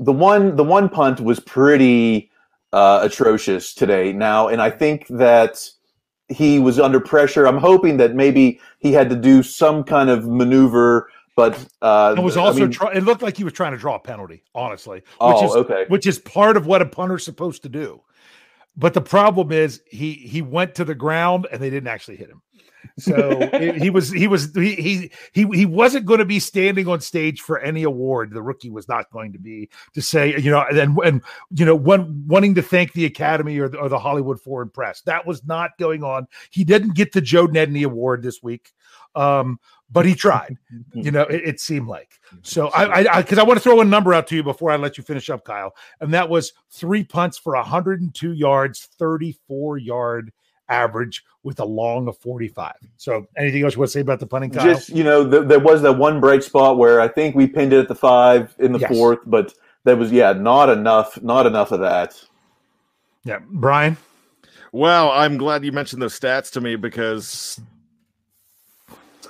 the 0.00 0.12
one 0.12 0.56
the 0.56 0.64
one 0.64 0.88
punt 0.88 1.20
was 1.20 1.38
pretty 1.38 2.30
uh, 2.72 3.00
atrocious 3.02 3.74
today 3.74 4.12
now, 4.12 4.48
and 4.48 4.60
I 4.60 4.70
think 4.70 5.06
that 5.08 5.68
he 6.28 6.58
was 6.58 6.80
under 6.80 6.98
pressure. 7.00 7.46
I'm 7.46 7.58
hoping 7.58 7.98
that 7.98 8.14
maybe 8.14 8.60
he 8.78 8.92
had 8.92 9.10
to 9.10 9.16
do 9.16 9.42
some 9.42 9.84
kind 9.84 10.08
of 10.08 10.26
maneuver, 10.26 11.10
but 11.36 11.52
uh, 11.82 12.14
It 12.16 12.22
was 12.22 12.36
I 12.36 12.40
also 12.40 12.60
mean, 12.60 12.70
try, 12.70 12.92
it 12.92 13.02
looked 13.04 13.22
like 13.22 13.36
he 13.36 13.44
was 13.44 13.52
trying 13.52 13.72
to 13.72 13.78
draw 13.78 13.96
a 13.96 14.00
penalty, 14.00 14.42
honestly. 14.54 14.98
Which 15.00 15.04
Oh, 15.20 15.44
is 15.44 15.56
okay. 15.56 15.84
which 15.88 16.06
is 16.06 16.18
part 16.18 16.56
of 16.56 16.66
what 16.66 16.80
a 16.82 16.86
punter's 16.86 17.24
supposed 17.24 17.62
to 17.64 17.68
do. 17.68 18.00
But 18.76 18.94
the 18.94 19.00
problem 19.02 19.52
is 19.52 19.82
he 19.86 20.12
he 20.14 20.40
went 20.40 20.74
to 20.76 20.84
the 20.84 20.94
ground 20.94 21.46
and 21.52 21.60
they 21.60 21.70
didn't 21.70 21.88
actually 21.88 22.16
hit 22.16 22.30
him. 22.30 22.40
So 22.98 23.38
it- 23.40 23.76
he 23.76 23.90
was 23.90 24.10
he 24.10 24.26
was 24.26 24.54
he 24.54 24.74
he 24.74 25.10
he, 25.32 25.46
he 25.52 25.66
wasn't 25.66 26.06
going 26.06 26.18
to 26.18 26.24
be 26.24 26.38
standing 26.38 26.88
on 26.88 27.00
stage 27.00 27.40
for 27.40 27.58
any 27.58 27.82
award. 27.82 28.30
The 28.32 28.42
rookie 28.42 28.70
was 28.70 28.88
not 28.88 29.10
going 29.10 29.32
to 29.32 29.38
be 29.38 29.68
to 29.94 30.02
say 30.02 30.38
you 30.38 30.50
know 30.50 30.64
and 30.68 30.76
then 30.76 30.96
and 31.04 31.22
you 31.50 31.64
know 31.64 31.74
one 31.74 32.26
wanting 32.26 32.54
to 32.56 32.62
thank 32.62 32.92
the 32.92 33.06
Academy 33.06 33.58
or 33.58 33.68
the, 33.68 33.78
or 33.78 33.88
the 33.88 33.98
Hollywood 33.98 34.40
Foreign 34.40 34.70
Press. 34.70 35.02
That 35.02 35.26
was 35.26 35.44
not 35.44 35.76
going 35.78 36.02
on. 36.04 36.26
He 36.50 36.64
didn't 36.64 36.94
get 36.94 37.12
the 37.12 37.20
Joe 37.20 37.46
Nedney 37.46 37.84
Award 37.84 38.22
this 38.22 38.42
week, 38.42 38.72
um, 39.14 39.58
but 39.90 40.06
he 40.06 40.14
tried. 40.14 40.56
you 40.94 41.10
know, 41.10 41.22
it, 41.22 41.42
it 41.44 41.60
seemed 41.60 41.88
like 41.88 42.20
so. 42.42 42.68
I 42.68 43.00
I 43.16 43.22
because 43.22 43.38
I, 43.38 43.42
want 43.42 43.58
to 43.58 43.62
throw 43.62 43.80
a 43.80 43.84
number 43.84 44.14
out 44.14 44.26
to 44.28 44.36
you 44.36 44.42
before 44.42 44.70
I 44.70 44.76
let 44.76 44.98
you 44.98 45.04
finish 45.04 45.30
up, 45.30 45.44
Kyle, 45.44 45.74
and 46.00 46.12
that 46.14 46.28
was 46.28 46.52
three 46.70 47.04
punts 47.04 47.38
for 47.38 47.54
102 47.54 48.32
yards, 48.32 48.88
34 48.98 49.78
yard 49.78 50.32
average 50.70 51.24
with 51.42 51.60
a 51.60 51.64
long 51.64 52.08
of 52.08 52.16
45. 52.18 52.72
So, 52.96 53.26
anything 53.36 53.62
else 53.64 53.74
you 53.74 53.80
want 53.80 53.88
to 53.88 53.92
say 53.92 54.00
about 54.00 54.20
the 54.20 54.26
punting, 54.26 54.50
Kyle? 54.50 54.64
just 54.64 54.88
you 54.88 55.04
know, 55.04 55.28
th- 55.28 55.48
there 55.48 55.60
was 55.60 55.82
that 55.82 55.92
one 55.92 56.20
bright 56.20 56.42
spot 56.44 56.78
where 56.78 57.00
I 57.00 57.08
think 57.08 57.34
we 57.34 57.46
pinned 57.46 57.72
it 57.72 57.78
at 57.80 57.88
the 57.88 57.94
five 57.94 58.54
in 58.58 58.72
the 58.72 58.78
Yes. 58.78 58.90
fourth, 58.90 59.18
but 59.26 59.52
that 59.84 59.98
was 59.98 60.10
yeah, 60.12 60.32
not 60.32 60.68
enough, 60.70 61.20
not 61.22 61.46
enough 61.46 61.72
of 61.72 61.80
that. 61.80 62.22
yeah, 63.24 63.38
Brian. 63.50 63.96
Well, 64.72 65.10
I'm 65.10 65.36
glad 65.36 65.64
you 65.64 65.72
mentioned 65.72 66.00
those 66.00 66.18
stats 66.18 66.50
to 66.52 66.60
me 66.60 66.76
because 66.76 67.60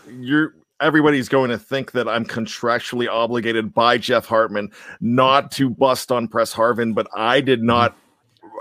you're 0.09 0.55
everybody's 0.81 1.29
going 1.29 1.51
to 1.51 1.59
think 1.59 1.93
that 1.93 2.09
I'm 2.09 2.25
contractually 2.25 3.07
obligated 3.09 3.73
by 3.75 3.99
Jeff 3.99 4.27
Hartman 4.27 4.71
not 5.01 5.51
to 5.53 5.69
bust 5.71 6.11
on 6.11 6.27
Press 6.27 6.55
Harvin, 6.55 6.95
but 6.95 7.07
I 7.15 7.41
did 7.41 7.63
not. 7.63 7.97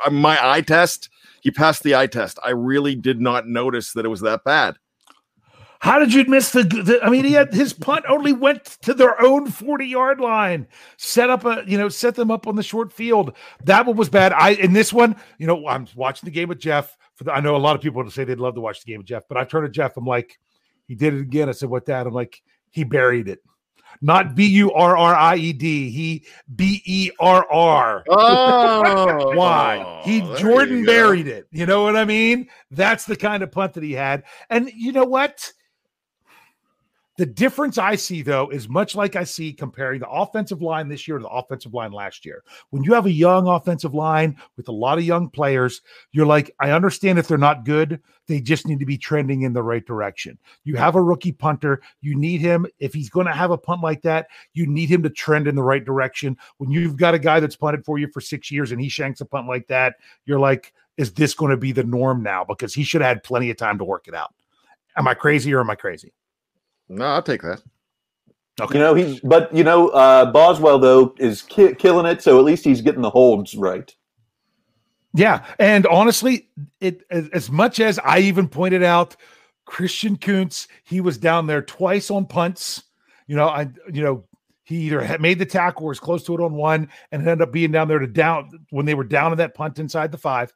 Uh, 0.05 0.09
My 0.09 0.37
eye 0.41 0.61
test, 0.61 1.09
he 1.41 1.51
passed 1.51 1.83
the 1.83 1.95
eye 1.95 2.07
test. 2.07 2.39
I 2.43 2.51
really 2.51 2.95
did 2.95 3.21
not 3.21 3.47
notice 3.47 3.93
that 3.93 4.05
it 4.05 4.09
was 4.09 4.21
that 4.21 4.43
bad. 4.43 4.77
How 5.81 5.97
did 5.97 6.13
you 6.13 6.25
miss 6.25 6.51
the, 6.51 6.63
the? 6.63 6.99
I 7.01 7.09
mean, 7.09 7.23
he 7.23 7.31
had 7.31 7.53
his 7.53 7.71
punt 7.71 8.03
only 8.09 8.33
went 8.33 8.65
to 8.81 8.93
their 8.93 9.21
own 9.21 9.49
40 9.49 9.85
yard 9.85 10.19
line, 10.19 10.67
set 10.97 11.29
up 11.29 11.45
a, 11.45 11.63
you 11.65 11.77
know, 11.77 11.87
set 11.87 12.15
them 12.15 12.29
up 12.29 12.47
on 12.47 12.57
the 12.57 12.63
short 12.63 12.91
field. 12.91 13.33
That 13.63 13.85
one 13.85 13.95
was 13.95 14.09
bad. 14.09 14.33
I, 14.33 14.51
in 14.51 14.73
this 14.73 14.91
one, 14.91 15.15
you 15.37 15.47
know, 15.47 15.65
I'm 15.67 15.87
watching 15.95 16.27
the 16.27 16.31
game 16.31 16.49
with 16.49 16.59
Jeff. 16.59 16.97
For 17.15 17.23
the, 17.23 17.33
I 17.33 17.39
know 17.39 17.55
a 17.55 17.57
lot 17.57 17.77
of 17.77 17.81
people 17.81 18.03
would 18.03 18.11
say 18.11 18.25
they'd 18.25 18.39
love 18.39 18.55
to 18.55 18.61
watch 18.61 18.83
the 18.83 18.91
game 18.91 18.97
with 18.97 19.07
Jeff, 19.07 19.23
but 19.29 19.37
I 19.37 19.45
turned 19.45 19.67
to 19.67 19.71
Jeff. 19.71 19.95
I'm 19.95 20.05
like, 20.05 20.37
he 20.85 20.95
did 20.95 21.13
it 21.13 21.21
again. 21.21 21.47
I 21.47 21.53
said, 21.53 21.69
what 21.69 21.85
that? 21.85 22.07
I'm 22.07 22.13
like, 22.13 22.41
he 22.71 22.83
buried 22.83 23.29
it. 23.29 23.39
Not 24.01 24.33
B 24.35 24.45
U 24.47 24.71
R 24.71 24.97
R 24.97 25.15
I 25.15 25.35
E 25.35 25.53
D. 25.53 25.89
He 25.89 26.25
B 26.55 26.81
E 26.85 27.11
R 27.19 27.45
R. 27.51 28.03
Oh, 28.09 29.35
Why? 29.35 30.01
He 30.05 30.21
Jordan 30.37 30.85
buried 30.85 31.27
it. 31.27 31.47
You 31.51 31.65
know 31.65 31.83
what 31.83 31.97
I 31.97 32.05
mean? 32.05 32.49
That's 32.71 33.05
the 33.05 33.17
kind 33.17 33.43
of 33.43 33.51
punt 33.51 33.73
that 33.73 33.83
he 33.83 33.93
had. 33.93 34.23
And 34.49 34.71
you 34.73 34.91
know 34.93 35.03
what? 35.03 35.51
The 37.19 37.25
difference 37.25 37.77
I 37.77 37.95
see 37.95 38.21
though 38.21 38.47
is 38.47 38.69
much 38.69 38.95
like 38.95 39.17
I 39.17 39.25
see 39.25 39.51
comparing 39.51 39.99
the 39.99 40.09
offensive 40.09 40.61
line 40.61 40.87
this 40.87 41.05
year 41.05 41.17
to 41.17 41.23
the 41.23 41.27
offensive 41.27 41.73
line 41.73 41.91
last 41.91 42.25
year. 42.25 42.45
When 42.69 42.81
you 42.81 42.93
have 42.93 43.07
a 43.07 43.11
young 43.11 43.45
offensive 43.45 43.93
line 43.93 44.37
with 44.55 44.69
a 44.69 44.71
lot 44.71 44.97
of 44.97 45.03
young 45.03 45.29
players, 45.29 45.81
you're 46.13 46.25
like, 46.25 46.55
I 46.61 46.71
understand 46.71 47.19
if 47.19 47.27
they're 47.27 47.37
not 47.37 47.65
good, 47.65 47.99
they 48.27 48.39
just 48.39 48.65
need 48.65 48.79
to 48.79 48.85
be 48.85 48.97
trending 48.97 49.41
in 49.41 49.51
the 49.51 49.61
right 49.61 49.85
direction. 49.85 50.37
You 50.63 50.77
have 50.77 50.95
a 50.95 51.01
rookie 51.01 51.33
punter, 51.33 51.81
you 51.99 52.15
need 52.15 52.39
him. 52.39 52.65
If 52.79 52.93
he's 52.93 53.09
going 53.09 53.27
to 53.27 53.33
have 53.33 53.51
a 53.51 53.57
punt 53.57 53.81
like 53.81 54.01
that, 54.03 54.27
you 54.53 54.65
need 54.65 54.87
him 54.87 55.03
to 55.03 55.09
trend 55.09 55.45
in 55.45 55.55
the 55.55 55.61
right 55.61 55.83
direction. 55.83 56.37
When 56.55 56.71
you've 56.71 56.95
got 56.95 57.15
a 57.15 57.19
guy 57.19 57.41
that's 57.41 57.57
punted 57.57 57.83
for 57.83 57.97
you 57.97 58.07
for 58.13 58.21
six 58.21 58.49
years 58.49 58.71
and 58.71 58.79
he 58.79 58.87
shanks 58.87 59.19
a 59.19 59.25
punt 59.25 59.49
like 59.49 59.67
that, 59.67 59.95
you're 60.23 60.39
like, 60.39 60.71
is 60.95 61.11
this 61.11 61.33
going 61.33 61.51
to 61.51 61.57
be 61.57 61.73
the 61.73 61.83
norm 61.83 62.23
now? 62.23 62.45
Because 62.45 62.73
he 62.73 62.85
should 62.85 63.01
have 63.01 63.09
had 63.09 63.23
plenty 63.25 63.49
of 63.49 63.57
time 63.57 63.77
to 63.77 63.83
work 63.83 64.07
it 64.07 64.15
out. 64.15 64.33
Am 64.95 65.05
I 65.05 65.15
crazy 65.15 65.53
or 65.53 65.59
am 65.59 65.69
I 65.69 65.75
crazy? 65.75 66.13
No, 66.89 67.05
I'll 67.05 67.21
take 67.21 67.41
that. 67.43 67.61
Okay. 68.59 68.77
You 68.77 68.83
know, 68.83 68.93
he's 68.93 69.19
but 69.21 69.53
you 69.55 69.63
know, 69.63 69.89
uh, 69.89 70.31
Boswell 70.31 70.79
though 70.79 71.15
is 71.17 71.43
ki- 71.43 71.75
killing 71.75 72.05
it, 72.05 72.21
so 72.21 72.37
at 72.39 72.45
least 72.45 72.65
he's 72.65 72.81
getting 72.81 73.01
the 73.01 73.09
holds 73.09 73.55
right. 73.55 73.93
Yeah, 75.13 75.45
and 75.57 75.87
honestly, 75.87 76.49
it 76.81 77.03
as, 77.09 77.29
as 77.29 77.49
much 77.49 77.79
as 77.79 77.99
I 77.99 78.19
even 78.19 78.47
pointed 78.47 78.83
out, 78.83 79.15
Christian 79.65 80.17
Kuntz, 80.17 80.67
he 80.83 80.99
was 81.01 81.17
down 81.17 81.47
there 81.47 81.61
twice 81.61 82.11
on 82.11 82.25
punts. 82.25 82.83
You 83.27 83.35
know, 83.35 83.47
I 83.47 83.69
you 83.91 84.03
know 84.03 84.25
he 84.63 84.77
either 84.81 85.01
had 85.01 85.21
made 85.21 85.39
the 85.39 85.45
tackle 85.45 85.85
or 85.85 85.89
was 85.89 85.99
close 85.99 86.23
to 86.25 86.35
it 86.35 86.41
on 86.41 86.53
one, 86.53 86.89
and 87.11 87.21
ended 87.21 87.41
up 87.41 87.53
being 87.53 87.71
down 87.71 87.87
there 87.87 87.99
to 87.99 88.07
down 88.07 88.49
when 88.71 88.85
they 88.85 88.93
were 88.93 89.03
down 89.03 89.31
in 89.31 89.37
that 89.37 89.55
punt 89.55 89.79
inside 89.79 90.11
the 90.11 90.17
five. 90.17 90.53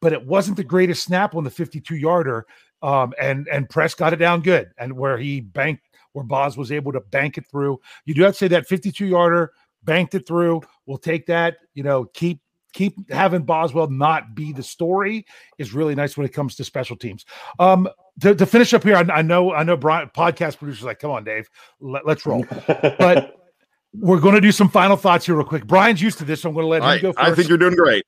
But 0.00 0.12
it 0.12 0.26
wasn't 0.26 0.56
the 0.56 0.64
greatest 0.64 1.04
snap 1.04 1.36
on 1.36 1.44
the 1.44 1.50
52 1.50 1.94
yarder, 1.94 2.46
um, 2.82 3.12
and 3.20 3.48
and 3.48 3.68
Press 3.68 3.94
got 3.94 4.12
it 4.12 4.16
down 4.16 4.40
good, 4.40 4.70
and 4.78 4.96
where 4.96 5.18
he 5.18 5.40
banked, 5.40 5.82
where 6.12 6.24
Boz 6.24 6.56
was 6.56 6.72
able 6.72 6.92
to 6.92 7.00
bank 7.00 7.38
it 7.38 7.46
through. 7.46 7.80
You 8.04 8.14
do 8.14 8.22
have 8.22 8.32
to 8.32 8.38
say 8.38 8.48
that 8.48 8.66
52 8.66 9.06
yarder 9.06 9.52
banked 9.84 10.14
it 10.14 10.26
through. 10.26 10.62
We'll 10.86 10.98
take 10.98 11.26
that. 11.26 11.58
You 11.74 11.82
know, 11.82 12.04
keep 12.06 12.40
keep 12.72 13.10
having 13.10 13.42
Boswell 13.42 13.88
not 13.88 14.34
be 14.34 14.52
the 14.52 14.62
story 14.62 15.26
is 15.58 15.72
really 15.72 15.94
nice 15.94 16.16
when 16.16 16.26
it 16.26 16.32
comes 16.32 16.56
to 16.56 16.64
special 16.64 16.96
teams. 16.96 17.24
Um, 17.58 17.88
to, 18.20 18.34
to 18.34 18.46
finish 18.46 18.74
up 18.74 18.82
here, 18.82 18.96
I, 18.96 19.04
I 19.12 19.22
know 19.22 19.52
I 19.52 19.62
know 19.62 19.76
Brian, 19.76 20.10
podcast 20.14 20.58
producers 20.58 20.84
like, 20.84 20.98
come 20.98 21.10
on, 21.10 21.24
Dave, 21.24 21.48
let, 21.80 22.06
us 22.06 22.26
roll. 22.26 22.44
But 22.66 23.34
we're 23.94 24.20
going 24.20 24.34
to 24.34 24.40
do 24.40 24.52
some 24.52 24.68
final 24.68 24.96
thoughts 24.96 25.26
here 25.26 25.36
real 25.36 25.44
quick. 25.44 25.66
Brian's 25.66 26.02
used 26.02 26.18
to 26.18 26.24
this, 26.24 26.42
so 26.42 26.48
I'm 26.48 26.54
going 26.54 26.64
to 26.64 26.68
let 26.68 26.82
him 26.82 26.88
I, 26.88 26.98
go 26.98 27.12
first. 27.12 27.28
I 27.28 27.34
think 27.34 27.48
you're 27.48 27.58
doing 27.58 27.74
great. 27.74 28.04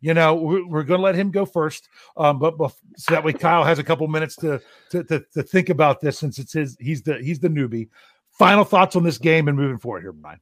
You 0.00 0.14
know, 0.14 0.34
we're, 0.34 0.66
we're 0.66 0.82
going 0.82 0.98
to 0.98 1.04
let 1.04 1.14
him 1.14 1.30
go 1.30 1.44
first, 1.44 1.88
um, 2.16 2.38
but, 2.38 2.56
so 2.96 3.14
that 3.14 3.22
way 3.22 3.32
Kyle 3.34 3.64
has 3.64 3.78
a 3.78 3.84
couple 3.84 4.08
minutes 4.08 4.34
to, 4.36 4.60
to 4.90 5.04
to 5.04 5.24
to 5.34 5.42
think 5.42 5.68
about 5.68 6.00
this 6.00 6.18
since 6.18 6.38
it's 6.38 6.54
his. 6.54 6.76
He's 6.80 7.02
the 7.02 7.18
he's 7.18 7.40
the 7.40 7.48
newbie. 7.48 7.88
Final 8.30 8.64
thoughts 8.64 8.96
on 8.96 9.02
this 9.02 9.18
game 9.18 9.48
and 9.48 9.58
moving 9.58 9.78
forward 9.78 10.00
here, 10.02 10.12
Brian. 10.12 10.40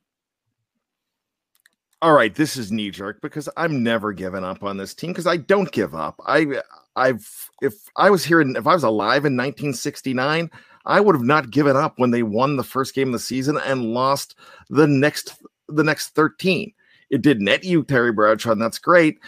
all 2.00 2.12
right, 2.12 2.34
this 2.34 2.56
is 2.56 2.70
knee 2.70 2.90
jerk 2.90 3.20
because 3.20 3.48
I'm 3.56 3.82
never 3.82 4.12
giving 4.12 4.44
up 4.44 4.62
on 4.62 4.76
this 4.76 4.94
team 4.94 5.10
because 5.10 5.26
I 5.26 5.36
don't 5.36 5.70
give 5.72 5.94
up. 5.94 6.20
I 6.26 6.60
I've 6.94 7.50
if 7.60 7.74
I 7.96 8.10
was 8.10 8.24
here 8.24 8.40
in 8.40 8.54
if 8.56 8.66
I 8.66 8.74
was 8.74 8.84
alive 8.84 9.24
in 9.24 9.36
1969, 9.36 10.50
I 10.86 11.00
would 11.00 11.16
have 11.16 11.24
not 11.24 11.50
given 11.50 11.76
up 11.76 11.94
when 11.96 12.12
they 12.12 12.22
won 12.22 12.56
the 12.56 12.62
first 12.64 12.94
game 12.94 13.08
of 13.08 13.12
the 13.12 13.18
season 13.18 13.58
and 13.64 13.92
lost 13.92 14.36
the 14.70 14.86
next 14.86 15.42
the 15.68 15.84
next 15.84 16.10
13. 16.10 16.72
It 17.10 17.22
did 17.22 17.40
net 17.40 17.64
you 17.64 17.82
Terry 17.84 18.12
Bradshaw, 18.12 18.52
and 18.52 18.62
that's 18.62 18.78
great. 18.78 19.18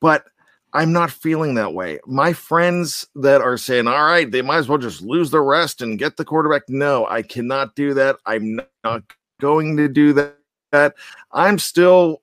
But 0.00 0.26
I'm 0.72 0.92
not 0.92 1.10
feeling 1.10 1.54
that 1.54 1.74
way. 1.74 2.00
My 2.06 2.32
friends 2.32 3.06
that 3.14 3.40
are 3.40 3.56
saying, 3.56 3.86
all 3.86 4.04
right, 4.04 4.30
they 4.30 4.42
might 4.42 4.58
as 4.58 4.68
well 4.68 4.78
just 4.78 5.00
lose 5.00 5.30
the 5.30 5.40
rest 5.40 5.80
and 5.80 5.98
get 5.98 6.16
the 6.16 6.24
quarterback. 6.24 6.62
No, 6.68 7.06
I 7.06 7.22
cannot 7.22 7.74
do 7.74 7.94
that. 7.94 8.16
I'm 8.26 8.60
not 8.84 9.02
going 9.40 9.76
to 9.78 9.88
do 9.88 10.12
that. 10.12 10.94
I'm 11.32 11.58
still 11.58 12.22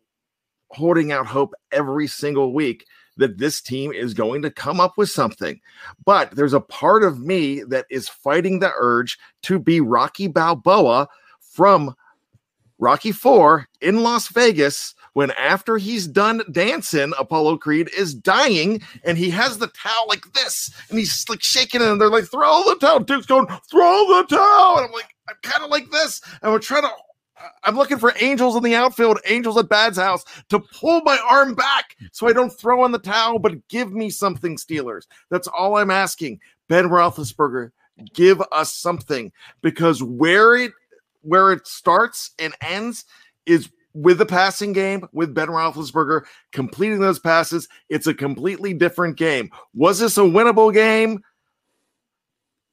holding 0.70 1.12
out 1.12 1.26
hope 1.26 1.54
every 1.72 2.08
single 2.08 2.54
week 2.54 2.86
that 3.18 3.38
this 3.38 3.62
team 3.62 3.92
is 3.92 4.14
going 4.14 4.42
to 4.42 4.52
come 4.52 4.80
up 4.80 4.98
with 4.98 5.10
something. 5.10 5.60
But 6.06 6.32
there's 6.32 6.54
a 6.54 6.60
part 6.60 7.04
of 7.04 7.20
me 7.20 7.64
that 7.64 7.86
is 7.90 8.10
fighting 8.10 8.60
the 8.60 8.72
urge 8.78 9.18
to 9.44 9.60
be 9.60 9.82
Rocky 9.82 10.28
Balboa 10.28 11.08
from 11.42 11.96
Rocky 12.80 13.12
4 13.12 13.68
in 13.82 14.04
Las 14.04 14.28
Vegas 14.30 14.96
when 15.14 15.32
after 15.32 15.78
he's 15.78 16.08
done 16.08 16.42
dancing, 16.52 17.14
Apollo 17.20 17.58
Creed 17.58 17.90
is 17.96 18.14
dying 18.14 18.82
and 19.04 19.18
he 19.18 19.30
has 19.30 19.58
the 19.58 19.68
towel 19.68 20.06
like 20.08 20.34
this 20.34 20.74
and 20.90 20.98
he's 20.98 21.28
like 21.30 21.42
shaking 21.42 21.82
it 21.82 21.88
and 21.88 22.02
they're 22.02 22.10
like, 22.10 22.26
throw 22.26 22.64
the 22.68 22.76
towel. 22.80 23.00
Duke's 23.00 23.28
going, 23.28 23.48
throw 23.70 24.08
the 24.08 24.26
towel. 24.28 24.78
And 24.78 24.88
I'm 24.88 24.92
like, 24.92 25.16
I'm 25.30 25.36
kind 25.44 25.64
of 25.64 25.70
like 25.70 25.90
this. 25.92 26.22
And 26.42 26.52
we're 26.52 26.60
trying 26.60 26.84
to 26.84 26.90
I'm 27.64 27.76
looking 27.76 27.98
for 27.98 28.14
angels 28.20 28.56
in 28.56 28.64
the 28.64 28.76
outfield, 28.76 29.20
angels 29.26 29.58
at 29.58 29.70
Bad's 29.70 29.98
house 29.98 30.24
to 30.50 30.60
pull 30.60 31.02
my 31.02 31.18
arm 31.30 31.56
back 31.56 31.96
so 32.12 32.28
I 32.28 32.34
don't 32.34 32.50
throw 32.50 32.86
in 32.86 32.92
the 32.92 33.00
towel, 33.00 33.40
but 33.40 33.68
give 33.68 33.92
me 33.92 34.10
something, 34.10 34.56
Steelers. 34.58 35.08
That's 35.30 35.48
all 35.48 35.78
I'm 35.78 35.92
asking. 35.92 36.40
Ben 36.70 36.86
Roethlisberger, 36.86 37.72
give 38.14 38.42
us 38.52 38.74
something 38.74 39.32
because 39.62 40.02
where 40.02 40.56
it 40.56 40.72
where 41.24 41.52
it 41.52 41.68
starts 41.68 42.32
and 42.38 42.54
ends 42.62 43.06
is 43.46 43.70
with 43.94 44.18
the 44.18 44.26
passing 44.26 44.74
game 44.74 45.08
with 45.14 45.34
Ben 45.34 45.50
Roethlisberger 45.50 46.24
completing 46.52 47.00
those 47.00 47.20
passes. 47.20 47.68
It's 47.90 48.08
a 48.08 48.14
completely 48.14 48.74
different 48.74 49.18
game. 49.18 49.50
Was 49.74 50.00
this 50.00 50.18
a 50.18 50.22
winnable 50.22 50.74
game? 50.74 51.22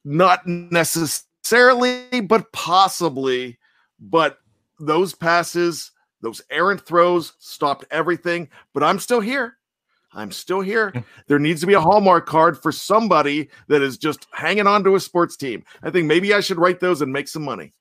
Not 0.04 0.46
necessarily, 0.46 2.20
but 2.22 2.50
possibly. 2.52 3.58
But 3.98 4.38
those 4.78 5.14
passes, 5.14 5.90
those 6.22 6.40
errant 6.50 6.86
throws 6.86 7.34
stopped 7.38 7.84
everything. 7.90 8.48
But 8.72 8.82
I'm 8.82 8.98
still 8.98 9.20
here. 9.20 9.58
I'm 10.12 10.32
still 10.32 10.60
here. 10.60 10.92
There 11.28 11.38
needs 11.38 11.60
to 11.60 11.68
be 11.68 11.74
a 11.74 11.80
Hallmark 11.80 12.26
card 12.26 12.60
for 12.60 12.72
somebody 12.72 13.48
that 13.68 13.80
is 13.80 13.96
just 13.96 14.26
hanging 14.32 14.66
on 14.66 14.82
to 14.84 14.96
a 14.96 15.00
sports 15.00 15.36
team. 15.36 15.62
I 15.82 15.90
think 15.90 16.06
maybe 16.06 16.34
I 16.34 16.40
should 16.40 16.58
write 16.58 16.80
those 16.80 17.00
and 17.02 17.12
make 17.12 17.28
some 17.28 17.44
money. 17.44 17.72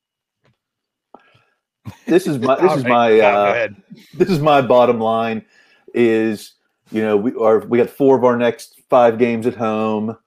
This 2.06 2.28
is 2.28 2.40
my 2.40 2.60
this 2.60 2.78
is 2.78 2.86
my 2.86 3.20
uh, 3.20 3.68
this 4.14 4.30
is 4.30 4.40
my 4.40 4.62
bottom 4.62 5.00
line 5.00 5.46
is 5.94 6.54
you 6.92 7.02
know 7.02 7.18
we 7.18 7.34
are 7.36 7.60
we 7.60 7.78
got 7.78 7.90
four 7.90 8.18
of 8.18 8.24
our 8.24 8.38
next 8.38 8.82
five 8.90 9.18
games 9.18 9.46
at 9.48 9.56
home. 9.56 10.18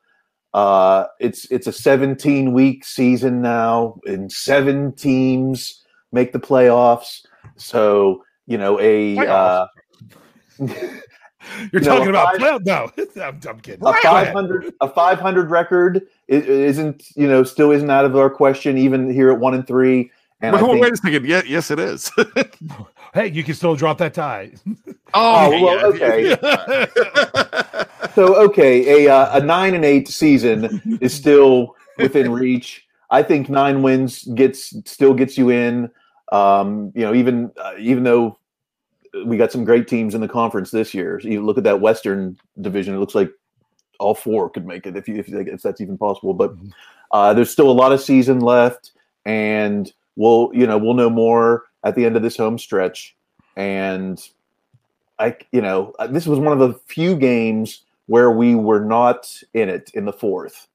Uh, 0.55 1.07
it's 1.19 1.51
it's 1.51 1.67
a 1.67 1.73
17 1.73 2.53
week 2.53 2.85
season 2.85 3.41
now, 3.41 3.99
and 4.05 4.31
seven 4.31 4.93
teams 4.93 5.83
make 6.13 6.33
the 6.33 6.41
playoffs. 6.41 7.25
So 7.57 8.25
you 8.47 8.59
know 8.59 8.79
a. 8.81 9.19
Uh, 9.19 9.67
You're 11.73 11.83
you 11.83 11.89
talking 11.89 12.09
about 12.09 12.39
five, 12.39 12.65
no, 12.65 12.93
I'm, 13.21 13.41
I'm 13.49 13.61
kidding. 13.61 13.85
A 13.85 13.93
500 13.95 14.75
a 14.81 14.89
500 14.89 15.51
record 15.51 16.07
isn't 16.29 17.05
you 17.17 17.27
know 17.27 17.43
still 17.43 17.73
isn't 17.73 17.91
out 17.91 18.05
of 18.05 18.17
our 18.17 18.31
question 18.31 18.79
even 18.79 19.13
here 19.13 19.31
at 19.31 19.41
one 19.41 19.55
and 19.55 19.67
three. 19.67 20.13
And 20.43 20.55
wait, 20.55 20.61
think, 20.61 20.83
wait 20.83 20.93
a 20.93 20.97
second. 20.97 21.25
Yeah, 21.25 21.43
yes, 21.47 21.71
it 21.71 21.79
is. 21.79 22.11
hey, 23.15 23.29
you 23.29 23.45
can 23.45 23.55
still 23.55 23.77
drop 23.77 23.99
that 23.99 24.13
tie. 24.13 24.51
oh, 25.15 25.53
oh 25.55 25.63
well, 25.63 25.87
okay. 25.87 26.37
so 28.15 28.35
okay, 28.45 29.05
a 29.05 29.15
uh, 29.15 29.39
a 29.39 29.45
nine 29.45 29.75
and 29.75 29.85
eight 29.85 30.09
season 30.09 30.99
is 31.01 31.15
still 31.15 31.77
within 31.97 32.33
reach. 32.33 32.89
I 33.11 33.23
think 33.23 33.49
nine 33.49 33.83
wins 33.83 34.25
gets 34.35 34.75
still 34.85 35.15
gets 35.15 35.39
you 35.39 35.51
in. 35.51 35.89
Um, 36.33 36.91
you 36.97 37.03
know, 37.03 37.15
even 37.15 37.53
uh, 37.57 37.75
even 37.79 38.03
though 38.03 38.37
we 39.25 39.37
got 39.37 39.53
some 39.53 39.63
great 39.63 39.87
teams 39.87 40.17
in 40.17 40.21
the 40.21 40.29
conference 40.29 40.73
this 40.73 40.93
year, 40.93 41.21
you 41.23 41.45
look 41.45 41.59
at 41.59 41.65
that 41.65 41.81
Western 41.81 42.37
division. 42.61 42.97
It 42.97 42.99
looks 42.99 43.15
like 43.15 43.31
all 44.01 44.15
four 44.17 44.51
could 44.51 44.67
make 44.67 44.87
it 44.87 44.97
if 44.97 45.07
you 45.07 45.17
if, 45.17 45.29
if 45.29 45.63
that's 45.63 45.81
even 45.81 45.97
possible. 45.97 46.35
But 46.35 46.57
mm-hmm. 46.57 46.71
uh, 47.13 47.33
there's 47.33 47.51
still 47.51 47.71
a 47.71 47.73
lot 47.73 47.93
of 47.93 48.01
season 48.01 48.41
left, 48.41 48.91
and 49.25 49.93
we'll 50.17 50.51
you 50.53 50.67
know 50.67 50.79
we'll 50.79 50.95
know 50.95 51.11
more 51.11 51.65
at 51.85 51.95
the 51.95 52.05
end 52.05 52.17
of 52.17 52.23
this 52.23 52.37
home 52.37 52.59
stretch. 52.59 53.17
And 53.57 54.21
I 55.19 55.37
you 55.53 55.61
know 55.61 55.95
uh, 55.99 56.07
this 56.07 56.27
was 56.27 56.39
one 56.39 56.53
of 56.53 56.59
the 56.59 56.79
few 56.87 57.17
games 57.17 57.83
where 58.07 58.31
we 58.31 58.55
were 58.55 58.85
not 58.85 59.43
in 59.55 59.69
it 59.69 59.91
in 59.95 60.05
the 60.05 60.13
fourth. 60.13 60.69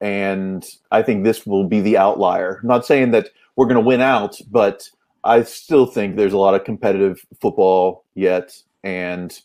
And 0.00 0.66
I 0.90 1.02
think 1.02 1.24
this 1.24 1.46
will 1.46 1.64
be 1.64 1.80
the 1.80 1.98
outlier. 1.98 2.60
I'm 2.62 2.68
not 2.68 2.86
saying 2.86 3.10
that 3.10 3.28
we're 3.56 3.66
going 3.66 3.74
to 3.74 3.80
win 3.80 4.00
out, 4.00 4.40
but 4.50 4.88
I 5.24 5.42
still 5.42 5.86
think 5.86 6.16
there's 6.16 6.32
a 6.32 6.38
lot 6.38 6.54
of 6.54 6.64
competitive 6.64 7.24
football 7.40 8.04
yet, 8.14 8.56
and 8.82 9.38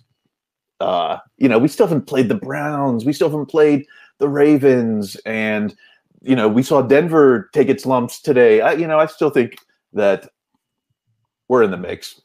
uh, 0.80 1.18
you 1.38 1.50
know 1.50 1.60
we 1.60 1.68
still 1.68 1.88
haven't 1.88 2.08
played 2.08 2.30
the 2.30 2.36
Browns, 2.36 3.06
we 3.06 3.14
still 3.14 3.30
haven't 3.30 3.48
played 3.48 3.86
the 4.20 4.30
Ravens, 4.30 5.18
and 5.26 5.76
you 6.26 6.36
know 6.36 6.48
we 6.48 6.64
saw 6.64 6.82
Denver 6.82 7.50
take 7.54 7.70
its 7.70 7.86
lumps 7.86 8.22
today. 8.22 8.62
I, 8.62 8.74
you 8.74 8.88
know 8.88 9.00
I 9.00 9.06
still 9.06 9.30
think 9.30 9.58
that 9.94 10.30
we're 11.48 11.64
in 11.64 11.72
the 11.72 11.78
mix. 11.78 12.22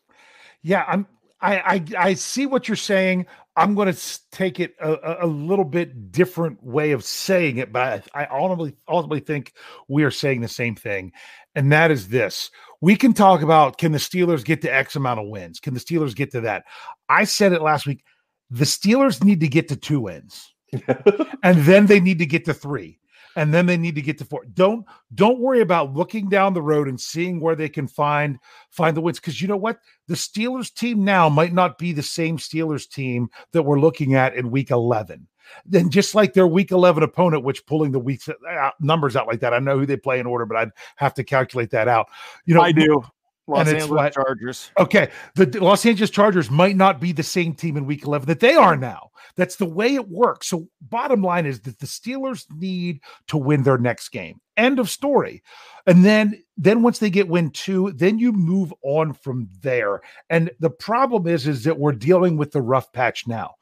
Yeah, 0.63 0.85
I'm. 0.87 1.07
I 1.41 1.59
I, 1.59 1.85
I 1.99 2.15
see 2.15 2.47
what 2.47 2.69
you're 2.69 2.77
saying. 2.77 3.27
I'm 3.57 3.75
going 3.75 3.93
to 3.93 4.21
take 4.31 4.61
it 4.61 4.75
a, 4.81 5.25
a, 5.25 5.27
little 5.27 5.65
bit 5.65 6.13
different 6.13 6.63
way 6.63 6.93
of 6.93 7.05
saying 7.05 7.59
it, 7.59 7.73
but 7.73 8.09
I, 8.15 8.25
I 8.25 8.29
ultimately 8.39 8.75
ultimately 8.89 9.21
think 9.21 9.55
we 9.89 10.05
are 10.05 10.11
saying 10.11 10.41
the 10.41 10.49
same 10.49 10.77
thing, 10.77 11.13
and 11.55 11.73
that 11.73 11.91
is 11.91 12.09
this: 12.09 12.51
we 12.81 12.97
can 12.97 13.13
talk 13.13 13.43
about 13.43 13.79
can 13.79 13.93
the 13.93 13.99
Steelers 13.99 14.45
get 14.45 14.63
to 14.63 14.75
X 14.75 14.97
amount 14.97 15.21
of 15.21 15.29
wins? 15.29 15.61
Can 15.61 15.75
the 15.75 15.81
Steelers 15.81 16.15
get 16.15 16.31
to 16.33 16.41
that? 16.43 16.65
I 17.09 17.25
said 17.25 17.53
it 17.53 17.63
last 17.63 17.87
week. 17.87 18.05
The 18.51 18.65
Steelers 18.65 19.23
need 19.23 19.41
to 19.41 19.49
get 19.49 19.69
to 19.69 19.77
two 19.77 20.01
wins. 20.01 20.55
and 21.43 21.59
then 21.65 21.87
they 21.87 22.01
need 22.01 22.19
to 22.21 22.27
get 22.27 22.45
to 22.45 22.55
three. 22.55 23.00
And 23.37 23.55
then 23.55 23.67
they 23.67 23.77
need 23.77 23.95
to 23.95 24.03
get 24.03 24.19
to 24.19 24.25
four. 24.25 24.45
Don't 24.55 24.85
don't 25.15 25.41
worry 25.41 25.61
about 25.61 25.95
looking 25.95 26.29
down 26.29 26.55
the 26.55 26.63
road 26.63 26.89
and 26.89 27.01
seeing 27.01 27.41
where 27.41 27.55
they 27.55 27.69
can 27.69 27.87
find 27.87 28.39
find 28.71 28.97
the 28.97 29.01
wins. 29.01 29.21
Because 29.21 29.41
you 29.41 29.49
know 29.49 29.57
what? 29.57 29.79
The 30.09 30.15
Steelers 30.15 30.73
team 30.73 31.05
now 31.05 31.29
might 31.29 31.53
not 31.53 31.79
be 31.79 31.93
the 31.93 32.03
same 32.03 32.39
Steelers 32.39 32.89
team 32.89 33.29
that 33.53 33.63
we're 33.63 33.81
looking 33.81 34.15
at 34.15 34.35
in 34.35 34.51
week 34.51 34.71
11 34.71 35.27
then 35.67 35.91
just 35.91 36.15
like 36.15 36.33
their 36.33 36.47
week 36.47 36.71
11 36.71 37.03
opponent, 37.03 37.45
which 37.45 37.67
pulling 37.67 37.93
the 37.93 37.99
week 37.99 38.23
uh, 38.29 38.71
numbers 38.81 39.17
out 39.17 39.27
like 39.27 39.41
that, 39.41 39.55
I 39.55 39.59
know 39.59 39.79
who 39.79 39.87
they 39.87 39.97
play 39.97 40.21
in 40.21 40.27
order, 40.27 40.47
but 40.47 40.57
I'd 40.57 40.71
have 40.97 41.15
to 41.15 41.25
calculate 41.25 41.71
that 41.71 41.89
out. 41.89 42.07
You 42.45 42.55
know, 42.55 42.63
I 42.63 42.73
do. 42.73 43.03
Los 43.47 43.67
Angeles 43.67 43.91
what, 43.91 44.13
Chargers. 44.13 44.71
Okay. 44.79 45.11
The 45.35 45.47
Los 45.61 45.85
Angeles 45.85 46.11
Chargers 46.11 46.51
might 46.51 46.77
not 46.77 47.01
be 47.01 47.13
the 47.13 47.23
same 47.23 47.55
team 47.55 47.77
in 47.77 47.87
week 47.87 48.05
11 48.05 48.27
that 48.29 48.41
they 48.41 48.55
are 48.55 48.77
mm. 48.77 48.81
now. 48.81 49.11
That's 49.37 49.57
the 49.57 49.67
way 49.67 49.95
it 49.95 50.09
works. 50.09 50.49
So, 50.49 50.69
bottom 50.81 51.23
line 51.23 51.47
is 51.47 51.61
that 51.63 51.79
the 51.79 51.87
Steelers 51.87 52.47
need 52.57 53.01
to 53.29 53.37
win 53.37 53.63
their 53.63 53.79
next 53.79 54.11
game. 54.11 54.41
End 54.57 54.79
of 54.79 54.91
story. 54.91 55.43
And 55.87 56.05
then 56.05 56.43
then 56.57 56.83
once 56.83 56.99
they 56.99 57.11
get 57.11 57.29
win 57.29 57.51
two, 57.51 57.93
then 57.93 58.19
you 58.19 58.33
move 58.33 58.73
on 58.83 59.15
from 59.15 59.49
there. 59.63 60.01
And 60.29 60.51
the 60.61 60.71
problem 60.71 61.27
is 61.27 61.47
is 61.47 61.65
that 61.65 61.79
we're 61.79 61.93
dealing 61.93 62.37
with 62.37 62.53
the 62.53 62.63
rough 62.63 62.93
patch 62.93 63.27
now. 63.27 63.55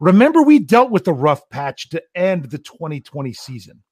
Remember, 0.00 0.42
we 0.42 0.58
dealt 0.58 0.90
with 0.90 1.04
the 1.04 1.12
rough 1.12 1.48
patch 1.50 1.88
to 1.90 2.02
end 2.14 2.50
the 2.50 2.58
2020 2.58 3.32
season. 3.32 3.82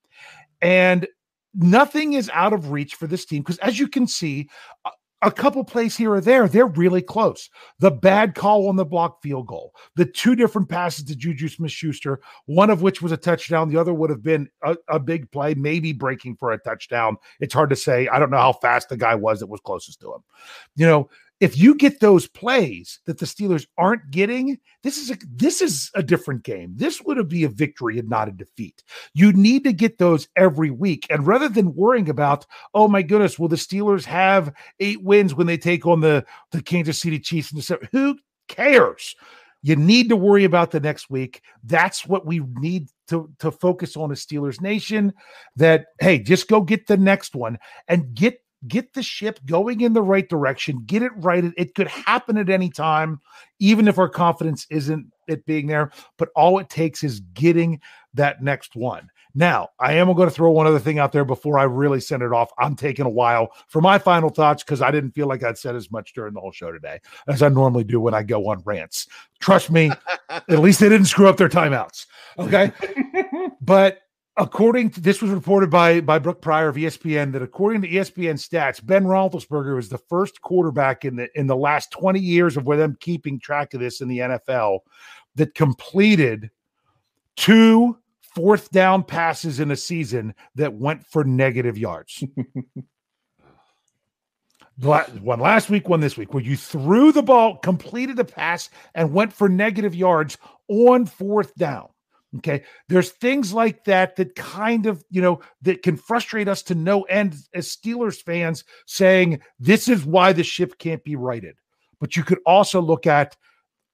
And 0.63 1.07
nothing 1.55 2.15
is 2.15 2.31
out 2.33 2.53
of 2.53 2.73
reach 2.73 2.95
for 2.95 3.07
this 3.07 3.25
team 3.25 3.43
because, 3.43 3.59
as 3.59 3.79
you 3.79 3.89
can 3.89 4.07
see, 4.07 4.49
uh, 4.85 4.91
a 5.25 5.31
couple 5.31 5.65
plays 5.65 5.97
here 5.97 6.13
or 6.13 6.21
there, 6.21 6.47
they're 6.47 6.67
really 6.67 7.01
close. 7.01 7.49
The 7.79 7.91
bad 7.91 8.35
call 8.35 8.69
on 8.69 8.77
the 8.77 8.85
block 8.85 9.23
field 9.23 9.47
goal, 9.47 9.75
the 9.97 10.05
two 10.05 10.37
different 10.37 10.69
passes 10.69 11.05
to 11.07 11.17
Juju 11.17 11.49
Smith 11.49 11.73
Schuster, 11.73 12.21
one 12.47 12.71
of 12.71 12.83
which 12.83 13.01
was 13.01 13.11
a 13.11 13.17
touchdown, 13.17 13.69
the 13.69 13.81
other 13.81 13.95
would 13.95 14.11
have 14.11 14.23
been 14.23 14.49
a, 14.63 14.77
a, 14.89 15.01
big 15.01 15.31
play, 15.31 15.55
maybe 15.55 15.93
breaking 15.93 16.37
for 16.37 16.53
a 16.53 16.59
touchdown. 16.59 17.17
It's 17.41 17.55
hard 17.55 17.71
to 17.71 17.77
say. 17.77 18.07
I 18.09 18.19
don't 18.19 18.31
know 18.31 18.37
how 18.37 18.53
fast 18.53 18.91
the 18.91 18.97
guy 18.97 19.15
was 19.15 19.41
that 19.41 19.47
was 19.47 19.61
closest 19.61 20.01
to 20.01 20.15
him. 20.15 20.21
You 20.77 20.87
know, 20.87 21.11
if 21.41 21.59
you 21.59 21.75
get 21.75 22.01
those 22.01 22.29
plays 22.29 23.01
that 23.07 23.19
the 23.19 23.27
Steelers 23.27 23.67
aren't 23.77 24.11
getting, 24.11 24.59
this 24.83 24.99
is 24.99 25.11
a 25.11 25.19
this 25.31 25.61
is 25.61 25.91
a 25.95 26.03
different 26.03 26.43
game. 26.45 26.73
This 26.77 27.03
would 27.03 27.29
be 27.29 27.45
a 27.45 27.49
victory 27.49 27.99
and 27.99 28.09
not 28.09 28.29
a 28.29 28.33
defeat. 28.33 28.83
You 29.15 29.33
need 29.33 29.65
to 29.65 29.73
get 29.73 29.99
those 29.99 30.29
every 30.37 30.71
week. 30.71 31.07
And 31.11 31.27
rather 31.27 31.49
than 31.49 31.75
worrying 31.75 32.09
about, 32.09 32.47
oh 32.73 32.89
my 32.89 33.03
goodness, 33.03 33.39
will 33.39 33.49
the 33.49 33.57
Steelers 33.57 34.05
have 34.05 34.53
eight 34.81 35.03
wins 35.03 35.35
when 35.35 35.47
they 35.47 35.59
take 35.59 35.87
on 35.87 36.01
the, 36.01 36.25
the 36.53 36.63
Kansas 36.63 37.01
City 37.01 37.19
Chiefs 37.19 37.51
in 37.51 37.59
December? 37.59 37.89
Who 37.93 38.17
cares? 38.49 39.15
You 39.63 39.77
need 39.77 40.11
to 40.11 40.17
worry 40.17 40.45
about 40.45 40.71
the 40.71 40.81
next 40.81 41.09
week. 41.09 41.41
That's 41.65 42.07
what 42.07 42.27
we 42.27 42.43
need 42.61 42.89
to, 43.09 43.31
to 43.39 43.51
focus 43.51 43.97
on 43.97 44.13
as 44.13 44.25
Steelers 44.25 44.61
Nation. 44.61 45.15
That 45.57 45.87
hey, 45.99 46.19
just 46.19 46.49
go 46.49 46.61
get 46.61 46.87
the 46.87 46.99
next 46.99 47.35
one 47.35 47.59
and 47.89 48.15
get 48.15 48.44
get 48.67 48.95
the 48.95 49.03
ship 49.03 49.41
going 49.47 49.81
in 49.81 49.93
the 49.93 50.03
right 50.03 50.29
direction, 50.29 50.83
get 50.87 51.03
it 51.03 51.13
right. 51.17 51.45
It, 51.57 51.75
could 51.75 51.89
happen 51.89 52.37
at 52.37 52.51
any 52.51 52.71
time, 52.71 53.21
even 53.59 53.89
if 53.89 53.99
our 53.99 54.09
confidence 54.09 54.67
isn't 54.71 55.13
it 55.29 55.45
being 55.47 55.67
there. 55.67 55.91
But 56.19 56.31
all 56.37 56.59
it 56.59 56.69
takes 56.69 57.03
is 57.03 57.21
getting 57.21 57.81
that 58.15 58.43
next 58.43 58.77
one. 58.77 59.11
Now, 59.37 59.71
I 59.81 59.95
am 59.95 60.13
going 60.15 60.29
to 60.29 60.35
throw 60.35 60.53
one 60.53 60.69
other 60.69 60.79
thing 60.79 61.01
out 61.01 61.11
there 61.11 61.25
before 61.25 61.59
I 61.59 61.65
really 61.65 61.99
send 61.99 62.23
it 62.23 62.33
off. 62.33 62.51
I'm 62.57 62.77
taking 62.77 63.05
a 63.05 63.11
while 63.11 63.49
for 63.67 63.83
my 63.83 63.99
final 63.99 64.29
thoughts 64.29 64.63
because 64.63 64.81
I 64.81 64.93
didn't 64.93 65.11
feel 65.11 65.27
like 65.27 65.43
I'd 65.43 65.59
said 65.59 65.75
as 65.75 65.91
much 65.91 66.15
during 66.15 66.35
the 66.35 66.41
whole 66.41 66.53
show 66.53 66.71
today 66.71 67.01
as 67.27 67.43
I 67.43 67.49
normally 67.49 67.83
do 67.83 68.01
when 68.01 68.15
I 68.15 68.23
go 68.23 68.49
on 68.49 68.63
rants. 68.65 69.09
Trust 69.41 69.73
me, 69.73 69.91
at 70.29 70.61
least 70.61 70.79
they 70.79 70.89
didn't 70.89 71.07
screw 71.07 71.27
up 71.27 71.37
their 71.37 71.49
timeouts. 71.49 72.07
Okay. 72.39 72.71
but 73.61 74.04
according 74.37 74.91
to 74.91 75.01
this 75.01 75.23
was 75.23 75.31
reported 75.31 75.71
by 75.71 76.01
by 76.01 76.19
Brooke 76.19 76.41
Pryor 76.41 76.69
of 76.69 76.77
ESPN 76.77 77.33
that 77.33 77.43
according 77.43 77.83
to 77.83 77.89
ESPN 77.89 78.35
stats, 78.35 78.85
Ben 78.85 79.05
Roethlisberger 79.05 79.77
was 79.77 79.89
the 79.89 79.99
first 79.99 80.41
quarterback 80.43 81.05
in 81.05 81.17
the 81.17 81.29
in 81.39 81.47
the 81.47 81.57
last 81.57 81.91
20 81.93 82.19
years 82.21 82.57
of 82.57 82.67
where 82.67 82.77
them 82.77 82.97
keeping 83.01 83.39
track 83.39 83.75
of 83.75 83.81
this 83.81 84.01
in 84.01 84.09
the 84.09 84.19
NFL 84.19 84.81
that 85.37 85.55
completed 85.55 86.51
two 87.37 87.99
fourth 88.35 88.71
down 88.71 89.05
passes 89.05 89.61
in 89.61 89.71
a 89.71 89.77
season 89.77 90.35
that 90.57 90.75
went 90.75 91.07
for 91.07 91.25
negative 91.25 91.79
yards. 91.79 92.25
one 94.81 95.39
last 95.39 95.71
week, 95.71 95.89
one 95.89 96.01
this 96.01 96.17
week, 96.17 96.35
where 96.35 96.43
you 96.43 96.57
threw 96.57 97.13
the 97.13 97.23
ball, 97.23 97.59
completed 97.59 98.19
a 98.19 98.25
pass, 98.25 98.71
and 98.95 99.13
went 99.13 99.33
for 99.33 99.49
negative 99.49 99.95
yards 99.95 100.37
on 100.69 101.07
fourth 101.07 101.55
down. 101.55 101.89
Okay. 102.39 102.65
There's 102.89 103.11
things 103.11 103.53
like 103.53 103.85
that 103.85 104.17
that 104.17 104.35
kind 104.35 104.87
of, 104.87 105.05
you 105.09 105.23
know, 105.23 105.41
that 105.63 105.83
can 105.83 105.97
frustrate 105.97 106.49
us 106.49 106.63
to 106.65 106.75
no 106.75 107.03
end 107.03 107.37
as 107.55 107.69
Steelers 107.69 108.21
fans 108.21 108.65
saying 108.87 109.41
this 109.61 109.89
is 109.89 110.05
why 110.05 110.33
the 110.33 110.43
ship 110.43 110.79
can't 110.79 111.05
be 111.05 111.17
righted. 111.17 111.57
But 112.01 112.17
you 112.17 112.25
could 112.25 112.41
also 112.45 112.81
look 112.81 113.07
at 113.07 113.37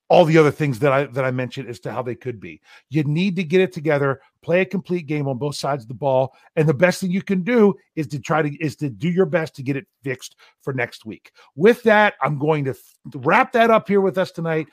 all 0.09 0.25
the 0.25 0.37
other 0.37 0.51
things 0.51 0.81
that 0.81 0.91
I 0.93 1.05
that 1.05 1.25
I 1.25 1.31
mentioned 1.31 1.69
as 1.69 1.79
to 1.81 1.93
how 1.93 2.03
they 2.03 2.17
could 2.17 2.41
be. 2.41 2.61
You 2.89 3.05
need 3.05 3.37
to 3.37 3.45
get 3.45 3.61
it 3.61 3.73
together, 3.73 4.21
play 4.43 4.63
a 4.63 4.67
complete 4.67 5.07
game 5.07 5.29
on 5.29 5.39
both 5.39 5.55
sides 5.55 5.85
of 5.85 5.89
the 5.89 5.95
ball, 5.95 6.35
and 6.57 6.69
the 6.69 6.75
best 6.75 7.01
thing 7.01 7.13
you 7.13 7.23
can 7.23 7.43
do 7.43 7.75
is 7.95 8.09
to 8.09 8.19
try 8.19 8.43
to 8.43 8.53
is 8.57 8.75
to 8.77 8.91
do 8.91 9.09
your 9.09 9.27
best 9.27 9.55
to 9.57 9.63
get 9.63 9.77
it 9.77 9.87
fixed 10.03 10.37
for 10.63 10.73
next 10.73 11.07
week. 11.07 11.31
With 11.55 11.83
that, 11.85 12.15
I'm 12.21 12.39
going 12.39 12.65
to 12.65 12.75
wrap 13.15 13.53
that 13.53 13.71
up 13.71 13.87
here 13.87 14.01
with 14.01 14.19
us 14.19 14.33
tonight. 14.33 14.67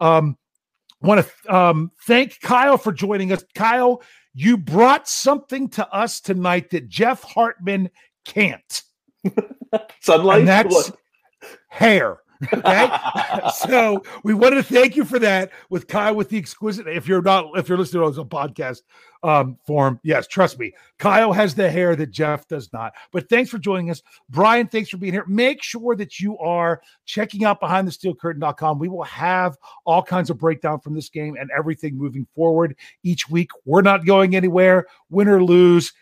Um, 0.00 0.36
want 1.04 1.26
to 1.26 1.54
um, 1.54 1.92
thank 2.06 2.40
Kyle 2.40 2.78
for 2.78 2.92
joining 2.92 3.32
us. 3.32 3.44
Kyle, 3.54 4.02
you 4.34 4.56
brought 4.56 5.08
something 5.08 5.68
to 5.70 5.88
us 5.94 6.20
tonight 6.20 6.70
that 6.70 6.88
Jeff 6.88 7.22
Hartman 7.22 7.90
can't. 8.24 8.82
Sunlight. 10.00 10.40
And 10.40 10.48
that's 10.48 10.74
what? 10.74 10.96
hair. 11.68 12.18
Okay. 12.52 12.90
so 13.54 14.02
we 14.22 14.34
wanted 14.34 14.56
to 14.56 14.62
thank 14.62 14.96
you 14.96 15.04
for 15.04 15.18
that 15.18 15.50
with 15.70 15.88
Kyle 15.88 16.14
with 16.14 16.28
the 16.28 16.38
exquisite. 16.38 16.86
If 16.86 17.08
you're 17.08 17.22
not, 17.22 17.58
if 17.58 17.68
you're 17.68 17.78
listening 17.78 18.12
to 18.12 18.20
a 18.20 18.24
podcast 18.24 18.82
um, 19.22 19.56
form, 19.66 20.00
yes, 20.02 20.26
trust 20.26 20.58
me, 20.58 20.72
Kyle 20.98 21.32
has 21.32 21.54
the 21.54 21.70
hair 21.70 21.96
that 21.96 22.10
Jeff 22.10 22.46
does 22.48 22.72
not. 22.72 22.92
But 23.12 23.28
thanks 23.28 23.50
for 23.50 23.58
joining 23.58 23.90
us. 23.90 24.02
Brian, 24.28 24.66
thanks 24.66 24.90
for 24.90 24.96
being 24.96 25.12
here. 25.12 25.24
Make 25.26 25.62
sure 25.62 25.96
that 25.96 26.20
you 26.20 26.38
are 26.38 26.80
checking 27.06 27.44
out 27.44 27.60
behind 27.60 27.88
the 27.88 27.92
steel 27.92 28.14
curtain.com. 28.14 28.78
We 28.78 28.88
will 28.88 29.04
have 29.04 29.56
all 29.84 30.02
kinds 30.02 30.30
of 30.30 30.38
breakdown 30.38 30.80
from 30.80 30.94
this 30.94 31.08
game 31.08 31.36
and 31.38 31.50
everything 31.56 31.96
moving 31.96 32.26
forward 32.34 32.76
each 33.02 33.28
week. 33.28 33.50
We're 33.64 33.82
not 33.82 34.04
going 34.04 34.36
anywhere, 34.36 34.86
win 35.10 35.28
or 35.28 35.42
lose 35.42 35.92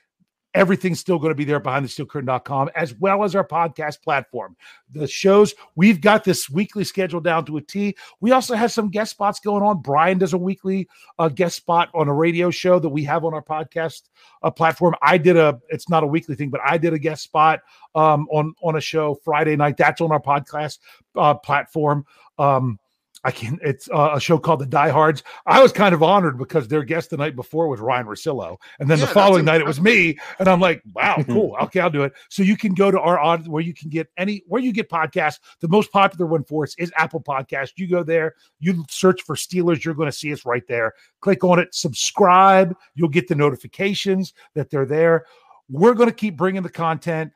everything's 0.54 1.00
still 1.00 1.18
going 1.18 1.30
to 1.30 1.36
be 1.36 1.44
there 1.44 1.60
behind 1.60 1.84
the 1.84 1.88
steel 1.88 2.06
curtain.com 2.06 2.70
as 2.74 2.94
well 2.94 3.24
as 3.24 3.34
our 3.34 3.46
podcast 3.46 4.02
platform. 4.02 4.56
The 4.90 5.06
shows 5.06 5.54
we've 5.76 6.00
got 6.00 6.24
this 6.24 6.50
weekly 6.50 6.84
schedule 6.84 7.20
down 7.20 7.44
to 7.46 7.56
a 7.56 7.60
t. 7.60 7.96
We 8.20 8.32
also 8.32 8.54
have 8.54 8.72
some 8.72 8.90
guest 8.90 9.12
spots 9.12 9.40
going 9.40 9.62
on. 9.62 9.80
Brian 9.80 10.18
does 10.18 10.32
a 10.32 10.38
weekly 10.38 10.88
uh, 11.18 11.28
guest 11.28 11.56
spot 11.56 11.88
on 11.94 12.08
a 12.08 12.14
radio 12.14 12.50
show 12.50 12.78
that 12.78 12.88
we 12.88 13.04
have 13.04 13.24
on 13.24 13.34
our 13.34 13.42
podcast 13.42 14.02
uh, 14.42 14.50
platform. 14.50 14.94
I 15.02 15.18
did 15.18 15.36
a 15.36 15.60
it's 15.68 15.88
not 15.88 16.02
a 16.02 16.06
weekly 16.06 16.34
thing 16.34 16.50
but 16.50 16.60
i 16.64 16.76
did 16.76 16.92
a 16.92 16.98
guest 16.98 17.22
spot 17.22 17.60
um, 17.94 18.26
on 18.30 18.54
on 18.62 18.76
a 18.76 18.80
show 18.80 19.14
friday 19.24 19.56
night. 19.56 19.76
That's 19.76 20.00
on 20.00 20.12
our 20.12 20.20
podcast 20.20 20.78
uh, 21.16 21.34
platform. 21.34 22.04
Um, 22.38 22.78
I 23.24 23.30
can. 23.30 23.58
It's 23.62 23.88
uh, 23.90 24.10
a 24.14 24.20
show 24.20 24.38
called 24.38 24.60
The 24.60 24.66
Diehards. 24.66 25.22
I 25.46 25.62
was 25.62 25.70
kind 25.70 25.94
of 25.94 26.02
honored 26.02 26.38
because 26.38 26.66
their 26.66 26.82
guest 26.82 27.10
the 27.10 27.16
night 27.16 27.36
before 27.36 27.68
was 27.68 27.78
Ryan 27.78 28.06
Russillo, 28.06 28.56
and 28.80 28.90
then 28.90 28.98
yeah, 28.98 29.06
the 29.06 29.12
following 29.12 29.44
night 29.44 29.60
it 29.60 29.66
was 29.66 29.80
me, 29.80 30.18
and 30.40 30.48
I'm 30.48 30.60
like, 30.60 30.82
wow, 30.92 31.22
cool. 31.28 31.56
Okay, 31.62 31.80
I'll 31.80 31.90
do 31.90 32.02
it. 32.02 32.12
So 32.30 32.42
you 32.42 32.56
can 32.56 32.74
go 32.74 32.90
to 32.90 32.98
our 32.98 33.20
audience 33.20 33.48
where 33.48 33.62
you 33.62 33.74
can 33.74 33.90
get 33.90 34.08
any 34.16 34.42
where 34.48 34.60
you 34.60 34.72
get 34.72 34.88
podcasts. 34.88 35.38
The 35.60 35.68
most 35.68 35.92
popular 35.92 36.26
one 36.26 36.42
for 36.42 36.64
us 36.64 36.74
is 36.78 36.92
Apple 36.96 37.20
Podcast. 37.20 37.72
You 37.76 37.88
go 37.88 38.02
there, 38.02 38.34
you 38.58 38.84
search 38.90 39.22
for 39.22 39.36
Steelers, 39.36 39.84
you're 39.84 39.94
going 39.94 40.10
to 40.10 40.16
see 40.16 40.32
us 40.32 40.44
right 40.44 40.66
there. 40.66 40.92
Click 41.20 41.44
on 41.44 41.60
it, 41.60 41.74
subscribe. 41.74 42.76
You'll 42.94 43.08
get 43.08 43.28
the 43.28 43.36
notifications 43.36 44.34
that 44.54 44.70
they're 44.70 44.86
there. 44.86 45.26
We're 45.68 45.94
going 45.94 46.08
to 46.08 46.14
keep 46.14 46.36
bringing 46.36 46.62
the 46.62 46.70
content. 46.70 47.32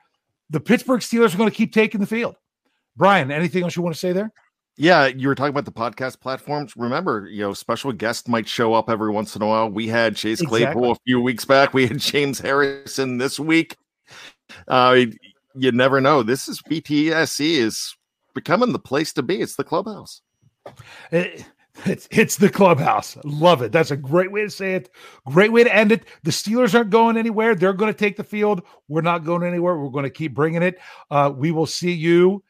The 0.51 0.61
Pittsburgh 0.61 1.01
Steelers 1.01 1.34
are 1.34 1.39
going 1.39 1.51
to 1.51 1.57
keep 1.57 1.72
taking 1.72 2.01
the 2.01 2.07
field. 2.07 2.37
Brian, 2.97 3.30
anything 3.30 3.62
else 3.62 3.76
you 3.76 3.82
want 3.82 3.95
to 3.95 4.01
say 4.01 4.12
there? 4.12 4.32
Yeah, 4.79 5.07
you 5.07 5.29
were 5.29 5.35
talking 5.35 5.51
about 5.51 5.64
the 5.64 5.72
podcast 5.72 6.20
platforms. 6.20 6.77
Remember, 6.77 7.27
you 7.31 7.41
know, 7.41 7.55
special 7.55 7.93
guests 7.93 8.29
might 8.29 8.47
show 8.47 8.74
up 8.74 8.91
every 8.91 9.11
once 9.11 9.35
in 9.35 9.41
a 9.41 9.47
while. 9.47 9.70
We 9.70 9.89
had 9.89 10.16
Chase 10.16 10.41
exactly. 10.41 10.64
Claypool 10.64 10.93
a 10.93 10.97
few 11.07 11.20
weeks 11.20 11.47
back. 11.47 11.72
We 11.72 11.87
had 11.87 11.99
James 11.99 12.39
Harrison 12.39 13.16
this 13.16 13.41
week. 13.41 13.77
Uh, 14.68 15.07
you 15.55 15.72
never 15.72 16.01
know. 16.01 16.22
This 16.22 16.47
is 16.47 16.61
BTSC 16.62 17.53
is 17.53 17.97
becoming 18.35 18.72
the 18.72 18.79
place 18.79 19.14
to 19.14 19.22
be. 19.22 19.41
It's 19.41 19.57
the 19.57 19.64
clubhouse. 19.64 20.20
It, 21.11 21.41
eh, 21.41 21.43
it's 21.85 22.09
it's 22.11 22.37
the 22.37 22.49
clubhouse. 22.49 23.16
Love 23.24 23.62
it. 23.62 23.72
That's 23.72 23.91
a 23.91 23.97
great 23.97 24.33
way 24.33 24.43
to 24.43 24.51
say 24.51 24.74
it. 24.74 24.91
Great 25.27 25.53
way 25.53 25.64
to 25.64 25.74
end 25.74 25.93
it. 25.93 26.05
The 26.22 26.31
Steelers 26.31 26.74
aren't 26.74 26.91
going 26.91 27.16
anywhere. 27.16 27.55
They're 27.55 27.74
going 27.74 27.93
to 27.93 27.99
take 27.99 28.16
the 28.16 28.24
field. 28.24 28.62
We're 28.89 29.03
not 29.03 29.24
going 29.24 29.43
anywhere. 29.43 29.79
We're 29.79 29.91
going 29.91 30.05
to 30.05 30.11
keep 30.11 30.35
bringing 30.35 30.62
it. 30.62 30.79
Uh, 31.11 31.33
we 31.35 31.51
will 31.51 31.66
see 31.66 31.93
you 31.93 32.43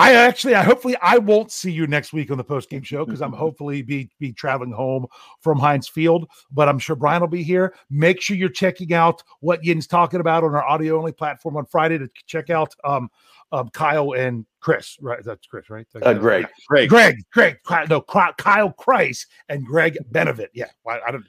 I 0.00 0.14
actually, 0.14 0.54
I 0.54 0.62
hopefully, 0.62 0.96
I 1.02 1.18
won't 1.18 1.52
see 1.52 1.70
you 1.70 1.86
next 1.86 2.14
week 2.14 2.30
on 2.30 2.38
the 2.38 2.44
post 2.44 2.70
game 2.70 2.82
show 2.82 3.04
because 3.04 3.20
I'm 3.20 3.32
hopefully 3.44 3.82
be 3.82 4.08
be 4.18 4.32
traveling 4.32 4.72
home 4.72 5.06
from 5.40 5.58
Heinz 5.58 5.88
Field. 5.88 6.26
But 6.50 6.68
I'm 6.68 6.78
sure 6.78 6.96
Brian 6.96 7.20
will 7.20 7.28
be 7.28 7.42
here. 7.42 7.74
Make 7.90 8.20
sure 8.22 8.36
you're 8.36 8.48
checking 8.48 8.94
out 8.94 9.22
what 9.40 9.62
Yin's 9.62 9.86
talking 9.86 10.20
about 10.20 10.42
on 10.42 10.54
our 10.54 10.64
audio 10.64 10.96
only 10.96 11.12
platform 11.12 11.56
on 11.58 11.66
Friday 11.66 11.98
to 11.98 12.08
check 12.26 12.48
out 12.48 12.74
um, 12.82 13.10
um 13.52 13.68
Kyle 13.70 14.12
and 14.12 14.46
Chris. 14.60 14.96
Right, 15.02 15.22
that's 15.22 15.46
Chris, 15.46 15.68
right? 15.68 15.86
Uh, 16.00 16.14
Greg. 16.14 16.46
Greg, 16.66 16.88
Greg, 16.88 17.58
Greg, 17.62 17.90
no, 17.90 18.00
Kyle 18.00 18.72
Christ 18.72 19.26
and 19.50 19.66
Greg 19.66 19.98
Benevit. 20.10 20.48
Yeah, 20.54 20.70
I, 20.88 21.00
I 21.08 21.10
don't 21.10 21.24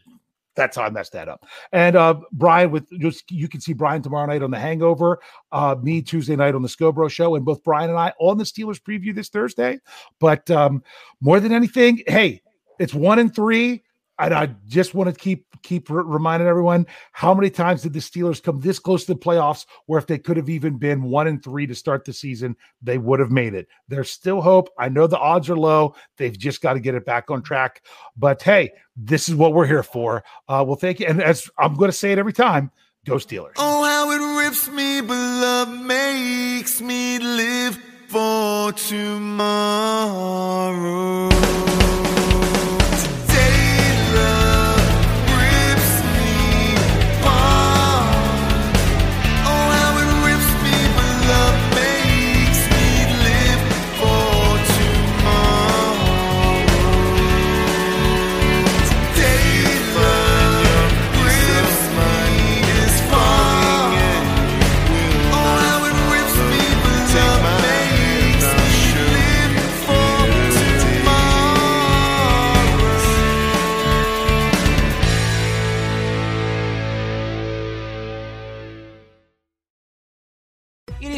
that's 0.55 0.77
how 0.77 0.83
I 0.83 0.89
messed 0.89 1.13
that 1.13 1.27
up. 1.27 1.45
And 1.71 1.95
uh, 1.95 2.19
Brian, 2.31 2.71
with 2.71 2.87
just 2.99 3.31
you 3.31 3.47
can 3.47 3.61
see 3.61 3.73
Brian 3.73 4.01
tomorrow 4.01 4.27
night 4.27 4.43
on 4.43 4.51
The 4.51 4.59
Hangover, 4.59 5.19
uh, 5.51 5.75
me 5.81 6.01
Tuesday 6.01 6.35
night 6.35 6.55
on 6.55 6.61
the 6.61 6.67
Scobro 6.67 7.09
Show, 7.09 7.35
and 7.35 7.45
both 7.45 7.63
Brian 7.63 7.89
and 7.89 7.99
I 7.99 8.13
on 8.19 8.37
the 8.37 8.43
Steelers 8.43 8.81
preview 8.81 9.15
this 9.15 9.29
Thursday. 9.29 9.79
But 10.19 10.49
um, 10.51 10.83
more 11.21 11.39
than 11.39 11.51
anything, 11.51 12.03
hey, 12.07 12.41
it's 12.79 12.93
one 12.93 13.19
and 13.19 13.33
three. 13.33 13.83
And 14.21 14.33
I 14.33 14.55
just 14.67 14.93
want 14.93 15.09
to 15.09 15.15
keep 15.19 15.45
keep 15.63 15.89
reminding 15.89 16.47
everyone 16.47 16.87
how 17.11 17.33
many 17.33 17.49
times 17.49 17.81
did 17.83 17.93
the 17.93 17.99
Steelers 17.99 18.41
come 18.41 18.59
this 18.59 18.79
close 18.79 19.05
to 19.05 19.13
the 19.13 19.19
playoffs 19.19 19.65
where 19.85 19.99
if 19.99 20.07
they 20.07 20.17
could 20.17 20.37
have 20.37 20.49
even 20.49 20.77
been 20.77 21.03
one 21.03 21.27
and 21.27 21.43
three 21.43 21.67
to 21.67 21.75
start 21.75 22.03
the 22.05 22.13
season, 22.13 22.55
they 22.81 22.97
would 22.97 23.19
have 23.19 23.31
made 23.31 23.53
it. 23.53 23.67
There's 23.87 24.09
still 24.09 24.41
hope. 24.41 24.69
I 24.77 24.89
know 24.89 25.07
the 25.07 25.19
odds 25.19 25.49
are 25.49 25.57
low. 25.57 25.95
They've 26.17 26.37
just 26.37 26.61
got 26.61 26.73
to 26.73 26.79
get 26.79 26.95
it 26.95 27.05
back 27.05 27.29
on 27.29 27.41
track. 27.41 27.83
But 28.17 28.41
hey, 28.41 28.71
this 28.95 29.29
is 29.29 29.35
what 29.35 29.53
we're 29.53 29.67
here 29.67 29.83
for. 29.83 30.23
Uh, 30.47 30.63
well, 30.67 30.75
thank 30.75 30.99
you. 30.99 31.05
And 31.07 31.21
as 31.21 31.49
I'm 31.57 31.75
going 31.75 31.89
to 31.89 31.97
say 31.97 32.11
it 32.11 32.19
every 32.19 32.33
time, 32.33 32.71
go 33.05 33.15
Steelers. 33.15 33.53
Oh, 33.57 33.83
how 33.83 34.11
it 34.11 34.43
rips 34.43 34.69
me, 34.69 35.01
but 35.01 35.13
love 35.13 35.69
makes 35.85 36.81
me 36.81 37.19
live 37.19 37.77
for 38.07 38.71
tomorrow. 38.73 39.31